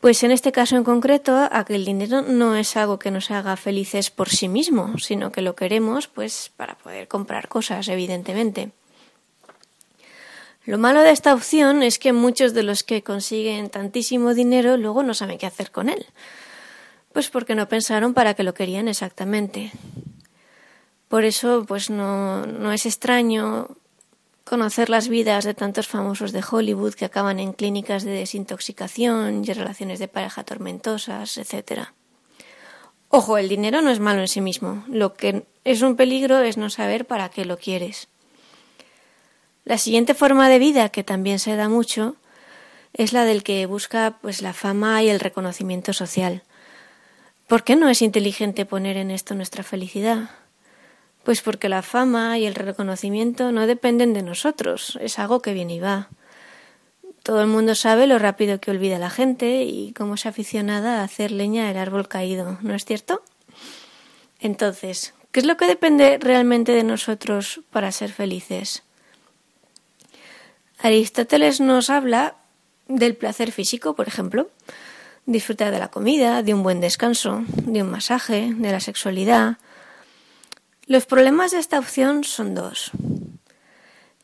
Pues 0.00 0.22
en 0.22 0.30
este 0.30 0.50
caso 0.50 0.76
en 0.76 0.84
concreto, 0.84 1.36
a 1.52 1.64
que 1.66 1.74
el 1.74 1.84
dinero 1.84 2.22
no 2.22 2.56
es 2.56 2.74
algo 2.78 2.98
que 2.98 3.10
nos 3.10 3.30
haga 3.30 3.56
felices 3.56 4.10
por 4.10 4.30
sí 4.30 4.48
mismo, 4.48 4.96
sino 4.98 5.30
que 5.30 5.42
lo 5.42 5.54
queremos 5.54 6.08
pues 6.08 6.50
para 6.56 6.74
poder 6.74 7.06
comprar 7.06 7.48
cosas, 7.48 7.86
evidentemente. 7.88 8.70
Lo 10.64 10.78
malo 10.78 11.00
de 11.00 11.10
esta 11.10 11.34
opción 11.34 11.82
es 11.82 11.98
que 11.98 12.14
muchos 12.14 12.54
de 12.54 12.62
los 12.62 12.82
que 12.82 13.02
consiguen 13.02 13.68
tantísimo 13.68 14.32
dinero 14.32 14.78
luego 14.78 15.02
no 15.02 15.12
saben 15.12 15.36
qué 15.36 15.46
hacer 15.46 15.70
con 15.70 15.90
él. 15.90 16.06
Pues 17.12 17.28
porque 17.28 17.54
no 17.54 17.68
pensaron 17.68 18.14
para 18.14 18.32
qué 18.32 18.42
lo 18.42 18.54
querían 18.54 18.88
exactamente. 18.88 19.70
Por 21.08 21.24
eso, 21.24 21.64
pues 21.66 21.90
no, 21.90 22.46
no 22.46 22.72
es 22.72 22.86
extraño 22.86 23.76
conocer 24.50 24.90
las 24.90 25.06
vidas 25.06 25.44
de 25.44 25.54
tantos 25.54 25.86
famosos 25.86 26.32
de 26.32 26.42
Hollywood 26.42 26.94
que 26.94 27.04
acaban 27.04 27.38
en 27.38 27.52
clínicas 27.52 28.02
de 28.02 28.10
desintoxicación 28.10 29.44
y 29.44 29.52
relaciones 29.52 30.00
de 30.00 30.08
pareja 30.08 30.42
tormentosas, 30.42 31.38
etc. 31.38 31.82
Ojo, 33.10 33.38
el 33.38 33.48
dinero 33.48 33.80
no 33.80 33.90
es 33.90 34.00
malo 34.00 34.22
en 34.22 34.26
sí 34.26 34.40
mismo. 34.40 34.82
Lo 34.88 35.14
que 35.14 35.46
es 35.62 35.82
un 35.82 35.94
peligro 35.94 36.40
es 36.40 36.56
no 36.56 36.68
saber 36.68 37.06
para 37.06 37.28
qué 37.28 37.44
lo 37.44 37.58
quieres. 37.58 38.08
La 39.64 39.78
siguiente 39.78 40.14
forma 40.14 40.48
de 40.48 40.58
vida 40.58 40.88
que 40.88 41.04
también 41.04 41.38
se 41.38 41.54
da 41.54 41.68
mucho 41.68 42.16
es 42.92 43.12
la 43.12 43.24
del 43.24 43.44
que 43.44 43.64
busca 43.66 44.18
pues 44.20 44.42
la 44.42 44.52
fama 44.52 45.00
y 45.04 45.10
el 45.10 45.20
reconocimiento 45.20 45.92
social. 45.92 46.42
¿Por 47.46 47.62
qué 47.62 47.76
no 47.76 47.88
es 47.88 48.02
inteligente 48.02 48.66
poner 48.66 48.96
en 48.96 49.12
esto 49.12 49.36
nuestra 49.36 49.62
felicidad? 49.62 50.39
Pues 51.22 51.42
porque 51.42 51.68
la 51.68 51.82
fama 51.82 52.38
y 52.38 52.46
el 52.46 52.54
reconocimiento 52.54 53.52
no 53.52 53.66
dependen 53.66 54.14
de 54.14 54.22
nosotros, 54.22 54.98
es 55.00 55.18
algo 55.18 55.42
que 55.42 55.52
viene 55.52 55.74
y 55.74 55.80
va. 55.80 56.08
Todo 57.22 57.42
el 57.42 57.48
mundo 57.48 57.74
sabe 57.74 58.06
lo 58.06 58.18
rápido 58.18 58.60
que 58.60 58.70
olvida 58.70 58.98
la 58.98 59.10
gente 59.10 59.64
y 59.64 59.92
cómo 59.92 60.14
es 60.14 60.24
aficionada 60.24 61.00
a 61.00 61.04
hacer 61.04 61.30
leña 61.30 61.68
del 61.68 61.76
árbol 61.76 62.08
caído, 62.08 62.58
¿no 62.62 62.74
es 62.74 62.86
cierto? 62.86 63.22
Entonces, 64.40 65.12
¿qué 65.30 65.40
es 65.40 65.46
lo 65.46 65.58
que 65.58 65.66
depende 65.66 66.18
realmente 66.18 66.72
de 66.72 66.82
nosotros 66.82 67.60
para 67.70 67.92
ser 67.92 68.10
felices? 68.10 68.82
Aristóteles 70.78 71.60
nos 71.60 71.90
habla 71.90 72.36
del 72.88 73.14
placer 73.14 73.52
físico, 73.52 73.94
por 73.94 74.08
ejemplo, 74.08 74.48
disfrutar 75.26 75.72
de 75.72 75.78
la 75.78 75.88
comida, 75.88 76.42
de 76.42 76.54
un 76.54 76.62
buen 76.62 76.80
descanso, 76.80 77.44
de 77.46 77.82
un 77.82 77.90
masaje, 77.90 78.52
de 78.56 78.72
la 78.72 78.80
sexualidad, 78.80 79.58
los 80.90 81.06
problemas 81.06 81.52
de 81.52 81.60
esta 81.60 81.78
opción 81.78 82.24
son 82.24 82.56
dos. 82.56 82.90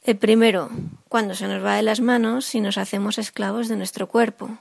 El 0.03 0.17
primero, 0.17 0.69
cuando 1.09 1.37
se 1.37 1.47
nos 1.47 1.64
va 1.64 1.77
de 1.77 1.83
las 1.83 2.01
manos 2.01 2.57
y 2.57 2.61
nos 2.61 2.77
hacemos 2.77 3.19
esclavos 3.19 3.69
de 3.69 3.77
nuestro 3.77 4.09
cuerpo. 4.09 4.59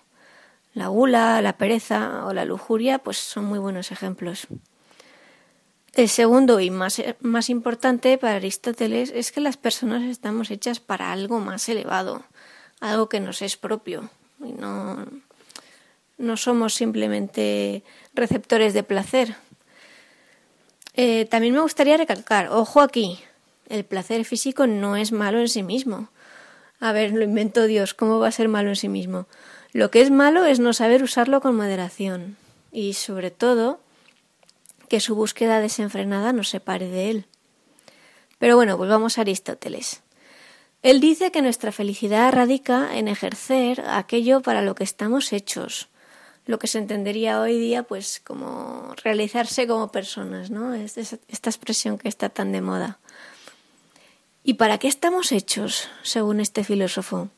La 0.75 0.89
gula, 0.89 1.41
la 1.41 1.57
pereza 1.57 2.27
o 2.27 2.31
la 2.31 2.45
lujuria 2.45 2.99
pues 2.99 3.17
son 3.17 3.45
muy 3.45 3.57
buenos 3.57 3.91
ejemplos. 3.91 4.45
El 5.93 6.07
segundo 6.07 6.59
y 6.59 6.69
más, 6.69 6.99
importante 7.49 8.19
para 8.19 8.35
Aristóteles 8.35 9.11
es 9.11 9.31
que 9.31 9.41
las 9.41 9.57
personas 9.57 10.03
estamos 10.03 10.51
hechas 10.51 10.79
para 10.79 11.11
algo 11.11 11.39
más 11.39 11.67
elevado, 11.69 12.23
algo 12.81 13.09
que 13.09 13.19
nos 13.19 13.41
es 13.41 13.57
propio. 13.57 14.11
Y 14.45 14.51
no, 14.51 15.07
no 16.19 16.37
somos 16.37 16.75
simplemente 16.75 17.83
receptores 18.13 18.75
de 18.75 18.83
placer, 18.83 19.35
eh, 20.95 21.25
también 21.25 21.53
me 21.53 21.61
gustaría 21.61 21.97
recalcar, 21.97 22.49
ojo 22.49 22.81
aquí, 22.81 23.19
el 23.69 23.83
placer 23.83 24.23
físico 24.25 24.67
no 24.67 24.95
es 24.95 25.11
malo 25.11 25.39
en 25.39 25.49
sí 25.49 25.63
mismo. 25.63 26.09
A 26.79 26.91
ver, 26.91 27.11
lo 27.11 27.23
inventó 27.23 27.67
Dios, 27.67 27.93
¿cómo 27.93 28.19
va 28.19 28.27
a 28.27 28.31
ser 28.31 28.47
malo 28.47 28.69
en 28.69 28.75
sí 28.75 28.89
mismo? 28.89 29.27
Lo 29.73 29.91
que 29.91 30.01
es 30.01 30.11
malo 30.11 30.45
es 30.45 30.59
no 30.59 30.73
saber 30.73 31.03
usarlo 31.03 31.41
con 31.41 31.55
moderación 31.55 32.37
y, 32.71 32.93
sobre 32.93 33.31
todo, 33.31 33.79
que 34.87 34.99
su 34.99 35.15
búsqueda 35.15 35.59
desenfrenada 35.59 36.31
nos 36.31 36.49
separe 36.49 36.87
de 36.87 37.09
él. 37.09 37.25
Pero 38.39 38.55
bueno, 38.55 38.77
volvamos 38.77 39.17
a 39.17 39.21
Aristóteles. 39.21 40.01
Él 40.81 40.99
dice 40.99 41.31
que 41.31 41.41
nuestra 41.41 41.71
felicidad 41.71 42.31
radica 42.31 42.95
en 42.95 43.07
ejercer 43.07 43.83
aquello 43.87 44.41
para 44.41 44.61
lo 44.61 44.75
que 44.75 44.83
estamos 44.83 45.33
hechos, 45.33 45.89
lo 46.45 46.59
que 46.59 46.67
se 46.67 46.77
entendería 46.77 47.41
hoy 47.41 47.59
día 47.59 47.83
pues 47.83 48.21
como 48.23 48.93
realizarse 49.03 49.67
como 49.67 49.91
personas, 49.91 50.51
¿no? 50.51 50.73
Es 50.73 50.97
esta 50.97 51.49
expresión 51.49 51.97
que 51.97 52.07
está 52.07 52.29
tan 52.29 52.51
de 52.51 52.61
moda. 52.61 52.99
¿Y 54.43 54.55
para 54.55 54.77
qué 54.77 54.87
estamos 54.87 55.31
hechos, 55.31 55.89
según 56.03 56.39
este 56.39 56.63
filósofo? 56.63 57.29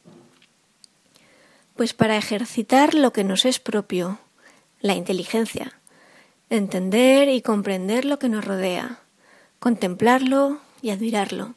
Pues 1.76 1.94
para 1.94 2.18
ejercitar 2.18 2.94
lo 2.94 3.14
que 3.14 3.24
nos 3.24 3.46
es 3.46 3.60
propio, 3.60 4.20
la 4.82 4.94
inteligencia, 4.94 5.80
entender 6.50 7.30
y 7.30 7.42
comprender 7.42 8.04
lo 8.04 8.20
que 8.20 8.28
nos 8.28 8.44
rodea, 8.44 9.00
contemplarlo 9.60 10.60
y 10.82 10.90
admirarlo. 10.90 11.56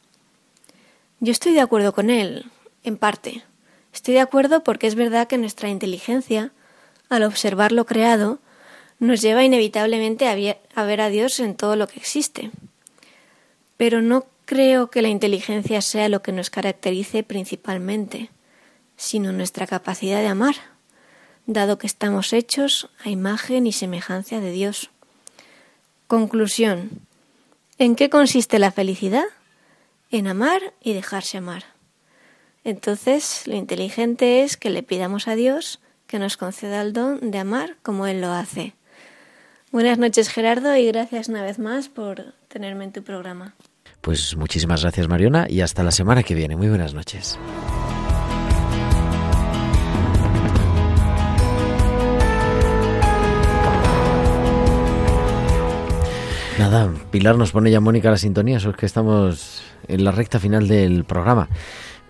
Yo 1.18 1.32
estoy 1.32 1.52
de 1.52 1.60
acuerdo 1.60 1.92
con 1.92 2.10
él, 2.10 2.46
en 2.84 2.96
parte. 2.96 3.42
Estoy 3.92 4.14
de 4.14 4.20
acuerdo 4.20 4.62
porque 4.62 4.86
es 4.86 4.94
verdad 4.94 5.26
que 5.26 5.36
nuestra 5.36 5.68
inteligencia 5.68 6.52
al 7.10 7.24
observar 7.24 7.72
lo 7.72 7.84
creado, 7.84 8.38
nos 8.98 9.20
lleva 9.20 9.44
inevitablemente 9.44 10.26
a 10.28 10.84
ver 10.84 11.00
a 11.00 11.08
Dios 11.10 11.40
en 11.40 11.54
todo 11.54 11.76
lo 11.76 11.86
que 11.86 11.98
existe. 11.98 12.50
Pero 13.76 14.00
no 14.00 14.26
creo 14.44 14.90
que 14.90 15.02
la 15.02 15.08
inteligencia 15.08 15.82
sea 15.82 16.08
lo 16.08 16.22
que 16.22 16.32
nos 16.32 16.50
caracterice 16.50 17.22
principalmente, 17.22 18.30
sino 18.96 19.32
nuestra 19.32 19.66
capacidad 19.66 20.20
de 20.20 20.28
amar, 20.28 20.54
dado 21.46 21.78
que 21.78 21.86
estamos 21.86 22.32
hechos 22.32 22.90
a 23.04 23.10
imagen 23.10 23.66
y 23.66 23.72
semejanza 23.72 24.40
de 24.40 24.52
Dios. 24.52 24.90
Conclusión. 26.06 26.90
¿En 27.78 27.96
qué 27.96 28.10
consiste 28.10 28.58
la 28.58 28.72
felicidad? 28.72 29.24
En 30.10 30.26
amar 30.26 30.74
y 30.82 30.92
dejarse 30.92 31.38
amar. 31.38 31.64
Entonces, 32.62 33.46
lo 33.46 33.56
inteligente 33.56 34.42
es 34.42 34.56
que 34.56 34.68
le 34.68 34.82
pidamos 34.82 35.28
a 35.28 35.34
Dios 35.34 35.80
que 36.10 36.18
nos 36.18 36.36
conceda 36.36 36.82
el 36.82 36.92
don 36.92 37.30
de 37.30 37.38
amar 37.38 37.76
como 37.84 38.08
Él 38.08 38.20
lo 38.20 38.32
hace. 38.32 38.74
Buenas 39.70 39.96
noches 39.96 40.28
Gerardo 40.28 40.74
y 40.74 40.88
gracias 40.88 41.28
una 41.28 41.40
vez 41.40 41.60
más 41.60 41.88
por 41.88 42.34
tenerme 42.48 42.82
en 42.82 42.92
tu 42.92 43.04
programa. 43.04 43.54
Pues 44.00 44.36
muchísimas 44.36 44.82
gracias 44.82 45.06
Mariona 45.06 45.46
y 45.48 45.60
hasta 45.60 45.84
la 45.84 45.92
semana 45.92 46.24
que 46.24 46.34
viene. 46.34 46.56
Muy 46.56 46.68
buenas 46.68 46.94
noches. 46.94 47.38
Nada, 56.58 56.92
Pilar 57.12 57.36
nos 57.36 57.52
pone 57.52 57.70
ya 57.70 57.78
Mónica 57.78 58.10
la 58.10 58.18
sintonía, 58.18 58.56
eso 58.56 58.70
es 58.70 58.76
que 58.76 58.86
estamos 58.86 59.62
en 59.86 60.02
la 60.02 60.10
recta 60.10 60.40
final 60.40 60.66
del 60.66 61.04
programa. 61.04 61.48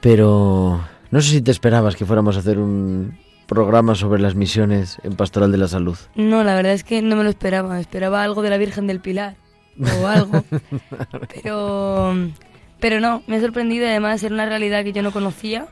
Pero 0.01 0.81
no 1.11 1.21
sé 1.21 1.29
si 1.29 1.43
te 1.43 1.51
esperabas 1.51 1.97
que 1.97 2.07
fuéramos 2.07 2.37
a 2.37 2.41
hacer 2.41 2.59
un, 2.59 3.19
programa 3.51 3.97
sobre 3.97 4.23
las 4.23 4.37
misiones 4.37 4.99
en 5.03 5.17
Pastoral 5.17 5.51
de 5.51 5.59
la 5.59 5.67
Salud? 5.67 5.99
No, 6.15 6.45
la 6.45 6.55
verdad 6.55 6.73
es 6.73 6.85
que 6.85 7.03
no 7.03 7.17
me 7.17 7.25
lo 7.25 7.31
esperaba. 7.31 7.81
Esperaba 7.81 8.23
algo 8.23 8.43
de 8.43 8.51
la 8.51 8.59
Virgen 8.59 8.87
del 8.87 9.01
Pilar 9.01 9.35
o 10.01 10.07
algo. 10.07 10.45
pero, 11.35 12.15
pero 12.79 13.01
no, 13.01 13.25
me 13.27 13.37
ha 13.37 13.41
sorprendido 13.41 13.89
además 13.89 14.23
era 14.23 14.35
una 14.35 14.47
realidad 14.47 14.85
que 14.85 14.93
yo 14.93 15.03
no 15.03 15.11
conocía 15.11 15.67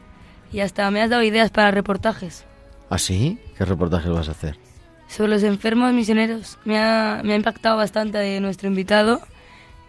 y 0.52 0.58
hasta 0.58 0.90
me 0.90 1.00
has 1.00 1.08
dado 1.08 1.22
ideas 1.22 1.50
para 1.50 1.70
reportajes. 1.70 2.44
¿Ah, 2.90 2.98
sí? 2.98 3.38
¿Qué 3.56 3.64
reportajes 3.64 4.10
vas 4.10 4.28
a 4.28 4.32
hacer? 4.32 4.58
sobre 5.08 5.30
los 5.30 5.42
enfermos 5.42 5.92
misioneros. 5.94 6.58
Me 6.64 6.78
ha, 6.78 7.22
me 7.24 7.32
ha 7.32 7.36
impactado 7.36 7.76
bastante 7.76 8.18
de 8.18 8.40
nuestro 8.40 8.68
invitado 8.68 9.20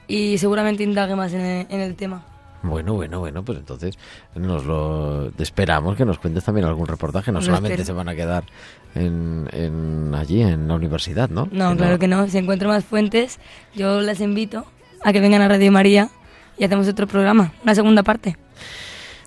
y 0.08 0.38
seguramente 0.38 0.84
indague 0.84 1.16
más 1.16 1.34
en 1.34 1.42
el, 1.42 1.68
en 1.70 1.82
el 1.82 1.96
tema. 1.96 2.24
Bueno, 2.62 2.94
bueno, 2.94 3.20
bueno, 3.20 3.44
pues 3.44 3.58
entonces 3.58 3.98
nos 4.36 4.66
lo 4.66 5.32
esperamos 5.38 5.96
que 5.96 6.06
nos 6.06 6.20
cuentes 6.20 6.44
también 6.44 6.68
algún 6.68 6.88
reportaje. 6.88 7.32
No 7.32 7.42
solamente 7.42 7.82
espero. 7.82 7.86
se 7.86 7.94
van 7.94 8.10
a 8.10 8.16
quedar 8.16 8.44
en, 8.96 9.48
en 9.54 10.14
allí 10.14 10.42
en 10.42 10.68
la 10.68 10.76
universidad, 10.76 11.30
¿no? 11.30 11.48
No, 11.52 11.76
claro 11.78 12.00
que 12.00 12.08
no. 12.08 12.28
Si 12.28 12.38
encuentro 12.38 12.68
más 12.68 12.84
fuentes, 12.84 13.40
yo 13.76 14.02
las 14.02 14.20
invito 14.20 14.66
a 15.04 15.14
que 15.14 15.22
vengan 15.22 15.42
a 15.42 15.48
Radio 15.48 15.72
María 15.72 16.10
y 16.58 16.66
hacemos 16.66 16.88
otro 16.88 17.08
programa, 17.08 17.54
una 17.64 17.76
segunda 17.76 18.04
parte. 18.04 18.38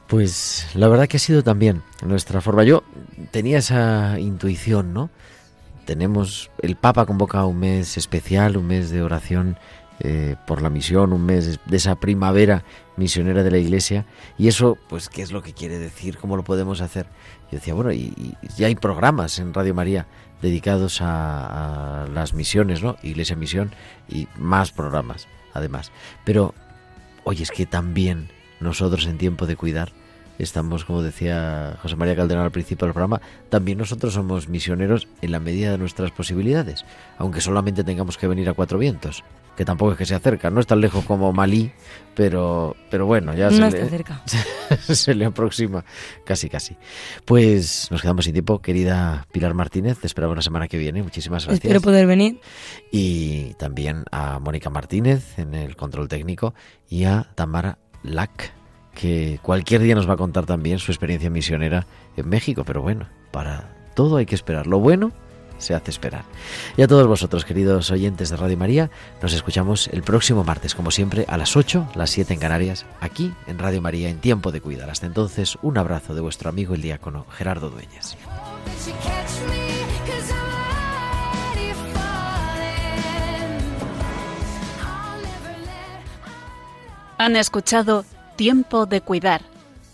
Pues 0.07 0.66
la 0.74 0.89
verdad 0.89 1.09
que 1.09 1.16
ha 1.16 1.20
sido 1.20 1.43
también 1.43 1.83
nuestra 2.05 2.43
forma. 2.43 2.64
Yo 2.64 2.85
tenía 3.30 3.59
esa 3.59 4.18
intuición, 4.20 4.93
¿no? 4.93 5.09
Tenemos, 5.87 6.51
el 6.61 6.76
Papa 6.76 7.07
convoca 7.07 7.45
un 7.47 7.59
mes 7.59 7.97
especial, 7.97 8.59
un 8.59 8.66
mes 8.66 8.91
de 8.91 9.03
oración 9.03 9.57
eh, 10.05 10.37
por 10.47 10.63
la 10.63 10.69
misión, 10.69 11.13
un 11.13 11.25
mes 11.25 11.61
de 11.65 11.77
esa 11.77 11.95
primavera 11.95 12.65
misionera 12.97 13.43
de 13.43 13.51
la 13.53 13.59
Iglesia. 13.59 14.05
Y 14.37 14.49
eso, 14.49 14.77
pues, 14.89 15.09
¿qué 15.09 15.23
es 15.23 15.31
lo 15.31 15.43
que 15.43 15.53
quiere 15.53 15.79
decir? 15.79 16.19
¿Cómo 16.19 16.37
lo 16.37 16.43
podemos 16.43 16.81
hacer? 16.81 17.07
Yo 17.51 17.59
decía, 17.59 17.75
bueno, 17.75 17.93
y, 17.93 18.13
y 18.17 18.37
ya 18.57 18.67
hay 18.67 18.75
programas 18.75 19.39
en 19.39 19.55
Radio 19.55 19.75
María 19.75 20.07
dedicados 20.43 21.01
a, 21.01 22.03
a 22.03 22.07
las 22.09 22.35
misiones, 22.35 22.83
¿no? 22.83 22.97
Iglesia 23.03 23.37
Misión 23.37 23.71
y 24.09 24.27
más 24.37 24.73
programas, 24.73 25.29
además. 25.55 25.93
Pero, 26.25 26.53
oye, 27.23 27.45
es 27.45 27.53
que 27.53 27.65
también 27.65 28.29
nosotros 28.59 29.07
en 29.07 29.19
tiempo 29.19 29.47
de 29.47 29.55
cuidar 29.57 29.93
estamos, 30.39 30.85
como 30.85 31.03
decía 31.03 31.79
José 31.83 31.95
María 31.95 32.17
Calderón 32.17 32.45
al 32.45 32.51
principio 32.51 32.87
del 32.87 32.95
programa, 32.95 33.21
también 33.49 33.79
nosotros 33.79 34.15
somos 34.15 34.49
misioneros 34.49 35.07
en 35.21 35.31
la 35.31 35.39
medida 35.39 35.71
de 35.71 35.79
nuestras 35.79 36.11
posibilidades, 36.11 36.85
aunque 37.19 37.41
solamente 37.41 37.85
tengamos 37.85 38.19
que 38.19 38.27
venir 38.27 38.49
a 38.49 38.55
cuatro 38.55 38.79
vientos, 38.79 39.23
que 39.63 39.67
tampoco 39.67 39.93
es 39.93 39.99
que 39.99 40.07
se 40.07 40.17
acerca, 40.17 40.51
no 40.51 40.59
es 40.59 40.67
tan 40.67 40.81
lejos 40.81 41.05
como 41.05 41.33
Malí, 41.33 41.71
pero, 42.17 42.75
pero 42.91 43.07
bueno, 43.07 43.33
ya 43.33 43.49
No 43.49 43.71
se, 43.71 43.79
está 43.79 43.85
le, 43.85 43.91
cerca. 43.91 44.23
se 44.93 45.15
le 45.15 45.25
aproxima 45.25 45.85
casi 46.25 46.49
casi. 46.49 46.77
Pues 47.25 47.87
nos 47.93 48.03
quedamos 48.03 48.25
sin 48.25 48.33
tiempo, 48.33 48.61
querida 48.61 49.25
Pilar 49.31 49.55
Martínez, 49.55 50.01
te 50.01 50.09
esperamos 50.09 50.35
la 50.35 50.43
semana 50.43 50.67
que 50.67 50.79
viene, 50.79 51.01
muchísimas 51.05 51.45
gracias. 51.47 51.65
Espero 51.65 51.81
poder 51.81 52.09
venir. 52.09 52.41
Y 52.91 53.55
también 53.55 54.03
a 54.11 54.41
Mónica 54.41 54.69
Martínez 54.69 55.39
en 55.39 55.55
el 55.55 55.77
control 55.77 56.09
técnico 56.09 56.55
y 56.89 57.05
a 57.05 57.29
Tamara 57.37 57.79
Lack, 58.03 58.53
que 58.97 59.39
cualquier 59.43 59.81
día 59.83 59.95
nos 59.95 60.09
va 60.09 60.15
a 60.15 60.17
contar 60.17 60.45
también 60.45 60.81
su 60.81 60.91
experiencia 60.91 61.31
misionera 61.31 61.87
en 62.17 62.29
México. 62.29 62.65
Pero 62.65 62.83
bueno, 62.83 63.09
para 63.31 63.77
todo 63.95 64.17
hay 64.17 64.27
que 64.27 64.35
esperar. 64.35 64.67
Lo 64.67 64.81
bueno 64.81 65.13
se 65.63 65.75
hace 65.75 65.91
esperar. 65.91 66.25
Y 66.77 66.83
a 66.83 66.89
todos 66.89 67.07
vosotros, 67.07 67.45
queridos 67.45 67.91
oyentes 67.91 68.31
de 68.31 68.37
Radio 68.37 68.57
María, 68.57 68.91
nos 69.23 69.33
escuchamos 69.33 69.89
el 69.89 70.03
próximo 70.03 70.45
martes, 70.45 70.75
como 70.75 70.91
siempre, 70.91 71.25
a 71.29 71.39
las 71.39 71.57
8, 71.57 71.93
las 71.95 72.11
7 72.11 72.35
en 72.35 72.41
Canarias, 72.41 72.85
aquí 73.01 73.33
en 73.47 73.59
Radio 73.59 73.81
María, 73.81 74.11
en 74.11 74.19
Tiempo 74.19 74.53
de 74.53 74.61
Cuidar. 74.61 74.91
Hasta 74.91 75.07
entonces, 75.07 75.57
un 75.63 75.79
abrazo 75.79 76.15
de 76.15 76.21
vuestro 76.21 76.51
amigo 76.51 76.75
el 76.75 76.83
diácono 76.83 77.27
Gerardo 77.31 77.71
Dueñas. 77.71 78.17
Han 87.19 87.37
escuchado 87.37 88.05
Tiempo 88.35 88.87
de 88.87 89.01
Cuidar 89.01 89.43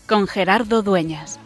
con 0.07 0.27
Gerardo 0.27 0.81
Dueñas. 0.81 1.39